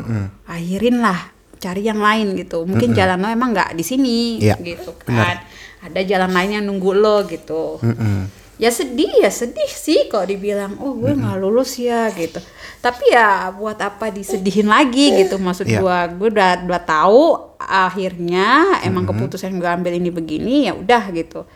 Akhirin 0.44 1.00
lah 1.00 1.32
cari 1.58 1.84
yang 1.84 2.04
lain 2.04 2.36
gitu. 2.36 2.68
Mungkin 2.68 2.92
jalan 2.92 3.18
lo 3.18 3.28
emang 3.28 3.56
nggak 3.56 3.72
di 3.74 3.84
sini 3.84 4.44
Iya, 4.44 4.60
gitu 4.60 4.92
benar. 5.08 5.24
kan. 5.24 5.38
Ada 5.84 6.00
jalan 6.04 6.32
lain 6.32 6.50
yang 6.60 6.64
nunggu 6.64 6.92
lo 6.96 7.28
gitu 7.28 7.76
Mm-mm. 7.84 8.43
Ya 8.56 8.70
sedih 8.70 9.10
ya 9.18 9.30
sedih 9.30 9.66
sih 9.68 10.08
kalau 10.08 10.24
dibilang 10.24 10.78
oh 10.78 10.94
gue 10.94 11.10
nggak 11.12 11.38
lulus 11.38 11.76
ya 11.76 12.08
gitu 12.14 12.38
tapi 12.80 13.10
ya 13.10 13.50
buat 13.50 13.80
apa 13.80 14.12
disedihin 14.12 14.70
lagi 14.70 15.10
gitu 15.16 15.40
maksud 15.40 15.66
Iya. 15.66 15.80
gua 15.82 16.06
gue 16.06 16.30
udah 16.30 16.68
udah 16.68 16.82
tahu 16.84 17.24
akhirnya 17.58 18.78
emang 18.84 19.08
keputusan 19.08 19.56
gue 19.56 19.66
ambil 19.66 19.96
ini 19.96 20.12
begini 20.12 20.68
ya 20.68 20.76
udah 20.76 21.04
gitu 21.12 21.48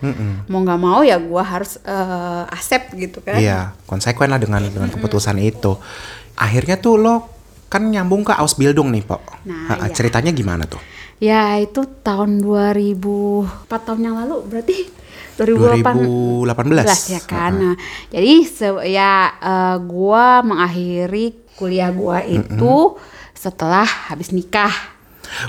mau 0.47 0.63
nggak 0.63 0.79
mau 0.79 1.03
ya 1.03 1.19
gua 1.19 1.43
harus 1.43 1.77
eh, 1.83 2.43
accept 2.49 2.95
gitu 2.95 3.19
kan 3.21 3.37
Iya, 3.37 3.77
konsekuen 3.85 4.31
lah 4.31 4.39
dengan 4.39 4.63
dengan 4.65 4.89
keputusan 4.89 5.37
itu. 5.37 5.75
Akhirnya 6.33 6.77
tuh 6.77 6.95
lo 6.95 7.15
kan 7.67 7.83
nyambung 7.83 8.23
ke 8.23 8.31
Ausbildung 8.31 8.89
nih, 8.89 9.03
Pok. 9.03 9.43
Nah, 9.45 9.83
iya. 9.83 9.91
Ceritanya 9.91 10.31
gimana 10.31 10.63
tuh? 10.65 10.79
ya 11.17 11.57
itu 11.57 11.81
tahun 12.05 12.45
2000 12.45 12.93
4 13.65 13.73
tahun 13.73 14.01
yang 14.05 14.15
lalu 14.21 14.37
berarti 14.45 14.85
2008 15.37 15.85
2018. 15.85 17.13
ya 17.13 17.21
kan. 17.21 17.51
Nah, 17.53 17.75
jadi 18.09 18.33
se- 18.43 18.87
ya 18.87 19.11
eh, 19.31 19.75
gua 19.79 20.41
mengakhiri 20.41 21.25
kuliah 21.53 21.89
gua 21.89 22.21
itu 22.21 22.97
setelah 23.31 23.85
habis 23.85 24.29
nikah. 24.29 24.96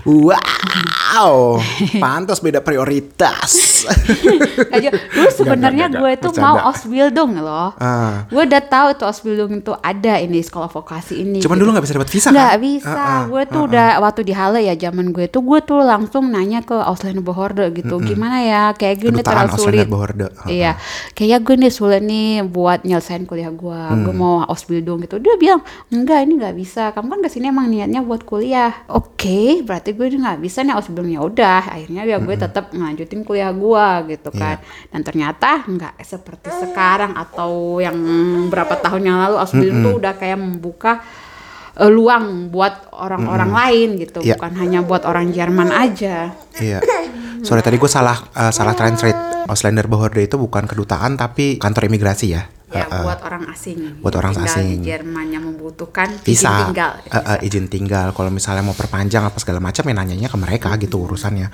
Wow, 0.04 1.58
pantas 1.96 2.38
beda 2.38 2.60
prioritas. 2.60 3.84
Aja, 4.74 4.88
dulu 4.90 5.28
sebenarnya 5.30 5.86
gue 5.88 6.10
itu 6.12 6.28
Bercanda. 6.28 6.44
mau 6.44 6.56
Ausbildung 6.66 7.38
loh. 7.38 7.72
Ah. 7.76 8.26
Gue 8.28 8.44
udah 8.44 8.60
tahu 8.60 8.88
tuh 8.94 9.06
Ausbildung 9.06 9.50
itu 9.54 9.72
ada 9.74 10.18
ini 10.18 10.38
sekolah 10.38 10.68
vokasi 10.68 11.22
ini. 11.22 11.38
Cuman 11.38 11.56
gitu. 11.56 11.62
dulu 11.62 11.70
nggak 11.72 11.84
bisa 11.84 11.94
dapat 11.94 12.10
visa 12.10 12.28
Nggak 12.28 12.50
kan? 12.50 12.60
bisa. 12.60 12.90
Ah, 12.90 13.06
ah, 13.08 13.20
gue 13.24 13.42
tuh 13.46 13.60
ah, 13.60 13.66
udah 13.66 13.88
waktu 14.00 14.20
di 14.22 14.32
Halle 14.32 14.60
ya 14.60 14.74
zaman 14.76 15.10
gue 15.10 15.26
tuh 15.26 15.40
gue 15.40 15.58
tuh 15.60 15.80
langsung 15.80 16.28
nanya 16.28 16.60
ke 16.60 16.74
Ausländer 16.74 17.22
Behörde 17.22 17.70
gitu. 17.72 17.98
Gimana 17.98 18.36
ya 18.40 18.62
kayak 18.72 18.96
gini 18.98 19.18
Kedutaan 19.18 19.48
terlalu 19.48 19.56
sulit. 19.56 19.86
Behörde. 19.86 20.26
Ah, 20.34 20.48
Iya. 20.48 20.72
Kayak 21.12 21.40
gue 21.42 21.54
nih 21.56 21.72
sulit 21.72 22.02
nih 22.02 22.28
buat 22.42 22.82
nyelesain 22.82 23.24
kuliah 23.24 23.50
gue. 23.50 23.80
Gue 23.98 24.08
Hmm. 24.08 24.18
mau 24.18 24.36
Ausbildung 24.44 25.00
gitu. 25.00 25.18
Dia 25.18 25.34
bilang, 25.36 25.60
"Enggak, 25.88 26.22
ini 26.22 26.36
nggak 26.36 26.54
bisa. 26.54 26.90
Kamu 26.90 27.08
kan 27.08 27.20
ke 27.20 27.28
sini 27.28 27.48
emang 27.48 27.66
niatnya 27.66 28.00
buat 28.00 28.22
kuliah." 28.22 28.72
Oke, 28.88 29.62
berarti 29.68 29.92
gue 29.92 30.08
nggak 30.08 30.40
bisa 30.40 30.64
nih 30.64 30.72
Ausbildung 30.72 31.12
ya 31.12 31.20
udah. 31.20 31.60
Akhirnya 31.68 32.08
ya 32.08 32.16
gue 32.16 32.34
tetap 32.34 32.72
ngelanjutin 32.72 33.20
kuliah 33.20 33.52
gue 33.52 34.16
gitu 34.16 34.32
Iya. 34.32 34.40
kan. 34.40 34.56
Dan 34.88 35.00
ternyata 35.04 35.50
nggak 35.68 35.94
seperti 36.00 36.48
sekarang 36.48 37.12
atau 37.12 37.76
yang 37.78 37.96
berapa 38.48 38.72
tahun 38.80 39.02
yang 39.04 39.18
lalu 39.20 39.36
Ausbildung 39.36 39.84
tuh 39.84 39.94
udah 40.00 40.16
kayak 40.16 40.40
membuka 40.40 41.04
eh, 41.78 41.92
luang 41.92 42.48
buat 42.48 42.90
orang-orang 42.90 43.54
lain 43.54 43.88
gitu, 44.02 44.18
Iya. 44.24 44.34
bukan 44.34 44.52
hanya 44.58 44.80
buat 44.82 45.04
orang 45.04 45.30
Jerman 45.30 45.70
aja. 45.70 46.32
Iya. 46.58 46.80
Sorry 47.44 47.62
tadi 47.62 47.76
gue 47.76 47.90
salah 47.92 48.18
eh, 48.32 48.50
salah 48.50 48.72
translate. 48.74 49.46
Ausländer 49.48 49.88
Behörde 49.88 50.20
itu 50.20 50.36
bukan 50.36 50.68
kedutaan 50.68 51.16
tapi 51.16 51.56
kantor 51.56 51.88
imigrasi 51.88 52.36
ya. 52.36 52.44
Ya 52.68 52.84
eh, 52.84 53.00
buat 53.00 53.20
orang 53.24 53.48
asing. 53.48 54.04
buat 54.04 54.14
orang 54.20 54.36
asing. 54.44 54.84
Di 54.84 54.92
Jerman 54.92 55.26
yang 55.32 55.44
membutuhkan 55.48 56.20
visa 56.20 56.52
izin 56.52 56.52
tinggal. 56.68 56.92
eh, 57.00 57.16
eh, 57.16 57.38
izin 57.48 57.66
tinggal 57.72 58.12
kalau 58.12 58.28
misalnya 58.28 58.60
mau 58.60 58.76
perpanjang 58.76 59.24
apa 59.24 59.40
segala 59.40 59.56
macam 59.56 59.88
ya 59.88 59.94
nanyanya 59.96 60.28
ke 60.28 60.36
mereka 60.36 60.76
gitu 60.76 61.00
urusannya 61.00 61.48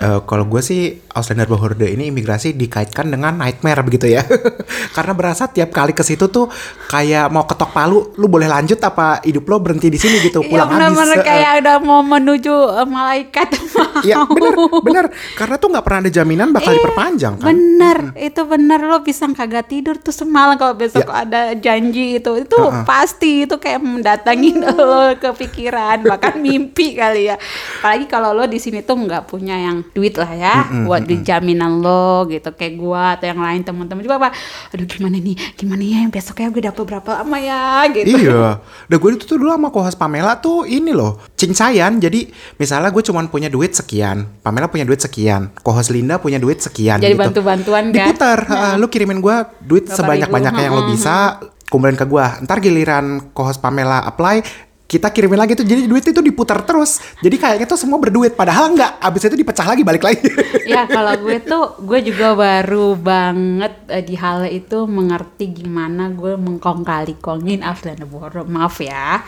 Eh, 0.00 0.20
kalau 0.24 0.48
gue 0.48 0.58
sih 0.60 0.80
Ausländer 1.12 1.44
Behörde 1.44 1.84
ini 1.84 2.08
imigrasi 2.08 2.56
dikaitkan 2.56 3.12
dengan 3.12 3.36
nightmare 3.36 3.84
begitu 3.84 4.08
ya. 4.08 4.24
Karena 4.96 5.12
berasa 5.12 5.44
tiap 5.44 5.68
kali 5.68 5.92
ke 5.92 6.00
situ 6.00 6.24
tuh 6.26 6.48
kayak 6.88 7.28
mau 7.28 7.44
ketok 7.44 7.68
palu 7.68 8.16
lu 8.16 8.24
boleh 8.24 8.48
lanjut 8.48 8.80
apa 8.80 9.20
hidup 9.20 9.44
lo 9.44 9.60
berhenti 9.60 9.86
di 9.86 10.00
sini 10.00 10.24
gitu 10.24 10.40
Iya 10.40 10.48
pulang 10.48 10.68
habis. 10.68 10.80
benar-benar 10.96 11.12
Eh, 11.12 11.20
eh. 11.20 11.26
kayak 11.26 11.52
udah 11.60 11.76
mau 11.80 12.00
menuju 12.00 12.54
eh, 12.74 12.88
malaikat. 12.88 13.48
Iya 14.00 14.24
bener 14.24 14.54
bener. 14.80 15.06
Karena 15.36 15.54
tuh 15.54 15.68
nggak 15.68 15.84
pernah 15.84 16.00
ada 16.00 16.10
jaminan 16.10 16.48
bakal 16.50 16.72
diperpanjang 16.72 17.34
kan? 17.36 17.52
Bener, 17.52 17.98
itu 18.16 18.40
bener 18.42 18.80
lo 18.80 19.04
bisa 19.04 19.28
kagak 19.28 19.68
tidur 19.68 20.00
tuh 20.00 20.14
semalam 20.14 20.56
kalau 20.56 20.72
besok 20.72 21.04
Ya. 21.04 21.28
ada 21.28 21.42
janji 21.52 22.16
itu. 22.16 22.32
Itu 22.38 22.56
pasti 22.82 23.44
itu 23.44 23.60
kayak 23.60 23.76
mendatangi 23.78 24.56
lo 24.80 25.12
ke 25.14 25.28
pikiran 25.36 26.00
bahkan 26.02 26.40
mimpi 26.40 26.96
kali 26.96 27.28
ya. 27.28 27.36
Apalagi 27.80 28.06
kalau 28.06 28.32
lo 28.32 28.48
di 28.48 28.56
sini 28.56 28.80
tuh 28.80 28.96
nggak 28.96 29.28
punya 29.28 29.60
yang 29.60 29.84
duit 29.90 30.14
lah 30.14 30.30
ya 30.30 30.54
buat 30.86 31.02
di 31.02 31.20
jaminan 31.26 31.82
lo 31.82 32.28
gitu 32.30 32.54
kayak 32.54 32.74
gua 32.78 33.18
atau 33.18 33.26
yang 33.26 33.40
lain 33.42 33.60
teman-teman 33.66 34.02
juga 34.06 34.16
apa 34.22 34.30
aduh 34.70 34.86
gimana 34.86 35.16
nih 35.18 35.36
gimana 35.58 35.82
ya 35.82 36.00
besoknya 36.08 36.48
gue 36.52 36.62
dapet 36.62 36.82
berapa 36.84 37.10
lama 37.22 37.38
ya 37.38 37.86
gitu 37.90 38.10
Iya, 38.20 38.60
udah 38.90 38.98
gue 38.98 39.10
itu 39.16 39.24
tuh 39.24 39.36
dulu 39.38 39.50
sama 39.50 39.68
kohos 39.72 39.96
Pamela 39.96 40.36
tuh 40.38 40.66
ini 40.66 40.90
loh, 40.90 41.22
cincaian. 41.38 41.96
Jadi 41.96 42.30
misalnya 42.58 42.90
gue 42.90 43.02
cuman 43.02 43.30
punya 43.30 43.48
duit 43.48 43.72
sekian, 43.72 44.26
Pamela 44.44 44.66
punya 44.68 44.84
duit 44.84 45.00
sekian, 45.00 45.54
kohos 45.62 45.88
Linda 45.88 46.18
punya 46.18 46.36
duit 46.36 46.60
sekian. 46.60 46.98
Jadi 47.00 47.14
gitu. 47.14 47.22
bantu-bantuan 47.22 47.90
kan? 47.90 47.94
Diputar, 47.94 48.38
"Ah, 48.50 48.74
lu 48.76 48.90
kirimin 48.90 49.22
gue 49.22 49.36
duit 49.64 49.88
sebanyak-banyaknya 49.88 50.64
yang 50.70 50.74
lo 50.76 50.84
hmm, 50.86 50.92
bisa, 50.92 51.40
kumpulin 51.70 51.96
ke 51.96 52.04
gue. 52.04 52.26
Ntar 52.44 52.58
giliran 52.58 53.30
kohos 53.30 53.56
Pamela 53.62 54.02
apply, 54.02 54.69
kita 54.90 55.06
kirimin 55.14 55.38
lagi 55.38 55.54
tuh. 55.54 55.62
Jadi 55.62 55.86
duit 55.86 56.02
itu 56.02 56.18
diputar 56.18 56.66
terus. 56.66 56.98
Jadi 57.22 57.38
kayaknya 57.38 57.70
tuh 57.70 57.78
semua 57.78 58.02
berduit, 58.02 58.34
padahal 58.34 58.74
nggak. 58.74 58.98
Abis 58.98 59.30
itu 59.30 59.38
dipecah 59.38 59.62
lagi, 59.62 59.86
balik 59.86 60.02
lagi. 60.02 60.26
ya 60.66 60.82
kalau 60.90 61.14
gue 61.22 61.38
tuh 61.46 61.78
gue 61.86 62.00
juga 62.02 62.34
baru 62.34 62.98
banget 62.98 63.86
eh, 63.86 64.02
di 64.02 64.18
hal 64.18 64.50
itu 64.50 64.90
mengerti 64.90 65.62
gimana 65.62 66.10
gue 66.10 66.34
mengkong 66.34 66.82
kali 66.82 67.14
kongin 67.22 67.62
Afdan 67.62 68.02
Boro 68.08 68.42
maaf 68.48 68.80
ya 68.80 69.22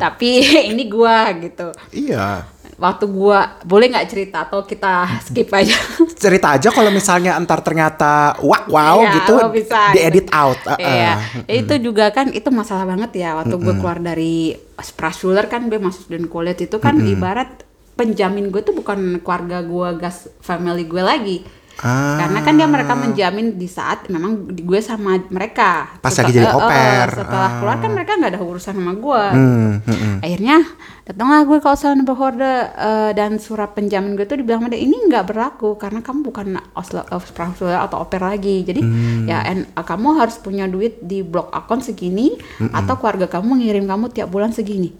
tapi 0.00 0.42
ini 0.70 0.88
gue 0.88 1.16
gitu 1.44 1.68
iya. 1.94 2.53
Waktu 2.74 3.06
gue 3.06 3.38
boleh 3.64 3.86
nggak 3.90 4.08
cerita 4.10 4.50
atau 4.50 4.66
kita 4.66 5.06
skip 5.22 5.48
aja 5.54 5.74
Cerita 6.24 6.58
aja 6.58 6.68
kalau 6.74 6.90
misalnya 6.90 7.38
entar 7.38 7.62
ternyata 7.62 8.34
wah 8.42 8.66
wow 8.66 8.98
Iya, 9.04 9.14
gitu, 9.20 9.34
bisa, 9.54 9.80
diedit 9.94 10.26
gitu. 10.26 10.34
out. 10.34 10.58
Uh-uh. 10.66 10.80
Iya, 10.80 11.12
itu 11.46 11.74
juga 11.78 12.10
kan 12.10 12.30
itu 12.34 12.48
masalah 12.50 12.88
banget 12.88 13.22
ya 13.22 13.38
waktu 13.38 13.54
gue 13.54 13.74
keluar 13.78 13.98
dari 14.02 14.56
Sprasuler 14.74 15.46
kan 15.46 15.70
gue 15.70 15.78
masuk 15.78 16.10
dan 16.10 16.26
kuliah 16.26 16.56
itu 16.58 16.76
kan 16.82 16.98
ibarat 16.98 17.62
penjamin 17.94 18.50
gue 18.50 18.58
tuh 18.62 18.74
bukan 18.74 19.22
keluarga 19.22 19.62
gue 19.62 19.88
gas 20.02 20.26
family 20.42 20.82
gue 20.86 21.02
lagi. 21.02 21.38
Ah. 21.76 22.16
Karena 22.16 22.38
kan 22.40 22.54
dia 22.54 22.64
mereka 22.64 22.94
menjamin 22.94 23.54
di 23.54 23.66
saat 23.66 24.06
memang 24.06 24.46
gue 24.48 24.78
sama 24.78 25.18
mereka. 25.26 25.98
Pas 25.98 26.08
Setel- 26.08 26.30
lagi 26.30 26.36
jadi 26.36 26.46
eh, 26.46 26.50
eh, 26.50 26.54
au 26.54 26.60
pair. 26.62 27.08
setelah 27.10 27.44
Ah. 27.44 27.56
keluar 27.58 27.76
kan 27.78 27.90
mereka 27.90 28.12
nggak 28.14 28.30
ada 28.30 28.40
urusan 28.40 28.74
sama 28.74 28.92
gue. 28.94 29.24
Hmm, 29.30 29.72
hmm, 29.80 29.96
hmm. 29.96 30.16
Akhirnya 30.20 30.56
datanglah 31.02 31.40
gue 31.42 31.58
ke 31.58 31.68
Australian 31.68 32.06
Horde 32.06 32.54
eh, 32.70 33.10
dan 33.12 33.36
surat 33.36 33.70
penjamin 33.70 34.14
gue 34.14 34.22
tuh 34.22 34.36
dibilang 34.36 34.66
dia 34.66 34.78
ini 34.78 34.94
nggak 35.04 35.24
berlaku 35.26 35.74
karena 35.74 35.98
kamu 35.98 36.22
bukan 36.22 36.46
Oslo 36.72 37.02
Australia 37.04 37.82
atau 37.82 38.00
oper 38.00 38.22
lagi. 38.22 38.62
Jadi 38.62 38.80
Hmm. 38.80 39.26
ya 39.26 39.42
en- 39.44 39.66
kamu 39.74 40.08
harus 40.16 40.38
punya 40.38 40.64
duit 40.64 41.00
di 41.00 41.20
blok 41.20 41.50
akun 41.50 41.80
segini 41.80 42.38
atau 42.70 42.94
keluarga 42.94 43.26
kamu 43.28 43.60
ngirim 43.60 43.84
kamu 43.84 44.08
tiap 44.10 44.28
bulan 44.28 44.50
segini. 44.50 44.94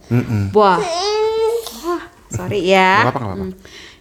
Wah, 0.53 0.79
wah, 1.81 2.03
sorry 2.29 2.67
ya. 2.67 3.05
Apa-apa, 3.05 3.15
nggak 3.15 3.29
apa-apa. 3.31 3.47
Hmm. 3.47 3.53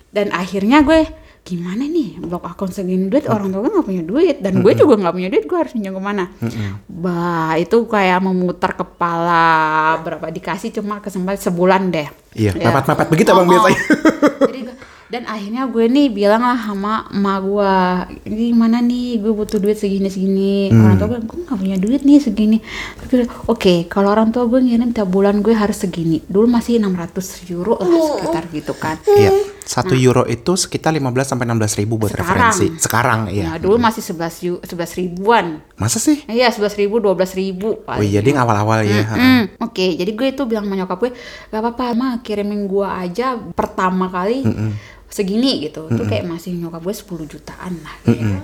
Dan 0.09 0.27
akhirnya 0.29 0.81
gue 0.81 1.01
gimana 1.43 1.83
nih? 1.83 2.17
Blok 2.17 2.43
akun 2.43 2.67
segini 2.67 3.05
duit 3.05 3.27
orang 3.27 3.51
tua 3.51 3.59
gue 3.59 3.71
nggak 3.71 3.83
punya 3.85 4.01
duit 4.01 4.35
dan 4.39 4.59
gue 4.59 4.73
juga 4.73 4.95
nggak 4.95 5.11
punya 5.11 5.27
duit 5.27 5.43
gue 5.43 5.57
harus 5.57 5.71
pinjam 5.71 5.91
ke 5.91 6.01
mana? 6.01 6.31
Bah 6.85 7.55
itu 7.55 7.83
kayak 7.83 8.19
memutar 8.19 8.71
kepala 8.73 9.45
berapa 9.99 10.27
dikasih 10.29 10.71
cuma 10.73 10.97
kesempatan 10.97 11.37
sebulan 11.37 11.81
deh. 11.89 12.07
Iya, 12.33 12.51
Ya. 12.53 12.65
mepet-mepet. 12.65 13.07
Begitu 13.07 13.29
abang 13.29 13.43
Oh, 13.43 13.49
oh. 13.49 13.53
biasanya. 13.61 13.79
Jadi 14.49 14.61
dan 15.05 15.29
akhirnya 15.29 15.69
gue 15.69 15.85
nih 15.85 16.09
bilang 16.09 16.41
lah 16.41 16.57
sama 16.57 17.05
emak 17.07 17.37
gue 17.39 17.75
gimana 18.25 18.79
nih? 18.79 19.19
Gue 19.19 19.29
butuh 19.31 19.59
duit 19.59 19.75
segini 19.75 20.09
segini 20.09 20.67
Hmm. 20.67 20.87
orang 20.87 20.97
tua 20.97 21.07
gue 21.07 21.19
gue 21.21 21.39
nggak 21.43 21.59
punya 21.59 21.77
duit 21.77 22.01
nih 22.01 22.17
segini. 22.17 22.57
Oke 23.45 23.85
kalau 23.85 24.09
orang 24.09 24.31
tua 24.31 24.47
gue 24.47 24.57
ngirim 24.57 24.89
tiap 24.89 25.05
bulan 25.07 25.39
gue 25.39 25.53
harus 25.53 25.77
segini. 25.77 26.17
Dulu 26.23 26.47
masih 26.47 26.79
600 26.79 27.19
euro 27.47 27.77
lah 27.77 27.93
sekitar 28.17 28.43
gitu 28.49 28.73
kan. 28.73 28.97
Iya, 29.05 29.29
satu 29.63 29.93
euro 29.93 30.23
itu 30.23 30.53
sekitar 30.53 30.91
15 30.91 31.03
sampai 31.25 31.45
16 31.45 31.79
ribu 31.79 31.95
buat 31.95 32.11
Sekarang. 32.11 32.51
referensi. 32.51 32.67
Sekarang, 32.75 33.19
iya. 33.27 33.45
Nah, 33.45 33.57
dulu 33.57 33.75
masih 33.77 33.99
11 33.99 34.35
yu- 34.41 34.61
11 34.61 34.93
ribuan 34.93 35.63
Masa 35.73 35.97
sih? 35.97 36.21
Iya, 36.25 36.47
11 36.47 36.75
ribu, 36.75 36.99
12 36.99 37.33
ribu. 37.33 37.81
Oh 37.81 37.99
iya, 37.99 38.19
dia 38.19 38.35
awal-awal 38.35 38.83
ya. 38.83 39.01
ha. 39.03 39.15
Hmm, 39.15 39.43
Oke, 39.59 39.95
jadi 39.95 40.11
gue 40.11 40.27
itu 40.29 40.43
bilang 40.43 40.63
sama 40.63 40.75
nyokap 40.75 40.97
gue, 40.99 41.11
gak 41.49 41.59
apa-apa, 41.59 41.83
mah 41.93 42.11
kirimin 42.19 42.65
gue 42.65 42.83
aja 42.83 43.35
pertama 43.49 44.07
kali 44.07 44.43
segini 45.07 45.61
gitu. 45.61 45.87
Itu 45.87 46.03
kayak 46.03 46.25
masih 46.25 46.53
nyokap 46.53 46.81
gue 46.81 46.93
10 46.93 47.05
jutaan 47.27 47.73
lah. 47.79 47.95
gitu. 48.03 48.35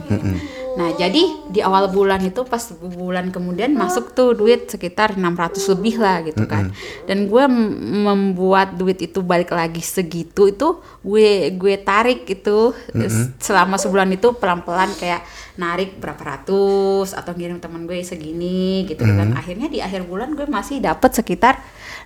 Nah, 0.71 0.93
jadi 0.93 1.19
di 1.45 1.59
awal 1.59 1.87
bulan 1.87 2.21
itu 2.21 2.43
pas 2.43 2.61
bulan 2.71 3.29
kemudian 3.29 3.73
masuk 3.73 4.11
tuh 4.11 4.31
duit 4.31 4.67
sekitar 4.67 5.13
600 5.13 5.25
lebih 5.67 5.95
lah 5.97 6.21
gitu 6.21 6.45
kan. 6.45 6.69
Dan 7.03 7.25
gue 7.25 7.43
membuat 7.97 8.73
duit 8.73 8.99
itu 8.99 9.19
balik 9.19 9.49
lagi 9.49 9.79
segitu 9.79 10.47
itu 10.47 10.67
gue 10.99 11.29
gue 11.51 11.75
tarik 11.77 12.23
itu 12.25 12.71
s- 12.93 13.33
selama 13.39 13.75
sebulan 13.75 14.09
itu 14.11 14.31
pelan-pelan 14.31 14.91
kayak 14.93 15.23
narik 15.55 15.97
berapa 15.97 16.19
ratus 16.19 17.11
atau 17.11 17.33
ngirim 17.33 17.57
teman 17.57 17.83
gue 17.83 17.99
segini 17.99 18.85
gitu 18.85 19.03
dan 19.03 19.33
akhirnya 19.33 19.67
di 19.67 19.79
akhir 19.79 20.03
bulan 20.03 20.31
gue 20.31 20.45
masih 20.45 20.79
dapat 20.79 21.11
sekitar 21.13 21.59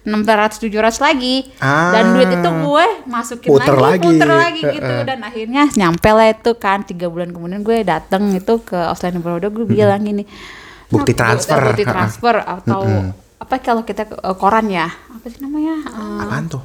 600 0.03 0.59
700 0.59 0.99
lagi. 0.99 1.47
Dan 1.93 2.11
duit 2.13 2.27
itu 2.29 2.49
gue 2.61 2.85
masukin 3.05 3.49
Puter 3.49 3.71
lagi, 3.73 3.83
lagi. 3.93 4.07
puter 4.09 4.29
lagi 4.29 4.61
gitu. 4.69 4.93
Dan 5.05 5.19
akhirnya 5.21 5.63
nyampe 5.71 6.09
lah 6.09 6.27
itu 6.29 6.51
kan 6.55 6.83
tiga 6.83 7.07
bulan 7.07 7.29
kemudian 7.29 7.61
gue 7.61 7.77
datang 7.83 8.27
itu 8.29 8.52
ke 8.61 8.77
Australian 8.77 9.25
Brodo 9.25 9.49
gue 9.49 9.65
bilang 9.65 10.03
gini 10.03 10.27
Bukti 10.91 11.17
"Nah, 11.17 11.33
transfer." 11.33 11.61
bukti 11.73 11.83
transfer 11.85 12.35
atau 12.37 12.81
apa 13.39 13.59
kalau 13.59 13.81
kita 13.83 14.05
ke 14.05 14.15
eh, 14.15 14.35
koran 14.37 14.69
ya 14.69 14.87
apa 14.87 15.25
sih 15.25 15.41
namanya 15.41 15.75
Eh, 15.83 16.21
Apaan 16.23 16.45
tuh? 16.47 16.61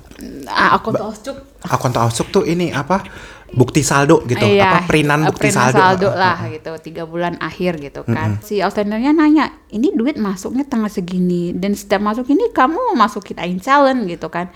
akun 0.47 0.95
Auscuk 0.95 1.37
Akun 1.65 1.93
tuh 2.31 2.45
ini 2.45 2.71
apa? 2.71 3.03
Bukti 3.49 3.81
saldo 3.81 4.21
gitu. 4.29 4.45
Iya, 4.45 4.69
apa 4.69 4.79
perinan 4.85 5.25
bukti 5.25 5.49
perinan 5.49 5.73
saldo. 5.73 6.13
lah 6.13 6.53
gitu 6.53 6.69
tiga 6.85 7.09
bulan 7.09 7.41
akhir 7.41 7.81
gitu 7.81 8.05
kan. 8.05 8.37
Si 8.45 8.61
Australianya 8.61 9.17
nanya 9.17 9.45
ini 9.73 9.93
duit 9.97 10.21
masuknya 10.21 10.69
tanggal 10.69 10.93
segini 10.93 11.57
dan 11.57 11.73
setiap 11.73 12.05
masuk 12.05 12.29
ini 12.29 12.53
kamu 12.53 12.93
masukin 12.93 13.41
ain 13.41 13.57
challenge 13.57 14.05
gitu 14.05 14.29
kan. 14.29 14.53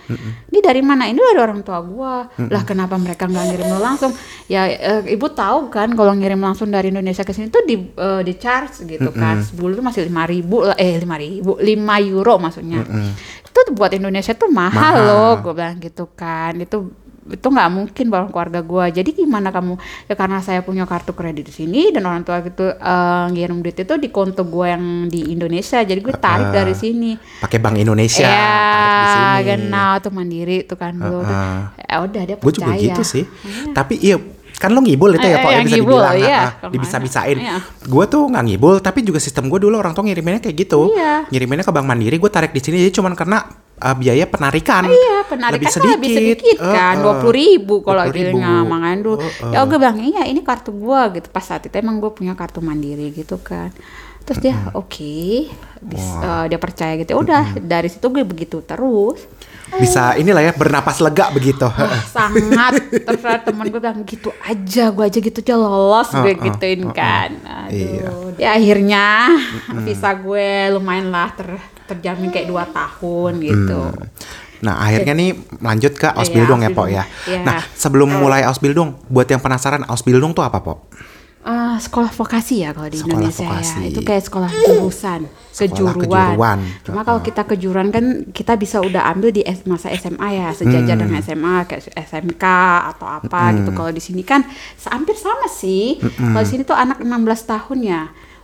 Ini 0.53 0.59
dari 0.61 0.85
mana? 0.85 1.09
Ini 1.09 1.17
dari 1.17 1.41
orang 1.41 1.65
tua 1.65 1.81
gua. 1.81 2.29
Lah 2.37 2.63
kenapa 2.69 3.01
mereka 3.01 3.25
nggak 3.25 3.45
ngirim 3.49 3.69
lo 3.73 3.79
langsung? 3.81 4.13
Ya 4.47 4.69
eh, 4.69 5.01
ibu 5.09 5.27
tahu 5.33 5.73
kan 5.73 5.89
kalau 5.97 6.13
ngirim 6.13 6.41
langsung 6.41 6.69
dari 6.69 6.93
Indonesia 6.93 7.25
ke 7.25 7.33
sini 7.33 7.49
tuh 7.49 7.65
di 7.65 7.81
eh, 7.81 8.21
di 8.21 8.35
charge 8.37 8.85
gitu 8.85 9.09
kan. 9.17 9.41
Sebulan 9.41 9.73
tuh 9.81 9.85
masih 9.89 10.01
lima 10.05 10.29
ribu 10.29 10.69
eh 10.77 11.01
lima 11.01 11.17
ribu 11.17 11.57
lima 11.65 11.97
euro 11.97 12.37
maksudnya. 12.37 12.85
Itu 13.53 13.73
buat 13.77 13.93
Indonesia 13.93 14.33
tuh 14.33 14.49
mahal, 14.49 14.97
Mahal. 14.97 15.09
loh 15.09 15.33
gue 15.45 15.53
bilang 15.53 15.77
gitu 15.81 16.09
kan. 16.13 16.57
Itu 16.57 16.89
itu 17.23 17.47
nggak 17.47 17.69
mungkin 17.71 18.07
bareng 18.07 18.31
keluarga 18.31 18.61
gue 18.61 18.85
jadi 18.99 19.11
gimana 19.15 19.55
kamu 19.55 19.79
ya 20.07 20.15
karena 20.15 20.43
saya 20.43 20.59
punya 20.61 20.83
kartu 20.83 21.15
kredit 21.15 21.47
di 21.47 21.55
sini 21.55 21.95
dan 21.95 22.03
orang 22.03 22.23
tua 22.23 22.43
gitu 22.43 22.67
eh, 22.67 23.25
ngirim 23.31 23.63
duit 23.63 23.79
itu 23.79 23.95
di 23.95 24.09
konto 24.09 24.43
gue 24.43 24.67
yang 24.67 24.85
di 25.07 25.31
Indonesia 25.31 25.79
jadi 25.79 25.99
gue 25.99 26.15
tarik 26.15 26.51
Ah, 26.51 26.65
dari 26.65 26.75
sini 26.75 27.15
Pakai 27.39 27.63
Bank 27.63 27.79
Indonesia. 27.79 28.27
ya 28.27 29.39
genau 29.41 29.99
tuh 29.99 30.11
mandiri 30.11 30.67
tuh 30.67 30.75
kan 30.75 30.93
dulu 30.93 31.23
tuh. 31.23 31.31
Ah. 31.31 31.71
ya 31.77 31.97
udah 32.03 32.23
dia 32.25 32.37
Gue 32.37 32.51
juga 32.51 32.73
percaya 32.73 32.83
gitu 32.83 33.03
sih. 33.03 33.25
Tapi 33.71 33.95
iya 33.99 34.17
kan 34.59 34.71
lo 34.71 34.79
ngibul 34.79 35.11
itu 35.13 35.27
ya 35.27 35.39
eh, 35.39 35.43
Pak 35.43 35.51
ya 35.51 35.55
yang 35.59 35.67
bisa 35.67 35.75
ngibul, 35.75 35.99
dibilang 35.99 36.17
iya. 36.19 36.39
ah, 36.39 36.51
Kalau 36.59 36.71
dibisa-bisain. 36.71 37.39
iya. 37.39 37.57
Gue 37.83 38.05
tuh 38.07 38.23
nggak 38.27 38.45
ngibul 38.47 38.75
tapi 38.79 39.03
juga 39.03 39.19
sistem 39.19 39.47
gue 39.47 39.59
dulu 39.59 39.75
orang 39.75 39.91
tuh 39.93 40.03
ngiriminnya 40.07 40.39
kayak 40.39 40.57
gitu. 40.67 40.91
Iya. 40.95 41.27
Ngiriminnya 41.31 41.63
ke 41.63 41.73
Bank 41.75 41.87
Mandiri 41.87 42.17
gue 42.19 42.31
tarik 42.31 42.51
di 42.51 42.61
sini 42.63 42.77
jadi 42.83 42.93
cuman 42.93 43.15
karena 43.15 43.39
uh, 43.83 43.97
biaya 43.99 44.25
penarikan. 44.25 44.87
Iya, 44.87 45.27
penarikan 45.27 45.59
lebih 45.59 45.69
kan 45.75 45.93
lebih 45.99 46.11
sedikit 46.15 46.57
kan, 46.63 46.95
dua 47.03 47.15
puluh 47.19 47.35
ribu 47.35 47.75
kalau 47.83 48.03
20.000. 48.07 48.15
akhirnya 48.15 48.53
makanya 48.63 48.99
dulu. 49.03 49.17
Eh, 49.19 49.51
Ya 49.51 49.59
gue 49.67 49.79
bilang 49.79 49.99
iya 49.99 50.23
ini 50.25 50.41
kartu 50.41 50.71
gua 50.71 51.11
gitu. 51.11 51.27
Pas 51.29 51.43
saat 51.43 51.67
itu 51.67 51.75
emang 51.75 51.99
gue 51.99 52.11
punya 52.15 52.39
kartu 52.39 52.63
mandiri 52.63 53.11
gitu 53.11 53.37
kan. 53.43 53.75
Terus 54.23 54.39
dia 54.39 54.55
oke, 54.73 55.51
bis- 55.83 56.19
eh, 56.19 56.45
dia 56.47 56.59
percaya 56.59 56.95
gitu. 56.95 57.13
Ya 57.13 57.19
Udah 57.19 57.43
dari 57.59 57.91
situ 57.91 58.07
gue 58.07 58.23
begitu 58.23 58.63
terus. 58.63 59.19
Bisa 59.73 60.21
inilah 60.21 60.45
ya 60.45 60.53
bernapas 60.53 61.01
lega 61.01 61.33
begitu. 61.33 61.65
Wah, 61.65 62.05
sangat 62.17 62.77
terus 62.93 63.25
teman 63.41 63.65
gue 63.67 63.81
bilang 63.81 64.05
gitu 64.05 64.29
aja, 64.45 64.93
gue 64.93 65.05
aja 65.05 65.19
gitu 65.19 65.39
aja 65.41 65.57
lolos 65.57 66.13
gue 66.13 66.33
Uh, 66.33 66.37
uh, 66.37 66.45
gituin 66.45 66.81
uh, 66.85 66.89
uh. 66.89 66.95
kan. 66.95 67.31
Iya. 67.73 68.05
Aduh. 68.05 68.37
Ya 68.37 68.49
akhirnya 68.53 69.05
visa 69.81 70.13
gue 70.13 70.49
lumayan 70.71 71.09
lah 71.09 71.33
ter, 71.33 71.57
terjamin 71.89 72.29
kayak 72.29 72.49
dua 72.49 72.69
tahun 72.69 73.41
gitu. 73.41 73.81
Nah 74.63 74.79
akhirnya 74.79 75.17
nih 75.17 75.31
lanjut 75.59 75.93
ke 75.97 76.07
Iya, 76.07 76.21
Ausbildung 76.21 76.61
ya 76.61 76.71
Pok 76.71 76.87
ya. 76.87 77.03
Ausbildung. 77.03 77.33
Iya. 77.33 77.41
Nah 77.43 77.59
sebelum 77.73 78.09
mulai 78.13 78.45
Ausbildung, 78.45 78.89
buat 79.09 79.27
yang 79.27 79.41
penasaran 79.41 79.83
Ausbildung 79.89 80.37
tuh 80.37 80.45
apa 80.45 80.61
Pok? 80.61 80.79
Ah, 81.43 81.75
sekolah 81.75 82.07
vokasi 82.09 82.63
ya 82.63 82.71
kalau 82.71 82.87
di 82.87 82.97
Sekolah 82.97 83.19
Indonesia 83.19 83.43
vokasi. 83.45 83.75
ya. 83.77 83.91
Itu 83.91 84.01
kayak 84.01 84.23
sekolah 84.23 84.47
jurusan, 84.47 85.21
kejuruan. 85.51 85.99
kejuruan. 85.99 86.59
Cuma 86.81 87.03
kalau 87.03 87.19
kita 87.19 87.43
kejuruan 87.45 87.91
kan 87.91 88.05
kita 88.31 88.55
bisa 88.55 88.79
udah 88.79 89.11
ambil 89.11 89.35
di 89.35 89.43
masa 89.65 89.91
SMA 89.91 90.29
ya, 90.33 90.55
sejajar 90.55 90.95
Hmm. 90.95 91.03
dengan 91.03 91.19
SMA 91.19 91.57
kayak 91.67 91.83
SMK 91.93 92.45
atau 92.95 93.07
apa 93.07 93.59
gitu. 93.59 93.71
Kalau 93.73 93.91
di 93.91 93.99
sini 93.99 94.23
kan 94.23 94.47
hampir 94.87 95.19
sama 95.19 95.51
sih. 95.51 95.99
Kalau 95.99 96.41
di 96.41 96.51
sini 96.51 96.63
tuh 96.63 96.79
anak 96.79 97.03
16 97.03 97.11
tahun 97.43 97.79
ya 97.83 98.03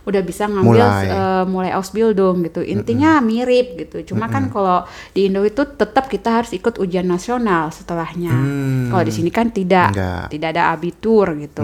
udah 0.09 0.21
bisa 0.21 0.45
ngambil 0.45 0.81
Mulai. 0.81 1.05
eh, 1.07 1.43
mulai 1.45 1.71
Ausbildung 1.71 2.41
gitu. 2.41 2.59
Intinya 2.59 3.17
mirip 3.19 3.77
gitu. 3.77 4.01
Cuma 4.03 4.25
kan 4.25 4.49
kalau 4.49 4.83
di 5.11 5.25
Indo 5.25 5.41
itu 5.41 5.61
tetap 5.63 6.05
kita 6.05 6.41
harus 6.41 6.51
ikut 6.51 6.75
ujian 6.75 7.05
nasional 7.05 7.69
setelahnya. 7.69 8.29
Hmm. 8.29 8.89
Kalau 8.89 9.03
di 9.03 9.13
sini 9.13 9.29
kan 9.29 9.49
tidak, 9.49 9.93
Enggak. 9.93 10.23
tidak 10.29 10.49
ada 10.51 10.63
abitur 10.69 11.25
gitu. 11.35 11.63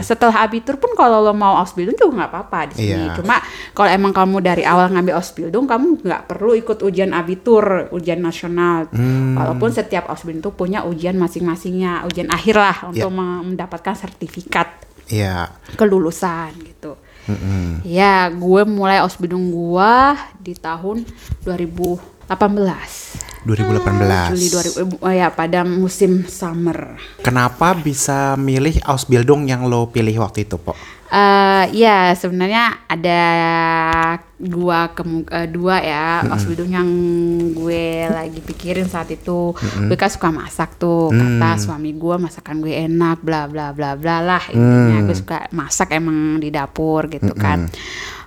Setelah 0.00 0.42
abitur 0.42 0.76
pun 0.76 0.92
kalau 0.92 1.20
lo 1.20 1.30
mau 1.30 1.54
Ausbildung 1.56 1.94
juga 1.94 2.20
nggak 2.20 2.30
apa-apa 2.30 2.60
di 2.68 2.82
sini. 2.82 3.06
Iya. 3.06 3.14
Cuma 3.14 3.38
kalau 3.70 3.88
emang 3.88 4.10
kamu 4.10 4.36
dari 4.40 4.62
awal 4.62 4.90
ngambil 4.90 5.14
Ausbildung, 5.14 5.64
kamu 5.64 6.02
nggak 6.02 6.22
perlu 6.26 6.52
ikut 6.54 6.80
ujian 6.80 7.12
abitur, 7.12 7.86
ujian 7.90 8.18
nasional. 8.18 8.90
Hmm. 8.90 9.36
Walaupun 9.36 9.70
setiap 9.70 10.08
Ausbildung 10.08 10.40
itu 10.40 10.50
punya 10.50 10.82
ujian 10.82 11.14
masing-masingnya, 11.14 12.02
ujian 12.04 12.26
akhir 12.26 12.56
lah 12.56 12.76
untuk 12.86 13.06
Iya. 13.06 13.14
me- 13.14 13.42
mendapatkan 13.44 13.94
sertifikat 13.94 14.66
Iya. 15.04 15.52
kelulusan 15.76 16.50
gitu. 16.58 16.73
Mm-mm. 17.24 17.80
Ya, 17.84 18.28
gue 18.28 18.62
mulai 18.68 19.00
Ausbildung 19.00 19.48
gua 19.48 20.16
di 20.36 20.52
tahun 20.52 21.08
2018. 21.44 22.28
2018. 23.44 24.32
Juli 24.32 24.48
2000 24.48 25.04
oh 25.04 25.12
ya 25.12 25.28
pada 25.28 25.60
musim 25.68 26.24
summer. 26.24 26.96
Kenapa 27.20 27.76
bisa 27.76 28.40
milih 28.40 28.80
Ausbildung 28.88 29.44
yang 29.44 29.68
lo 29.68 29.92
pilih 29.92 30.24
waktu 30.24 30.48
itu, 30.48 30.56
Pok? 30.56 30.76
Eh 31.12 31.64
ya 31.76 32.16
sebenarnya 32.16 32.88
ada 32.88 33.22
dua 34.36 34.90
kemu- 34.90 35.26
eh, 35.26 35.46
dua 35.46 35.78
ya 35.78 36.06
Ausbildung 36.26 36.66
yang 36.68 36.88
gue 37.52 37.86
lagi 38.04 38.40
pikirin 38.40 38.84
saat 38.84 39.08
itu. 39.08 39.54
Gue 39.54 39.94
kan 39.94 40.08
suka 40.08 40.28
masak 40.28 40.74
tuh. 40.74 41.08
Kata 41.08 41.54
suami 41.56 41.92
gue 41.92 42.16
masakan 42.16 42.58
gue 42.58 42.74
enak 42.74 43.20
bla 43.20 43.46
bla 43.46 43.70
bla 43.70 43.94
bla 43.94 44.18
lah 44.20 44.42
intinya. 44.48 44.98
Gue 45.02 45.14
suka 45.14 45.46
masak 45.50 45.92
emang 45.92 46.14
di 46.36 46.48
dapur 46.48 47.06
gitu 47.08 47.30
kan. 47.32 47.70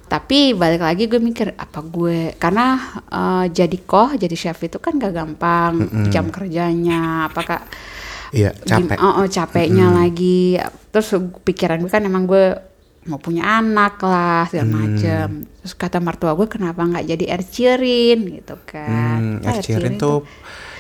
Tapi 0.06 0.54
balik 0.54 0.80
lagi 0.80 1.04
gue 1.06 1.20
mikir 1.20 1.52
apa 1.54 1.80
gue 1.82 2.32
karena 2.34 2.80
eh, 3.06 3.46
jadi 3.50 3.78
koh 3.82 4.16
jadi 4.16 4.32
chef 4.34 4.60
itu 4.62 4.78
kan 4.78 4.96
gak 4.96 5.12
gampang 5.14 5.74
jam 6.08 6.28
kerjanya 6.28 7.28
apakah 7.28 7.60
Iya, 8.28 8.52
Gim- 8.58 8.92
capek. 8.92 9.00
oh, 9.00 9.14
oh, 9.18 9.26
capeknya 9.26 9.88
lagi. 9.90 10.60
Terus 10.90 11.16
pikiran 11.44 11.80
gue 11.80 11.88
kan 11.88 12.00
emang 12.02 12.24
gue 12.24 12.60
mau 13.08 13.18
punya 13.18 13.44
anak 13.58 13.98
lah 14.00 14.46
segala 14.46 14.70
macem. 14.78 15.28
Terus 15.58 15.74
kata 15.74 15.98
mertua 15.98 16.32
gue 16.34 16.46
kenapa 16.46 16.80
nggak 16.80 17.06
jadi 17.08 17.26
ercirin 17.34 18.20
gitu 18.34 18.56
kan. 18.62 19.40
Hmm, 19.40 19.42
Sheeran 19.42 19.58
Ercirin 19.58 19.94
tuh 19.96 20.18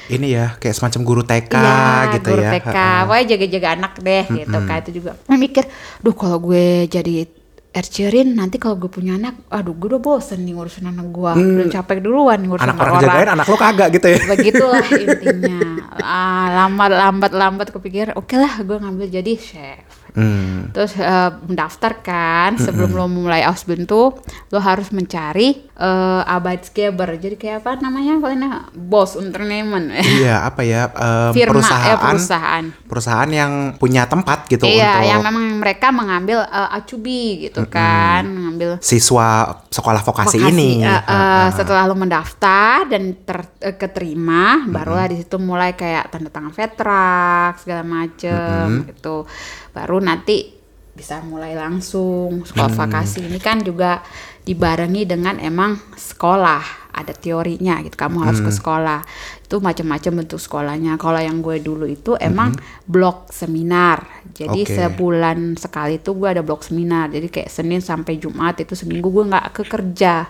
ini 0.08 0.32
ya 0.32 0.56
kayak 0.56 0.72
semacam 0.74 1.02
guru 1.02 1.22
TK 1.22 1.54
Iya, 1.54 1.80
gitu 2.14 2.30
guru 2.30 2.42
ya. 2.42 2.52
TK, 2.54 2.68
Ha-ha. 2.70 3.04
pokoknya 3.04 3.26
jaga-jaga 3.28 3.68
anak 3.74 3.94
deh 4.00 4.24
gitu 4.38 4.58
kan 4.62 4.78
itu 4.80 4.92
juga. 4.94 5.12
Gue 5.18 5.38
mikir, 5.38 5.64
duh 6.00 6.14
kalau 6.14 6.38
gue 6.42 6.66
jadi 6.86 7.28
ercirin 7.70 8.34
nanti 8.34 8.56
kalau 8.56 8.74
gue 8.76 8.88
punya 8.88 9.14
anak, 9.14 9.38
aduh 9.50 9.70
gue 9.72 9.88
udah 9.88 10.00
bosen 10.00 10.42
nih 10.42 10.56
ngurusin 10.56 10.88
anak 10.88 11.08
gue, 11.08 11.32
udah 11.36 11.68
capek 11.70 12.00
duluan 12.00 12.40
ngurusin 12.42 12.64
Hmm. 12.64 12.74
Anak 12.74 12.82
orang 12.82 12.96
jagain, 13.04 13.30
anak 13.30 13.46
lo 13.46 13.54
kagak 13.56 13.88
gitu 13.92 14.08
ya. 14.08 14.20
begitulah 14.26 14.86
intinya 15.04 15.60
ah, 15.94 16.46
lambat 16.58 16.90
lambat 16.90 17.32
lambat 17.34 17.68
kepikir 17.70 18.06
oke 18.14 18.34
lah 18.34 18.56
gue 18.60 18.78
ngambil 18.78 19.08
jadi 19.12 19.32
chef 19.36 19.84
Hmm. 20.18 20.74
terus 20.74 20.98
eh, 20.98 21.30
mendaftar 21.46 22.02
kan 22.02 22.58
sebelum 22.58 22.90
lo 22.98 23.06
mulai 23.06 23.46
Ausbildung 23.46 23.86
tuh 23.86 24.08
lo 24.50 24.58
harus 24.58 24.90
mencari 24.90 25.62
eh 25.78 26.22
Arbeitsgeber 26.26 27.22
jadi 27.22 27.38
kayak 27.38 27.62
apa 27.62 27.78
namanya 27.86 28.18
kalau 28.18 28.34
bos 28.74 29.14
unternehmen 29.14 29.94
Iya, 30.18 30.42
apa 30.42 30.66
ya? 30.66 30.90
em, 30.90 31.38
firma 31.38 31.62
perusahaan, 31.62 31.86
ya 31.86 31.96
perusahaan 32.02 32.66
perusahahan 32.90 33.30
yang 33.30 33.52
punya 33.78 34.10
tempat 34.10 34.50
gitu 34.50 34.66
iya 34.66 34.98
untuk 34.98 35.10
yang 35.14 35.22
memang 35.22 35.46
mereka 35.62 35.94
mengambil 35.94 36.42
eh, 36.50 36.70
acubi 36.74 37.46
gitu 37.46 37.70
kan 37.70 38.26
mengambil 38.26 38.82
siswa 38.82 39.62
sekolah 39.70 40.02
vokasi, 40.02 40.42
vokasi. 40.42 40.54
ini. 40.54 40.82
Eh, 40.82 40.90
eh, 40.90 41.48
setelah 41.54 41.86
lo 41.86 41.94
mendaftar 41.94 42.90
dan 42.90 43.14
ter- 43.22 43.60
eh, 43.62 43.76
keterima, 43.78 44.66
barulah 44.66 45.06
di 45.06 45.22
situ 45.22 45.38
mulai 45.38 45.78
kayak 45.78 46.10
tanda 46.10 46.34
tangan 46.34 46.54
vetrak 46.56 47.62
segala 47.62 47.84
macem 47.86 48.88
gitu. 48.90 49.30
Baru 49.78 50.02
nanti 50.02 50.58
bisa 50.98 51.22
mulai 51.22 51.54
langsung 51.54 52.42
sekolah 52.42 52.74
vokasi. 52.74 53.30
Ini 53.30 53.38
kan 53.38 53.62
juga 53.62 54.02
dibarengi 54.42 55.06
dengan 55.06 55.38
emang 55.38 55.78
sekolah 55.94 56.90
ada 56.98 57.14
teorinya 57.14 57.78
gitu 57.86 57.94
kamu 57.94 58.26
harus 58.26 58.42
ke 58.42 58.50
sekolah. 58.50 59.06
Itu 59.46 59.62
macam-macam 59.62 60.26
bentuk 60.26 60.42
sekolahnya. 60.42 60.98
Kalau 60.98 61.22
yang 61.22 61.46
gue 61.46 61.62
dulu 61.62 61.86
itu 61.86 62.18
emang 62.18 62.58
blok 62.90 63.30
seminar. 63.30 64.26
Jadi 64.34 64.66
Oke. 64.66 64.74
sebulan 64.74 65.62
sekali 65.62 66.02
itu 66.02 66.18
gue 66.18 66.26
ada 66.34 66.42
blok 66.42 66.66
seminar. 66.66 67.14
Jadi 67.14 67.30
kayak 67.30 67.54
Senin 67.54 67.86
sampai 67.86 68.18
Jumat 68.18 68.58
itu 68.58 68.74
seminggu 68.74 69.14
gue 69.14 69.30
nggak 69.30 69.54
ke 69.54 69.64
kerja. 69.70 70.26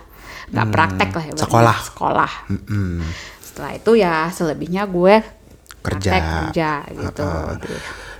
Nggak 0.52 0.68
praktek 0.68 1.08
lah 1.16 1.24
ya 1.24 1.32
Sekolah. 1.40 1.76
sekolah. 1.80 2.32
Mm-mm. 2.52 3.00
setelah 3.40 3.72
itu 3.74 3.92
ya 3.98 4.14
selebihnya 4.30 4.84
gue 4.86 5.14
Kerja. 5.82 6.10
praktek 6.14 6.22
kerja. 6.52 6.70
gitu 6.92 7.26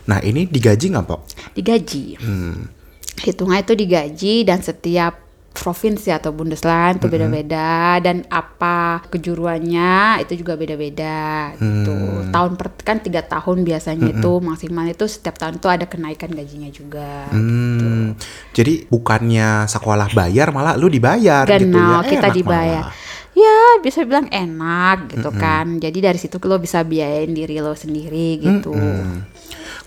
Nah, 0.09 0.19
ini 0.19 0.45
digaji 0.45 0.89
nggak, 0.89 1.05
Pok? 1.05 1.21
digaji 1.53 2.17
Hmm. 2.17 2.73
hitungnya 3.19 3.61
itu 3.61 3.75
digaji 3.75 4.35
dan 4.43 4.59
setiap 4.59 5.21
provinsi 5.51 6.09
atau 6.09 6.31
Bundesland 6.31 6.97
itu 6.97 7.11
beda-beda 7.11 7.69
dan 7.99 8.23
apa 8.27 9.03
kejuruannya 9.09 9.93
itu 10.23 10.39
juga 10.39 10.55
beda-beda 10.55 11.51
gitu 11.53 11.91
Hmm. 11.91 12.31
tahun 12.31 12.53
per 12.55 12.79
kan 12.79 12.99
tiga 12.99 13.21
tahun 13.21 13.63
biasanya 13.63 14.15
itu 14.15 14.33
maksimal 14.39 14.87
itu 14.87 15.05
setiap 15.05 15.35
tahun 15.35 15.59
itu 15.59 15.67
ada 15.67 15.85
kenaikan 15.85 16.31
gajinya 16.31 16.71
juga 16.71 17.27
Hmm, 17.29 18.15
jadi 18.53 18.87
bukannya 18.87 19.67
sekolah 19.67 20.09
bayar 20.11 20.49
malah 20.49 20.73
lu 20.73 20.87
dibayar 20.87 21.43
gitu 21.45 21.69
Genau, 21.69 22.01
ya. 22.01 22.07
kita 22.07 22.29
Enak 22.29 22.37
dibayar. 22.37 22.85
malah. 22.87 23.07
Ya, 23.35 23.59
bisa 23.79 24.03
bilang 24.03 24.27
enak 24.29 25.13
gitu 25.13 25.31
kan. 25.33 25.79
Jadi 25.79 25.99
dari 26.01 26.19
situ 26.19 26.39
lo 26.41 26.59
bisa 26.59 26.83
biayain 26.83 27.31
diri 27.31 27.59
lo 27.59 27.71
sendiri 27.71 28.35
gitu. 28.37 28.75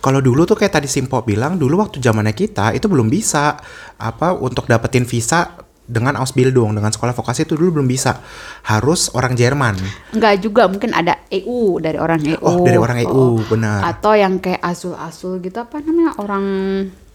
Kalau 0.02 0.18
dulu 0.18 0.50
tuh 0.50 0.58
kayak 0.58 0.82
tadi 0.82 0.90
Simpo 0.90 1.22
bilang, 1.22 1.62
dulu 1.62 1.78
waktu 1.78 2.02
zamannya 2.02 2.34
kita 2.34 2.74
itu 2.74 2.90
belum 2.90 3.06
bisa 3.06 3.54
apa 4.02 4.34
untuk 4.34 4.66
dapetin 4.66 5.06
visa 5.06 5.54
dengan 5.92 6.16
Ausbildung, 6.18 6.72
dengan 6.72 6.90
sekolah 6.90 7.12
vokasi 7.12 7.44
itu 7.44 7.54
dulu 7.60 7.80
belum 7.82 7.88
bisa. 7.90 8.18
Harus 8.66 9.12
orang 9.14 9.36
Jerman. 9.36 9.76
Enggak 10.16 10.40
juga 10.40 10.66
mungkin 10.72 10.96
ada 10.96 11.20
EU 11.28 11.78
dari 11.84 12.00
orang 12.00 12.24
EU. 12.24 12.42
Oh, 12.42 12.64
dari 12.64 12.80
orang 12.80 12.98
EU, 13.04 13.44
benar. 13.46 13.84
Atau 13.86 14.16
yang 14.16 14.40
kayak 14.40 14.64
asul-asul 14.64 15.44
gitu 15.44 15.60
apa 15.60 15.84
namanya? 15.84 16.16
Orang 16.18 16.46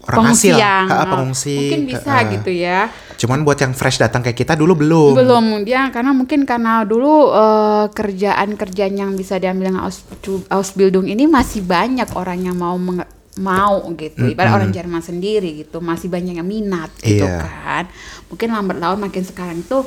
Orang 0.07 0.31
yang 0.39 0.85
ha, 0.87 1.03
pengungsi, 1.03 1.57
Mungkin 1.59 1.83
bisa 1.83 2.07
ha, 2.07 2.23
ha. 2.23 2.31
gitu 2.31 2.47
ya. 2.47 2.79
Cuman 3.17 3.43
buat 3.43 3.59
yang 3.59 3.75
fresh 3.75 3.99
datang 3.99 4.23
kayak 4.23 4.37
kita 4.37 4.55
dulu 4.55 4.79
belum. 4.79 5.13
Belum 5.19 5.45
dia 5.61 5.91
karena 5.91 6.15
mungkin 6.15 6.47
karena 6.47 6.87
dulu 6.87 7.27
eh, 7.29 7.85
kerjaan-kerjaan 7.91 8.93
yang 8.93 9.11
bisa 9.13 9.35
diambil 9.35 9.69
dengan 9.69 9.83
Aus, 9.83 10.07
Ausbildung 10.47 11.05
ini 11.05 11.27
masih 11.27 11.59
banyak 11.61 12.07
orang 12.15 12.39
yang 12.39 12.55
mau 12.55 12.79
menge- 12.79 13.09
mau 13.37 13.83
gitu. 13.93 14.25
Ibarat 14.25 14.49
orang 14.55 14.71
Jerman 14.71 15.03
sendiri 15.03 15.61
gitu, 15.61 15.77
masih 15.77 16.09
banyak 16.09 16.39
yang 16.39 16.47
minat 16.47 16.89
gitu 16.97 17.21
Iya. 17.21 17.43
kan. 17.43 17.83
Mungkin 18.27 18.47
lambat 18.49 18.77
laun 18.79 18.99
makin 18.99 19.21
sekarang 19.21 19.61
itu 19.61 19.83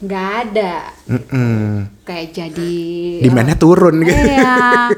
nggak 0.00 0.28
ada 0.42 0.74
Mm-mm. 1.06 2.00
kayak 2.02 2.28
jadi 2.32 2.76
Demandnya 3.20 3.54
turun 3.54 4.00
gitu. 4.00 4.16
Iya. 4.32 4.88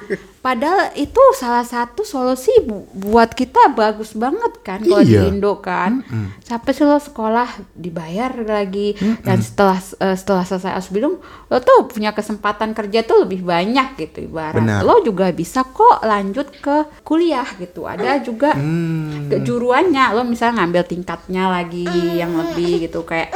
Padahal 0.40 0.90
itu 0.96 1.22
salah 1.32 1.62
satu 1.62 2.03
solusi 2.03 2.50
bu- 2.61 2.82
buat 2.92 3.30
kita 3.30 3.70
bagus 3.70 4.11
banget 4.12 4.59
kan 4.61 4.78
kalau 4.80 4.98
Iya. 4.98 5.22
di 5.22 5.30
Indo 5.30 5.55
kan. 5.57 6.03
Sampai 6.40 6.70
sih 6.72 6.82
lo 6.82 6.98
sekolah 6.98 7.46
dibayar 7.72 8.26
lagi 8.34 8.90
dan 9.20 9.38
setelah 9.38 9.78
eh, 9.96 10.14
setelah 10.14 10.42
selesai 10.42 10.74
Ausbildung 10.74 11.22
lo 11.46 11.59
tuh 11.59 11.86
punya 11.86 12.11
kesempatan 12.11 12.70
kerja 12.72 13.03
tuh 13.03 13.22
lebih 13.22 13.42
banyak 13.44 13.94
gitu 13.96 14.26
ibarat. 14.26 14.59
Benar. 14.59 14.82
Lo 14.82 14.98
juga 15.00 15.30
bisa 15.30 15.62
kok 15.64 16.03
lanjut 16.03 16.50
ke 16.53 16.76
kuliah 17.03 17.46
gitu. 17.57 17.84
Ada 17.84 18.18
juga 18.18 18.50
Hmm. 18.53 19.30
kejuruannya 19.30 20.05
lo 20.12 20.22
misalnya 20.24 20.59
ngambil 20.61 20.82
tingkatnya 20.84 21.46
lagi 21.48 21.86
yang 22.12 22.34
lebih 22.34 22.82
gitu 22.82 23.03
kayak 23.03 23.30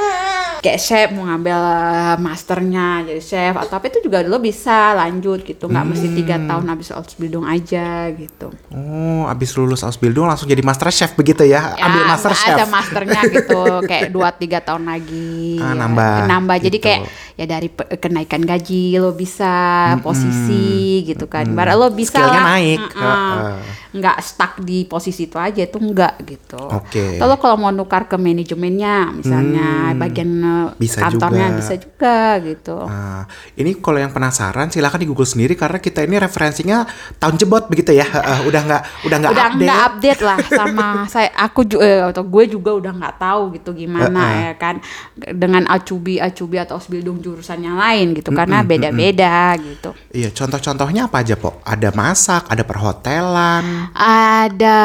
kayak 0.67 0.79
chef 0.79 1.09
mau 1.11 1.25
ngambil 1.25 1.55
eh, 1.57 2.17
masternya 2.19 2.87
jadi 3.05 3.23
chef 3.23 3.55
atau 3.55 3.75
apa 3.75 3.87
itu 3.87 3.99
juga 4.01 4.21
lo 4.21 4.37
bisa 4.37 4.75
lanjut 4.93 5.41
gitu 5.41 5.65
nggak 5.65 5.87
mesti 5.87 6.09
tiga 6.13 6.37
tahun 6.41 6.67
habis 6.67 6.91
Ausbildung 6.91 7.45
aja 7.45 7.87
gitu 8.11 8.51
Oh, 8.69 9.25
abis 9.27 9.55
lulus 9.55 9.81
Ausbildung 9.81 10.27
langsung 10.27 10.47
jadi 10.47 10.61
master 10.61 10.91
chef 10.91 11.15
begitu 11.15 11.43
ya? 11.43 11.73
Ambil 11.77 12.03
master 12.05 12.33
chef. 12.33 12.53
ada 12.53 12.67
masternya 12.67 13.21
gitu 13.25 13.61
kayak 13.89 14.11
dua 14.11 14.29
tiga 14.31 14.59
tahun 14.59 14.85
lagi 14.85 15.57
Ah, 15.57 15.73
nambah 15.73 16.27
nambah 16.27 16.57
jadi 16.59 16.73
gitu. 16.73 16.85
kayak 16.85 17.01
ya 17.35 17.47
dari 17.47 17.69
kenaikan 17.95 18.43
gaji 18.43 18.97
lo 18.97 19.13
bisa 19.13 19.53
posisi 20.01 20.67
gitu 21.05 21.27
kan. 21.27 21.47
Baru 21.49 21.77
lo 21.77 21.89
bisa 21.91 22.17
Skillnya 22.17 22.33
lah, 22.35 22.45
naik, 22.51 22.81
mm-mm. 22.81 22.97
heeh. 22.97 23.57
nggak 23.95 24.17
stuck 24.21 24.53
di 24.61 24.85
posisi 24.85 25.25
itu 25.25 25.37
aja 25.37 25.61
itu 25.61 25.77
enggak 25.77 26.17
gitu. 26.23 26.61
Oke. 26.61 27.17
Kalau 27.17 27.37
kalau 27.37 27.57
mau 27.57 27.71
nukar 27.71 28.05
ke 28.05 28.17
manajemennya 28.17 28.95
misalnya 29.15 29.69
bagian 29.95 30.31
eh, 30.35 30.45
Hmm. 30.47 30.56
Bisa 30.77 30.99
kantornya 31.01 31.47
juga. 31.49 31.59
bisa 31.59 31.75
juga 31.77 32.17
gitu. 32.43 32.77
Nah, 32.85 33.25
ini 33.55 33.71
kalau 33.79 33.99
yang 33.99 34.11
penasaran 34.11 34.69
silahkan 34.69 34.99
di 34.99 35.07
Google 35.07 35.25
sendiri 35.25 35.55
karena 35.55 35.79
kita 35.79 36.03
ini 36.03 36.17
referensinya 36.17 36.85
tahun 37.17 37.37
jebot 37.37 37.67
begitu 37.67 37.93
ya. 37.93 38.05
Heeh, 38.05 38.39
udah 38.45 38.61
nggak 38.63 38.83
udah 39.07 39.17
nggak 39.19 39.33
udah 39.33 39.47
update. 39.51 39.81
update 39.89 40.21
lah 40.21 40.39
sama 40.45 40.87
saya 41.15 41.31
aku 41.35 41.63
juga 41.63 42.11
atau 42.11 42.23
gue 42.23 42.45
juga 42.49 42.71
udah 42.73 42.93
nggak 42.93 43.17
tahu 43.17 43.43
gitu 43.55 43.71
gimana 43.73 44.21
Heeh. 44.21 44.43
ya 44.43 44.53
kan 44.57 44.75
dengan 45.17 45.65
acubi 45.67 46.19
acubi 46.19 46.57
atau 46.57 46.77
osbildung 46.77 47.19
jurusan 47.19 47.61
yang 47.61 47.77
lain 47.77 48.13
gitu 48.13 48.31
karena 48.31 48.61
beda-beda 48.63 49.55
gitu 49.57 49.93
Iya, 50.11 50.33
contoh-contohnya 50.33 51.09
apa 51.09 51.21
aja, 51.21 51.37
Po? 51.37 51.61
Ada 51.61 51.93
masak, 51.93 52.49
ada 52.49 52.65
perhotelan, 52.65 53.93
ada 53.93 54.81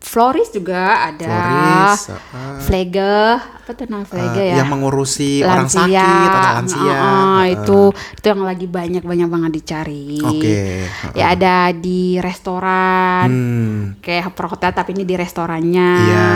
floris 0.00 0.48
juga 0.50 1.10
ada 1.10 1.28
Floris, 1.28 2.00
heeh. 2.08 2.56
flege 2.64 3.16
apa 3.64 3.72
tuh 3.72 3.88
flege 4.04 4.44
eh, 4.44 4.52
ya? 4.52 4.60
yang 4.60 4.68
mengurusi 4.68 5.40
orang 5.40 5.72
sakit 5.72 5.96
atau 6.28 6.52
lansia. 6.60 6.84
Heeh, 6.84 6.92
Heeh. 7.00 7.42
itu 7.56 7.80
itu 7.96 8.26
yang 8.28 8.42
lagi 8.44 8.66
banyak 8.68 9.00
banyak 9.00 9.28
banget 9.32 9.50
dicari. 9.56 10.20
Oke, 10.20 10.84
ya 11.16 11.32
ada 11.32 11.72
di 11.72 12.20
restoran. 12.20 13.24
Hmm, 13.32 13.80
kayak 14.04 14.36
perhotel 14.36 14.76
tapi 14.76 14.92
ini 14.92 15.08
di 15.08 15.16
restorannya. 15.16 15.90
Iya. 15.96 16.28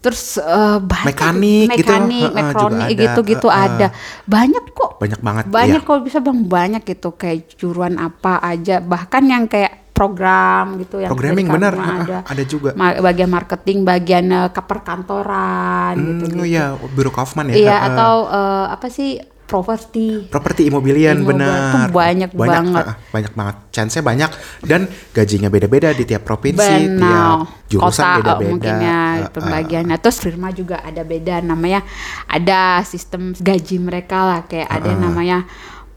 terus 0.00 0.40
eh, 0.40 0.80
banyak 0.80 1.12
Mekanik 1.12 1.68
gitu, 1.76 1.92
mekanik 1.92 2.24
heeh, 2.24 2.32
mekatronik 2.32 2.88
juga 2.88 2.88
ada, 2.88 3.02
gitu-gitu 3.04 3.48
heeh. 3.52 3.64
ada. 3.68 3.86
Banyak 4.24 4.64
kok. 4.72 4.90
Banyak 4.96 5.20
banget. 5.20 5.44
banyak 5.52 5.82
ya. 5.84 5.88
kok 5.88 5.98
bisa 6.04 6.18
bang. 6.24 6.38
Banyak 6.44 6.82
gitu. 6.88 7.08
Kayak 7.20 7.38
juruan 7.60 8.00
apa 8.00 8.40
aja. 8.40 8.80
Bahkan 8.80 9.22
yang 9.28 9.44
kayak 9.44 9.89
program 10.00 10.80
gitu 10.80 10.96
yang 10.96 11.12
Programming 11.12 11.44
bener, 11.44 11.76
kampung 11.76 11.92
heeh, 11.92 12.04
ada 12.08 12.18
ada 12.24 12.42
juga. 12.48 12.70
Ma- 12.72 12.96
bagian 12.96 13.28
marketing 13.28 13.78
bagian 13.84 14.26
eh, 14.32 14.48
ke 14.48 14.62
perkantoran 14.64 15.92
gitu 16.00 16.24
Hmm, 16.26 16.40
oh 16.40 16.46
iya, 16.46 16.64
Biro 16.90 17.12
Kaufman 17.12 17.52
ya. 17.52 17.54
iya 17.54 17.76
heeh. 17.76 17.88
atau 17.92 18.14
eh, 18.26 18.66
apa 18.72 18.88
sih 18.88 19.20
properti 19.44 20.30
properti 20.30 20.70
imobilian 20.70 21.26
benar. 21.26 21.90
tuh 21.90 21.90
banyak 21.90 22.30
banget. 22.32 22.84
heeh, 22.86 22.96
banyak 23.10 23.32
banget. 23.34 23.56
Chance-nya 23.70 24.02
banyak 24.06 24.30
dan 24.62 24.80
gajinya 25.10 25.50
beda-beda 25.50 25.90
di 25.90 26.06
tiap 26.06 26.22
provinsi, 26.22 26.62
Benar. 26.86 27.02
tiap 27.02 27.38
jurusan 27.66 27.90
kota 27.90 28.16
beda-beda. 28.16 28.46
mungkin 28.46 28.74
ya 28.78 29.02
Heeh. 29.18 29.28
pembagiannya 29.28 29.96
terus 29.98 30.18
firma 30.18 30.48
juga 30.50 30.78
ada 30.80 31.02
beda 31.02 31.42
namanya 31.42 31.82
ada 32.24 32.80
sistem 32.84 33.34
gaji 33.34 33.76
mereka 33.78 34.18
lah 34.22 34.40
kayak 34.44 34.70
ada 34.70 34.86
yang 34.86 35.02
namanya 35.02 35.38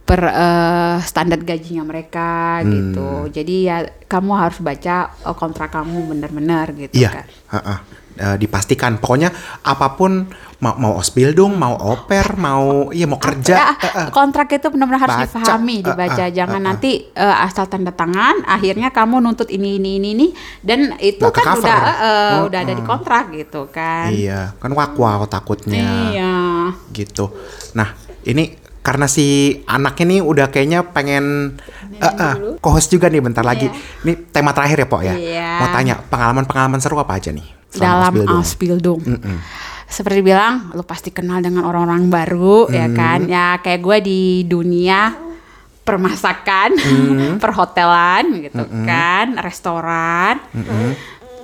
per 0.03 0.21
eh, 0.21 0.97
standar 1.01 1.39
gajinya 1.39 1.83
mereka 1.83 2.59
Hmm. 2.59 2.69
gitu 2.69 3.09
jadi 3.31 3.55
ya 3.63 3.77
kamu 4.03 4.31
harus 4.33 4.59
baca 4.59 4.95
eh, 5.09 5.35
kontrak 5.35 5.71
kamu 5.71 6.11
benar-benar 6.11 6.71
gitu 6.73 6.95
Iya, 6.95 7.09
kan 7.13 7.25
heeh. 7.51 7.79
Eh, 8.13 8.37
dipastikan. 8.37 9.01
Pokoknya 9.01 9.33
apa 9.65 9.97
pun 9.97 10.29
mau 10.61 10.77
mau 10.77 10.93
osbildung, 10.95 11.57
mau 11.57 11.73
oper, 11.73 12.37
mau 12.37 12.93
iya 12.93 13.09
mau 13.09 13.17
kerja. 13.17 13.55
Ya, 13.57 13.67
heeh. 13.73 14.07
kontrak 14.13 14.53
itu 14.53 14.69
benar-benar 14.69 15.01
harus 15.01 15.17
Baca. 15.17 15.25
dipahami, 15.25 15.75
Eh, 15.75 15.81
dibaca. 15.81 16.23
eh, 16.23 16.29
Jangan 16.29 16.53
eh, 16.53 16.61
eh. 16.61 16.67
nanti 16.69 16.91
eh, 17.09 17.35
asal 17.41 17.65
tanda 17.65 17.89
tangan, 17.89 18.45
akhirnya 18.45 18.93
kamu 18.93 19.17
nuntut 19.17 19.49
ini 19.49 19.81
ini 19.81 19.97
ini 19.97 20.09
ini 20.13 20.27
dan 20.61 20.93
itu 21.01 21.25
Nggak 21.25 21.33
kan 21.33 21.57
udah 21.57 21.79
eh, 21.81 22.33
Oh, 22.37 22.53
udah 22.53 22.59
ada 22.61 22.73
di 22.77 22.83
kontrak 22.85 23.33
gitu 23.33 23.65
kan. 23.73 24.13
Iya, 24.13 24.53
kan 24.61 24.69
wak-wow 24.69 25.25
takutnya. 25.25 25.81
Iya. 26.13 26.33
gitu. 26.93 27.33
Nah, 27.73 27.97
ini 28.23 28.61
karena 28.83 29.07
si 29.07 29.57
anak 29.63 29.95
ini 30.03 30.19
udah 30.19 30.51
kayaknya 30.51 30.83
pengen 30.91 31.55
eh, 31.97 32.05
eh, 32.05 32.35
co-host 32.59 32.91
juga 32.91 33.07
nih 33.07 33.23
bentar 33.23 33.41
lagi. 33.41 33.71
Ini 34.03 34.27
tema 34.29 34.51
terakhir 34.51 34.83
ya, 34.83 34.87
Pok 34.91 35.01
ya. 35.07 35.15
Iya. 35.15 35.51
Mau 35.63 35.67
tanya 35.71 35.95
pengalaman-pengalaman 36.03 36.83
seru 36.83 36.99
apa 36.99 37.15
aja 37.15 37.31
nih? 37.31 37.63
dalam 37.73 38.13
Ausbildung? 38.13 39.01
Ausbildung. 39.01 39.01
Seperti 39.89 40.19
bilang, 40.25 40.73
lu 40.73 40.81
pasti 40.85 41.09
kenal 41.13 41.41
dengan 41.41 41.65
orang-orang 41.65 42.09
baru 42.09 42.69
ya 42.69 42.85
kan. 42.93 43.25
Ya 43.25 43.57
kayak 43.61 43.81
gue 43.81 43.97
di 44.01 44.21
dunia 44.45 45.13
permasakan, 45.83 46.77
perhotelan 47.43 48.23
gitu 48.45 48.63
kan, 48.85 49.37
restoran. 49.41 50.37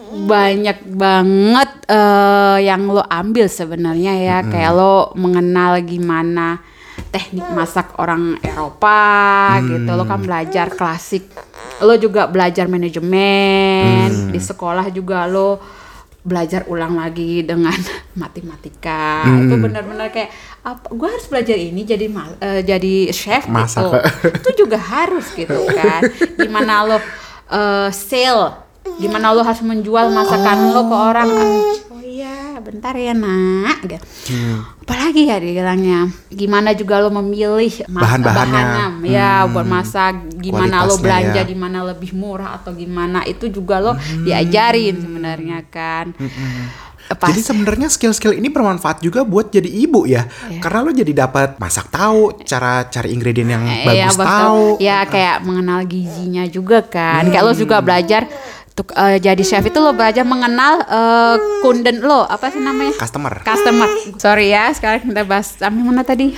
Banyak 0.09 0.89
banget 0.89 1.69
eh, 1.85 2.57
yang 2.65 2.89
lo 2.89 3.05
ambil 3.05 3.45
sebenarnya 3.45 4.13
ya, 4.17 4.37
kayak 4.41 4.71
lo 4.73 5.13
mengenal 5.13 5.77
gimana 5.85 6.57
teknik 7.01 7.47
masak 7.49 7.95
orang 7.95 8.35
Eropa 8.39 8.99
gitu. 9.63 9.89
Lo 9.89 10.03
kan 10.03 10.19
belajar 10.19 10.67
klasik. 10.69 11.27
Lo 11.79 11.95
juga 11.95 12.27
belajar 12.27 12.67
manajemen. 12.67 14.31
Di 14.31 14.39
sekolah 14.39 14.91
juga 14.91 15.23
lo 15.25 15.59
belajar 16.19 16.67
ulang 16.67 16.99
lagi 16.99 17.41
dengan 17.41 17.73
matematika. 18.21 19.23
Itu 19.25 19.55
benar-benar 19.55 20.11
kayak 20.11 20.29
apa 20.59 20.91
gue 20.91 21.07
harus 21.07 21.27
belajar 21.31 21.55
ini 21.55 21.87
jadi 21.87 22.11
ma- 22.11 22.35
eh, 22.37 22.59
jadi 22.61 23.07
chef 23.15 23.47
Masak. 23.47 23.79
gitu 23.79 23.89
itu 24.43 24.49
juga 24.67 24.77
harus 24.77 25.31
gitu 25.31 25.63
kan. 25.71 26.03
Gimana 26.35 26.83
lo 26.83 26.97
eh, 27.49 27.89
sale 27.89 28.67
gimana 28.99 29.31
lo 29.31 29.45
harus 29.45 29.63
menjual 29.63 30.11
masakan 30.11 30.75
lo 30.75 30.81
ke 30.85 30.95
orang. 30.95 31.29
Oh 31.87 32.03
iya 32.03 32.59
bentar 32.59 32.91
ya 32.93 33.15
nak. 33.15 33.79
Gitu. 33.87 34.05
Apalagi 34.89 35.21
ya 35.23 35.37
dibilangnya? 35.37 35.99
Gimana 36.27 36.73
juga 36.73 36.97
lo 36.97 37.13
memilih 37.13 37.85
Bahan-bahannya. 37.85 38.63
bahannya, 38.65 39.05
ya 39.05 39.45
buat 39.45 39.61
masak 39.63 40.33
gimana 40.35 40.81
lo 40.81 40.97
belanja 40.97 41.39
ya. 41.39 41.45
di 41.45 41.53
mana 41.53 41.85
lebih 41.85 42.09
murah 42.11 42.57
atau 42.57 42.73
gimana 42.73 43.21
itu 43.23 43.45
juga 43.47 43.77
lo 43.77 43.93
diajarin 44.19 44.97
sebenarnya 44.97 45.61
kan. 45.67 46.17
Pas- 47.09 47.25
Jadi 47.25 47.41
sebenarnya 47.41 47.89
skill-skill 47.89 48.33
ini 48.33 48.47
bermanfaat 48.47 49.01
juga 49.01 49.21
buat 49.23 49.49
jadi 49.49 49.65
ibu 49.65 50.05
ya. 50.05 50.29
Karena 50.57 50.81
lo 50.83 50.91
jadi 50.91 51.09
dapat 51.19 51.57
masak 51.57 51.89
tahu, 51.89 52.37
cara 52.43 52.85
cari 52.85 53.09
ingredient 53.09 53.49
yang 53.49 53.65
Eh, 53.65 53.81
bagus 53.83 54.13
ya, 54.13 54.25
tahu. 54.27 54.65
ya 54.77 54.97
kayak 55.03 55.37
mengenal 55.41 55.85
gizinya 55.85 56.45
juga 56.45 56.81
kan. 56.81 57.25
Kayak 57.27 57.43
lo 57.43 57.53
juga 57.55 57.81
belajar 57.81 58.29
untuk 58.71 58.91
eh, 58.91 59.17
jadi 59.17 59.39
chef 59.39 59.63
itu 59.63 59.75
lo 59.75 59.91
belajar 59.91 60.23
mengenal 60.23 60.73
eh, 60.81 61.35
kunden 61.59 61.99
lo 61.99 62.23
apa 62.23 62.47
sih 62.47 62.57
namanya 62.57 62.95
Customer. 62.95 63.33
customer 63.41 63.89
sorry 64.15 64.49
ya 64.49 64.71
sekarang 64.71 65.03
kita 65.05 65.23
bahas 65.23 65.53
sampai 65.53 65.81
mana 65.81 66.01
tadi 66.01 66.31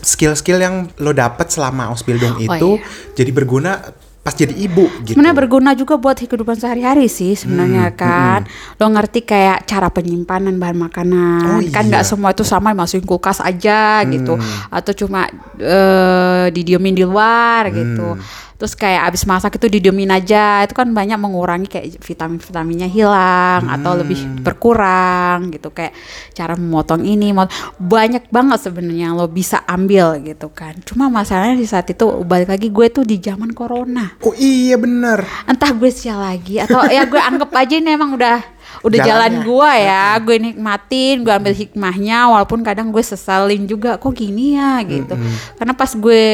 Skill-skill 0.00 0.58
yang 0.58 0.74
lo 0.96 1.10
dapat 1.10 1.48
selama 1.48 1.90
Ausbildung 1.90 2.38
Oh, 2.38 2.44
itu 2.46 2.70
iya. 2.76 2.86
jadi 3.14 3.30
berguna 3.30 3.72
pas 4.18 4.36
jadi 4.36 4.52
ibu 4.52 4.84
gitu. 5.00 5.16
sebenarnya 5.16 5.36
berguna 5.38 5.70
juga 5.72 5.96
buat 5.96 6.14
kehidupan 6.14 6.54
sehari-hari 6.54 7.08
sih 7.08 7.32
Hmm, 7.32 7.40
sebenarnya 7.40 7.84
kan 7.92 8.44
lo 8.76 8.86
ngerti 8.86 9.24
kayak 9.24 9.64
cara 9.64 9.88
penyimpanan 9.88 10.54
bahan 10.54 10.76
makanan 10.76 11.42
Oh, 11.48 11.60
kan 11.66 11.82
nggak 11.82 12.04
iya. 12.04 12.06
semua 12.06 12.30
itu 12.30 12.44
sama 12.44 12.70
masukin 12.72 13.02
kulkas 13.02 13.40
aja 13.40 14.04
gitu 14.04 14.36
Hmm. 14.36 14.68
atau 14.70 14.92
cuma 14.94 15.26
eh, 15.58 16.46
didiemin 16.50 16.92
di 16.92 17.02
luar 17.02 17.68
gitu 17.70 18.14
Hmm. 18.14 18.46
Terus 18.58 18.74
kayak 18.74 19.06
abis 19.06 19.22
masak 19.22 19.54
itu 19.54 19.70
didiemin 19.70 20.10
aja. 20.10 20.66
Itu 20.66 20.74
kan 20.74 20.90
banyak 20.90 21.14
mengurangi 21.14 21.64
kayak 21.64 22.02
vitamin-vitaminnya 22.02 22.90
hilang 22.90 23.70
atau 23.70 23.94
lebih 23.94 24.18
Hmm. 24.18 24.42
berkurang 24.42 25.48
gitu. 25.48 25.70
Kayak 25.70 25.94
cara 26.32 26.52
memotong 26.52 27.00
ini 27.00 27.30
mot- 27.30 27.48
banyak 27.78 28.26
banget 28.28 28.58
sebenarnya 28.60 29.14
lo 29.14 29.24
bisa 29.24 29.62
ambil 29.64 30.18
gitu 30.20 30.50
kan. 30.50 30.74
Cuma 30.82 31.06
masalahnya 31.06 31.54
di 31.54 31.64
saat 31.64 31.86
itu 31.86 32.02
balik 32.22 32.50
lagi 32.50 32.68
gue 32.68 32.86
tuh 32.88 33.02
di 33.02 33.16
zaman 33.16 33.50
corona. 33.50 34.18
Oh 34.20 34.34
iya 34.34 34.74
bener. 34.74 35.22
entah 35.46 35.70
gue 35.70 35.88
sial 35.88 36.18
lagi 36.18 36.58
atau 36.58 36.82
ya 36.84 37.06
gue 37.06 37.16
anggap 37.16 37.54
aja 37.54 37.74
ini 37.74 37.90
emang 37.90 38.12
udah 38.12 38.42
udah 38.80 38.98
jalan 39.00 39.32
Jalannya. 39.32 39.46
gue 39.46 39.72
ya 39.80 40.04
gue 40.18 40.36
nikmatin 40.38 41.16
gue 41.22 41.32
ambil 41.32 41.54
hikmahnya 41.54 42.18
walaupun 42.28 42.60
kadang 42.60 42.90
gue 42.90 43.00
sesalin 43.00 43.64
juga. 43.64 43.96
Kok 43.96 44.12
gini 44.12 44.54
ya 44.54 44.82
gitu. 44.82 45.14
Karena 45.54 45.72
pas 45.72 45.88
gue 45.88 46.24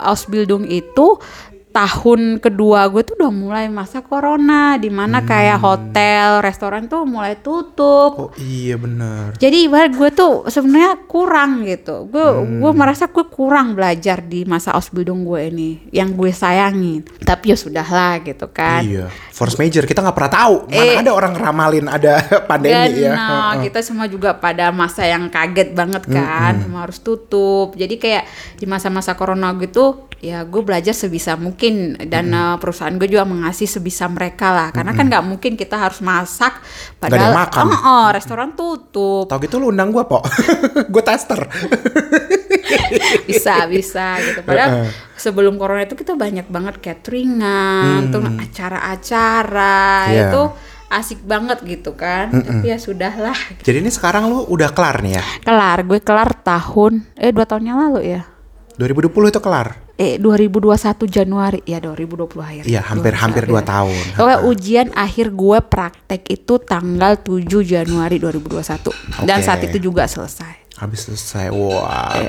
Ausbildung 0.00 0.64
itu 0.64 1.20
tahun 1.76 2.40
kedua 2.40 2.88
gue 2.88 3.04
tuh 3.04 3.20
udah 3.20 3.28
mulai 3.28 3.68
masa 3.68 4.00
corona 4.00 4.80
di 4.80 4.88
mana 4.88 5.20
kayak 5.20 5.60
hotel 5.60 6.40
restoran 6.40 6.88
tuh 6.88 7.04
mulai 7.04 7.36
tutup. 7.36 8.16
Oh 8.16 8.30
iya 8.40 8.74
bener. 8.74 9.36
jadi 9.36 9.68
ibarat 9.68 9.92
gue 9.92 10.08
tuh 10.08 10.48
sebenarnya 10.48 11.04
kurang 11.04 11.68
gitu. 11.68 12.08
Gue 12.08 12.24
gue 12.56 12.72
merasa 12.72 13.12
gue 13.12 13.28
kurang 13.28 13.76
belajar 13.76 14.24
di 14.24 14.48
masa 14.48 14.72
Ausbildung 14.72 15.22
gue 15.22 15.52
ini 15.52 15.70
yang 15.92 16.16
gue 16.16 16.32
sayangin 16.32 17.04
tapi 17.20 17.52
ya 17.52 17.56
sudahlah 17.60 18.24
gitu 18.24 18.48
kan. 18.48 18.80
Iya. 18.80 19.12
Force 19.36 19.60
major. 19.60 19.84
Kita 19.84 20.00
nggak 20.00 20.16
pernah 20.16 20.32
tahu. 20.32 20.56
Mana 20.66 20.80
Eh. 20.80 20.96
ada 20.96 21.12
orang 21.12 21.36
ramalin 21.36 21.86
ada 21.86 22.24
pandemi 22.48 23.04
ya. 23.04 23.12
Nah, 23.12 23.52
kita 23.60 23.84
semua 23.84 24.08
juga 24.08 24.32
pada 24.32 24.72
masa 24.72 25.04
yang 25.04 25.28
kaget 25.28 25.76
banget 25.76 26.08
kan, 26.08 26.56
semua 26.56 26.88
harus 26.88 27.04
tutup. 27.04 27.76
Jadi 27.76 28.00
kayak 28.00 28.24
di 28.56 28.64
masa-masa 28.64 29.12
corona 29.12 29.52
gitu, 29.60 30.08
ya 30.18 30.42
gue 30.42 30.58
belajar 30.58 30.90
sebisa 30.90 31.36
mungkin 31.36 31.94
dan 32.02 32.28
eh, 32.28 32.56
perusahaan 32.56 32.92
gue 32.92 33.06
juga 33.06 33.22
mengasih 33.22 33.64
sebisa 33.64 34.06
mereka 34.06 34.48
lah 34.48 34.68
karena 34.70 34.90
kan 34.90 35.04
nggak 35.04 35.22
mungkin 35.22 35.52
kita 35.54 35.76
harus 35.76 36.00
masak 36.00 36.56
padahal 36.96 37.36
makan. 37.36 37.64
oh, 37.66 37.76
oh, 37.76 38.06
restoran 38.08 38.50
tutup 38.52 39.26
Tau 39.26 39.38
gitu 39.38 39.56
lu 39.56 39.68
undang 39.68 39.90
gue, 39.90 40.00
Po. 40.02 40.24
gue 40.92 41.02
tester. 41.02 41.40
bisa 43.28 43.66
bisa 43.66 44.18
gitu 44.20 44.40
padahal 44.42 44.88
sebelum 45.14 45.56
corona 45.56 45.82
itu 45.82 45.94
kita 45.94 46.14
banyak 46.14 46.46
banget 46.46 46.80
cateringan 46.80 48.10
tuh 48.10 48.22
acara-acara 48.22 49.78
Hmm. 50.06 50.12
Iya. 50.12 50.28
itu 50.28 50.42
asik 50.86 51.20
banget 51.22 51.58
gitu 51.62 51.92
kan 51.92 52.30
tapi 52.30 52.70
ya 52.70 52.78
sudahlah 52.78 53.34
Jadi 53.60 53.80
ini 53.80 53.90
sekarang 53.90 54.26
lu 54.26 54.46
udah 54.46 54.70
kelar 54.70 55.02
nih 55.02 55.18
ya? 55.18 55.22
kelar 55.42 55.82
gue 55.82 55.98
kelar 55.98 56.30
tahun 56.36 57.06
eh 57.14 57.30
dua 57.30 57.42
tahun 57.42 57.64
yang 57.64 57.78
lalu 57.80 58.00
ya 58.08 58.22
2020 58.76 59.08
itu 59.30 59.40
kelar? 59.40 59.85
Eh 59.96 60.20
2021 60.20 61.08
Januari. 61.08 61.60
Ya 61.64 61.80
2020 61.80 62.40
akhir. 62.40 62.62
Iya, 62.68 62.80
hampir-hampir 62.84 63.48
2 63.48 63.60
tahun. 63.64 64.02
Pokoknya 64.16 64.40
ujian 64.44 64.88
akhir 64.92 65.32
gue 65.32 65.58
praktek 65.64 66.22
itu 66.28 66.54
tanggal 66.60 67.16
7 67.20 67.64
Januari 67.64 68.16
2021 68.20 69.24
dan 69.24 69.40
Oke. 69.40 69.46
saat 69.46 69.60
itu 69.64 69.78
juga 69.80 70.04
selesai 70.04 70.65
Habis 70.76 71.08
selesai. 71.08 71.48
Wah. 71.56 72.20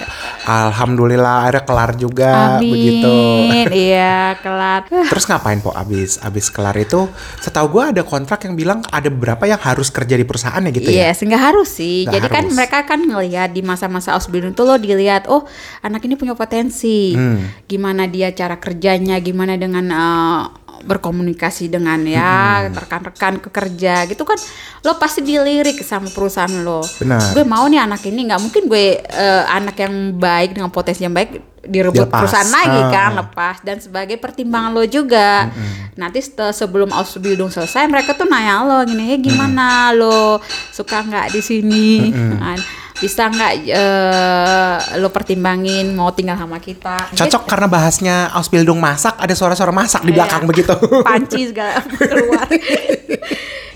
Alhamdulillah 0.47 1.51
ada 1.51 1.59
kelar 1.67 1.99
juga 1.99 2.55
Amin 2.57 2.71
begitu. 2.71 3.15
iya 3.91 4.39
kelar 4.39 4.87
Terus 4.87 5.27
ngapain 5.27 5.59
po 5.59 5.75
abis 5.75 6.15
abis 6.23 6.47
kelar 6.47 6.75
itu? 6.79 7.11
Setahu 7.43 7.67
gua 7.67 7.91
ada 7.91 8.07
kontrak 8.07 8.47
yang 8.47 8.55
bilang 8.55 8.79
ada 8.87 9.11
beberapa 9.11 9.43
yang 9.43 9.59
harus 9.59 9.91
kerja 9.91 10.15
di 10.15 10.23
perusahaannya 10.23 10.71
gitu 10.71 10.89
ya? 10.95 11.11
Yes, 11.11 11.19
nggak 11.19 11.43
harus 11.43 11.69
sih. 11.75 12.07
Nggak 12.07 12.13
Jadi 12.15 12.27
kan 12.31 12.43
harus. 12.47 12.55
mereka 12.55 12.79
kan 12.87 12.99
ngelihat 13.03 13.49
di 13.51 13.61
masa-masa 13.61 14.15
Ausbildung 14.15 14.55
tuh 14.55 14.63
lo 14.63 14.79
dilihat, 14.79 15.27
oh 15.27 15.43
anak 15.83 16.07
ini 16.07 16.15
punya 16.15 16.31
potensi. 16.31 17.11
Hmm. 17.19 17.51
Gimana 17.67 18.07
dia 18.07 18.31
cara 18.31 18.55
kerjanya, 18.55 19.19
gimana 19.19 19.59
dengan 19.59 19.85
eh, 19.91 20.43
berkomunikasi 20.79 21.67
dengan 21.67 22.01
ya 22.01 22.29
rekan-rekan 22.67 23.39
kekerja 23.39 24.05
gitu 24.05 24.21
kan 24.21 24.37
lo 24.81 24.95
pasti 24.95 25.21
dilirik 25.21 25.79
sama 25.81 26.07
perusahaan 26.07 26.51
lo. 26.59 26.81
Benar. 26.97 27.31
gue 27.31 27.43
mau 27.43 27.65
nih 27.65 27.79
anak 27.79 28.01
ini 28.03 28.25
nggak 28.25 28.39
mungkin 28.39 28.63
gue 28.65 28.85
eh, 28.99 29.43
anak 29.47 29.77
yang 29.77 29.93
baik 30.13 30.51
dengan 30.51 30.69
potensi 30.69 31.01
yang 31.01 31.11
baik 31.11 31.29
direbut 31.61 32.07
Dilepas. 32.07 32.19
perusahaan 32.21 32.47
lagi 32.49 32.79
Ah. 32.79 32.89
kan 32.89 33.11
lepas. 33.17 33.55
Dan 33.59 33.77
sebagai 33.77 34.15
pertimbangan 34.15 34.71
lo 34.71 34.83
juga. 34.83 35.51
Nanti 35.93 36.21
setelah 36.21 36.51
sebelum 36.51 36.89
Ausbildung 36.89 37.49
selesai 37.49 37.83
mereka 37.85 38.13
tuh 38.13 38.23
nanya 38.23 38.61
lo 38.61 38.77
gini 38.83 39.11
"Eh, 39.11 39.19
gimana? 39.19 39.91
Lo 39.91 40.39
suka 40.69 41.01
nggak 41.01 41.27
di 41.29 41.41
sini? 41.41 41.87
Kan, 42.13 42.57
bisa 42.97 43.27
nggak 43.27 43.53
eh, 43.63 44.75
lo 44.97 45.09
pertimbangin 45.09 45.93
mau 45.93 46.09
tinggal 46.09 46.33
sama 46.33 46.57
kita 46.57 47.13
Cocok 47.13 47.43
karena 47.45 47.67
bahasnya 47.67 48.15
Ausbildung 48.31 48.77
masak, 48.77 49.17
ada 49.17 49.31
suara-suara 49.31 49.69
masak 49.69 50.01
di 50.01 50.09
Iya. 50.09 50.17
belakang 50.17 50.43
begitu. 50.45 50.73
panci 51.01 51.47
segala 51.47 51.77
keluar. 51.93 52.47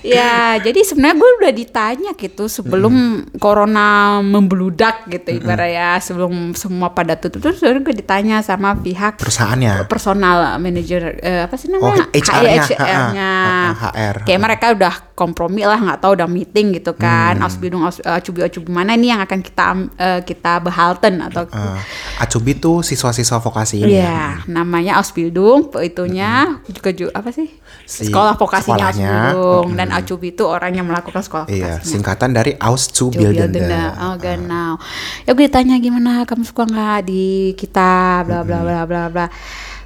Ya, 0.03 0.33
jadi 0.57 0.79
sebenarnya 0.81 1.15
gue 1.15 1.29
udah 1.39 1.53
ditanya 1.53 2.11
gitu 2.13 2.45
sebelum 2.45 2.93
corona 3.35 3.89
membludak 4.19 5.05
gitu 5.07 5.33
ibarat 5.33 5.69
ya 5.69 5.91
sebelum 5.97 6.53
semua 6.53 6.89
pada 6.89 7.13
tutup 7.13 7.41
terus 7.41 7.59
baru 7.59 7.79
gue 7.79 7.95
ditanya 7.95 8.39
sama 8.39 8.73
pihak 8.75 9.15
Perusahaannya. 9.15 9.85
personal 9.85 10.37
manager 10.57 11.17
eh, 11.17 11.43
apa 11.43 11.55
sih 11.55 11.69
Oh, 11.71 11.77
namanya 11.87 12.05
HR-nya, 12.11 12.63
HR-nya. 12.63 13.31
HR. 13.73 14.15
kayak 14.23 14.41
mereka 14.41 14.65
udah 14.71 14.93
kompromi 15.13 15.61
lah 15.61 15.77
nggak 15.77 15.99
tahu 15.99 16.11
udah 16.13 16.25
meeting 16.25 16.73
gitu 16.73 16.93
kan 16.93 17.09
Hmm. 17.33 17.43
Ausbildung 17.43 17.81
aus, 17.81 17.97
uh, 17.99 18.17
cubi 18.17 18.41
cubi 18.45 18.69
mana 18.69 18.93
nih 18.93 19.09
yang 19.09 19.21
akan 19.21 19.39
kita 19.39 19.65
eh, 19.95 20.21
kita 20.21 20.57
behalten 20.59 21.21
atau 21.21 21.43
Eh, 21.43 21.79
Acubi 22.17 22.53
tuh 22.53 22.79
siswa-siswa 22.79 23.37
vokasi 23.39 23.81
ini 23.81 23.93
ya. 23.93 24.03
Iya, 24.03 24.21
namanya 24.47 24.97
Ausbildung, 24.97 25.69
itunya 25.75 26.31
juga 26.65 26.89
ju- 26.91 27.09
apa 27.09 27.29
sih? 27.29 27.49
Si 27.83 28.07
sekolah 28.07 28.33
vokasinya 28.33 28.89
sekolahnya, 28.89 29.09
Ausbildung 29.31 29.67
dan 29.75 29.87
Acubi 29.91 30.31
itu 30.31 30.43
orang 30.47 30.71
yang 30.71 30.87
melakukan 30.87 31.19
sekolah 31.19 31.45
Iya, 31.51 31.83
singkatan 31.83 32.31
dari 32.31 32.55
Auszubilden. 32.55 33.51
Oh, 33.99 34.15
genau. 34.15 34.79
Ya 35.27 35.35
gue 35.35 35.45
ditanya 35.45 35.75
gimana 35.77 36.23
kamu 36.23 36.47
suka 36.47 36.63
nggak 36.63 36.99
di 37.05 37.51
kita 37.59 38.23
bla 38.23 38.41
bla 38.47 38.59
bla 38.63 38.81
bla 38.87 39.03
bla. 39.11 39.25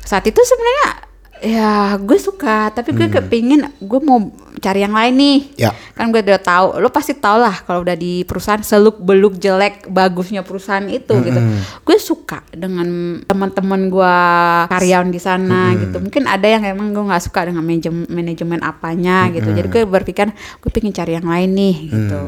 Saat 0.06 0.30
itu 0.30 0.38
sebenarnya 0.38 1.15
ya 1.46 1.94
gue 2.02 2.18
suka, 2.18 2.74
tapi 2.74 2.98
gue 2.98 3.06
kepingin 3.06 3.70
gue 3.78 4.00
mau 4.02 4.34
cari 4.58 4.82
yang 4.82 4.98
lain 4.98 5.14
nih. 5.14 5.38
Ya. 5.62 5.72
Kan 5.94 6.10
gue 6.10 6.26
udah 6.26 6.42
tahu, 6.42 6.82
lo 6.82 6.90
pasti 6.90 7.14
tau 7.14 7.38
lah 7.38 7.54
kalau 7.62 7.86
udah 7.86 7.94
di 7.94 8.26
perusahaan 8.26 8.66
seluk 8.66 8.98
beluk 8.98 9.38
jelek 9.38 9.86
bagusnya 9.86 10.42
perusahaan 10.42 10.90
itu 10.90 11.14
gitu. 11.22 11.40
Gue 11.86 11.98
suka 12.02 12.42
dengan 12.50 13.22
teman-teman 13.30 13.94
gue 13.94 14.16
karyawan 14.74 15.14
di 15.14 15.22
sana 15.22 15.78
gitu. 15.78 16.02
Mungkin 16.02 16.26
ada 16.26 16.50
yang 16.50 16.66
emang 16.66 16.98
gue 16.98 17.06
nggak 17.06 17.24
suka 17.30 17.46
dengan 17.46 17.62
manajemen, 17.62 18.10
manajemen 18.10 18.60
apanya 18.66 19.30
gitu. 19.30 19.54
Jadi 19.54 19.68
gue 19.70 19.84
berpikir 19.86 20.34
gue 20.34 20.70
pengen 20.74 20.92
cari 20.98 21.14
yang 21.14 21.30
lain 21.30 21.50
nih 21.54 21.76
gitu. 21.94 22.22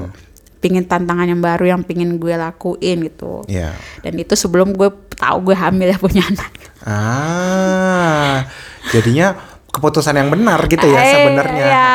Pingin 0.57 0.85
tantangan 0.85 1.29
yang 1.29 1.41
baru 1.41 1.77
yang 1.77 1.81
pingin 1.85 2.17
gue 2.17 2.33
lakuin 2.33 2.97
gitu. 3.05 3.45
Iya. 3.45 3.77
Dan 4.01 4.17
itu 4.17 4.33
sebelum 4.33 4.73
gue 4.73 4.89
tahu 5.17 5.51
gue 5.51 5.55
hamil 5.57 5.93
ya 5.93 5.97
punya 5.97 6.23
anak. 6.25 6.51
Ah, 6.87 8.47
jadinya 8.93 9.56
keputusan 9.77 10.15
yang 10.15 10.29
benar 10.29 10.59
gitu 10.65 10.83
ya 10.83 10.99
Eh, 10.99 11.13
sebenarnya. 11.13 11.65
ya, 11.67 11.93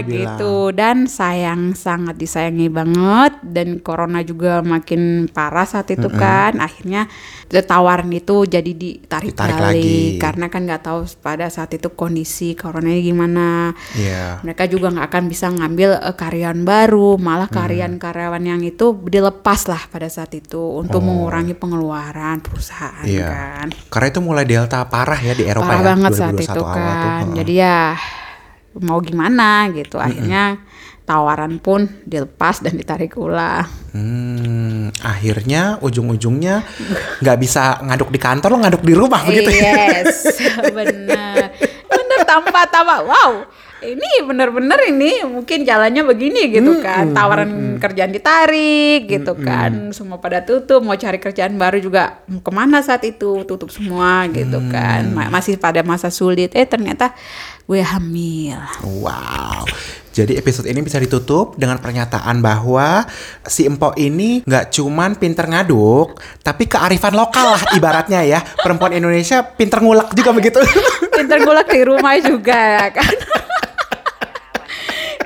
gitu 0.00 0.54
dan 0.70 1.04
sayang 1.04 1.74
sangat 1.74 2.14
disayangi 2.14 2.68
banget 2.68 3.42
dan 3.42 3.78
corona 3.78 4.22
juga 4.22 4.62
makin 4.62 5.26
parah 5.28 5.64
saat 5.64 5.90
itu 5.90 6.06
kan 6.08 6.56
akhirnya 6.56 7.10
tawaran 7.62 8.10
itu 8.10 8.44
jadi 8.44 8.66
ditarik, 8.66 9.30
Ditarik 9.30 9.54
balik 9.54 9.78
lagi. 9.78 10.18
karena 10.18 10.46
kan 10.48 10.60
nggak 10.64 10.82
tahu 10.82 11.00
pada 11.18 11.46
saat 11.46 11.70
itu 11.70 11.86
kondisi 11.88 12.52
coronanya 12.52 12.98
gimana 13.00 13.48
Iya. 13.94 14.42
mereka 14.42 14.66
juga 14.66 14.90
nggak 14.90 15.06
akan 15.06 15.24
bisa 15.24 15.46
ngambil 15.48 15.90
eh, 15.96 16.14
karyawan 16.14 16.62
baru 16.62 17.14
malah 17.16 17.46
Hmm. 17.46 17.56
karyawan-karyawan 17.56 18.42
yang 18.42 18.60
itu 18.60 18.84
dilepas 19.04 19.66
lah 19.66 19.82
pada 19.86 20.06
saat 20.06 20.32
itu 20.32 20.58
untuk 20.58 20.98
mengurangi 21.00 21.54
pengeluaran 21.54 22.38
perusahaan 22.40 22.92
Oh. 22.96 23.06
Iya. 23.06 23.26
kan 23.26 23.66
Karena 23.88 24.06
itu 24.08 24.20
mulai 24.20 24.44
delta 24.44 24.82
parah 24.84 25.16
ya 25.16 25.32
di 25.32 25.44
Eropa 25.44 25.66
parah 25.68 25.78
ya. 25.78 25.86
banget 25.86 26.10
saat 26.12 26.34
2021 26.34 26.42
itu 26.44 26.60
awal 26.60 26.94
tuh. 26.96 27.23
Kan. 27.30 27.36
Jadi 27.40 27.52
ya 27.56 27.96
mau 28.80 28.98
gimana 29.00 29.70
gitu. 29.72 29.96
Akhirnya 29.96 30.58
tawaran 31.04 31.60
pun 31.60 31.84
dilepas 32.08 32.64
dan 32.64 32.80
ditarik 32.80 33.12
ulang. 33.20 33.68
Hmm, 33.92 34.88
akhirnya 35.04 35.78
ujung-ujungnya 35.84 36.64
nggak 37.20 37.38
bisa 37.38 37.78
ngaduk 37.84 38.08
di 38.08 38.18
kantor 38.18 38.56
lo 38.56 38.58
ngaduk 38.64 38.82
di 38.82 38.94
rumah 38.96 39.20
begitu 39.22 39.52
ya. 39.52 40.00
yes 40.00 40.34
bener 40.72 41.54
bener 41.86 42.20
tanpa 42.26 42.66
tanpa 42.66 43.04
wow 43.04 43.44
ini 43.86 44.10
bener-bener 44.24 44.80
ini 44.88 45.22
mungkin 45.22 45.62
jalannya 45.62 46.02
begini 46.02 46.48
gitu 46.50 46.80
kan. 46.80 47.12
Tawaran 47.12 47.76
kerjaan 47.76 48.10
ditarik 48.10 49.04
gitu 49.06 49.36
kan. 49.36 49.92
Semua 49.92 50.18
pada 50.18 50.40
tutup 50.40 50.80
mau 50.80 50.96
cari 50.96 51.20
kerjaan 51.20 51.54
baru 51.54 51.78
juga 51.78 52.24
mau 52.26 52.40
ke 52.40 52.50
mana 52.50 52.80
saat 52.80 53.04
itu 53.04 53.44
tutup 53.44 53.68
semua 53.68 54.24
gitu 54.32 54.58
kan. 54.72 55.08
Ma- 55.12 55.30
masih 55.30 55.60
pada 55.60 55.84
masa 55.84 56.08
sulit. 56.08 56.50
Eh 56.56 56.64
ternyata 56.64 57.12
gue 57.64 57.80
hamil. 57.80 58.56
Wow. 58.82 59.64
Jadi 60.14 60.38
episode 60.38 60.70
ini 60.70 60.78
bisa 60.78 61.02
ditutup 61.02 61.58
dengan 61.58 61.74
pernyataan 61.82 62.38
bahwa 62.38 63.02
si 63.42 63.66
Empok 63.66 63.98
ini 63.98 64.46
nggak 64.46 64.70
cuman 64.70 65.18
pinter 65.18 65.50
ngaduk, 65.50 66.22
tapi 66.38 66.70
kearifan 66.70 67.18
lokal 67.18 67.58
lah 67.58 67.62
ibaratnya 67.78 68.22
ya. 68.22 68.38
Perempuan 68.62 68.94
Indonesia 68.94 69.42
pinter 69.42 69.82
ngulek 69.82 70.14
juga 70.14 70.30
begitu. 70.30 70.62
pinter 71.10 71.42
ngulek 71.42 71.66
di 71.66 71.82
rumah 71.82 72.14
juga 72.18 72.54
ya 72.54 72.86
kan 72.90 73.10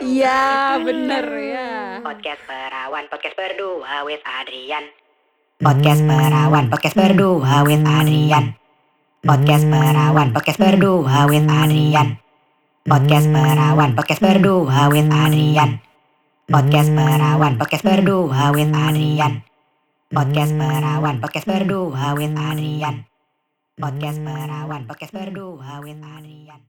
Iya 0.08 0.40
bener 0.88 1.26
ya 1.36 1.68
Podcast 2.00 2.40
Perawan, 2.48 3.04
podcast 3.12 3.36
berdua 3.36 4.08
with 4.08 4.24
Adrian. 4.24 4.88
Podcast 5.60 6.00
Perawan, 6.00 6.64
podcast 6.72 6.96
berdua 6.96 7.60
with 7.68 7.84
Adrian. 7.84 8.56
Podcast 9.20 9.68
Perawan, 9.68 10.28
podcast 10.32 10.56
berdua 10.56 11.28
with 11.28 11.44
Adrian. 11.44 12.08
Podcast 12.88 13.28
Perawan, 13.28 13.90
podcast 13.92 14.22
berdua 14.24 14.80
with 14.88 15.10
Adrian. 15.12 15.70
Podcast 16.48 16.90
Perawan, 16.96 17.52
podcast 17.60 17.84
berdua 17.84 18.44
with 18.56 18.72
Adrian. 18.72 19.32
Podcast 20.08 20.52
Perawan, 20.56 21.14
podcast 21.20 21.44
berdua 21.44 22.16
with 22.16 22.32
Adrian. 22.32 22.96
Podcast 23.76 24.18
Perawan, 24.24 24.82
podcast 24.88 25.12
berdua 25.12 25.84
with 25.84 26.00
Adrian. 26.00 26.67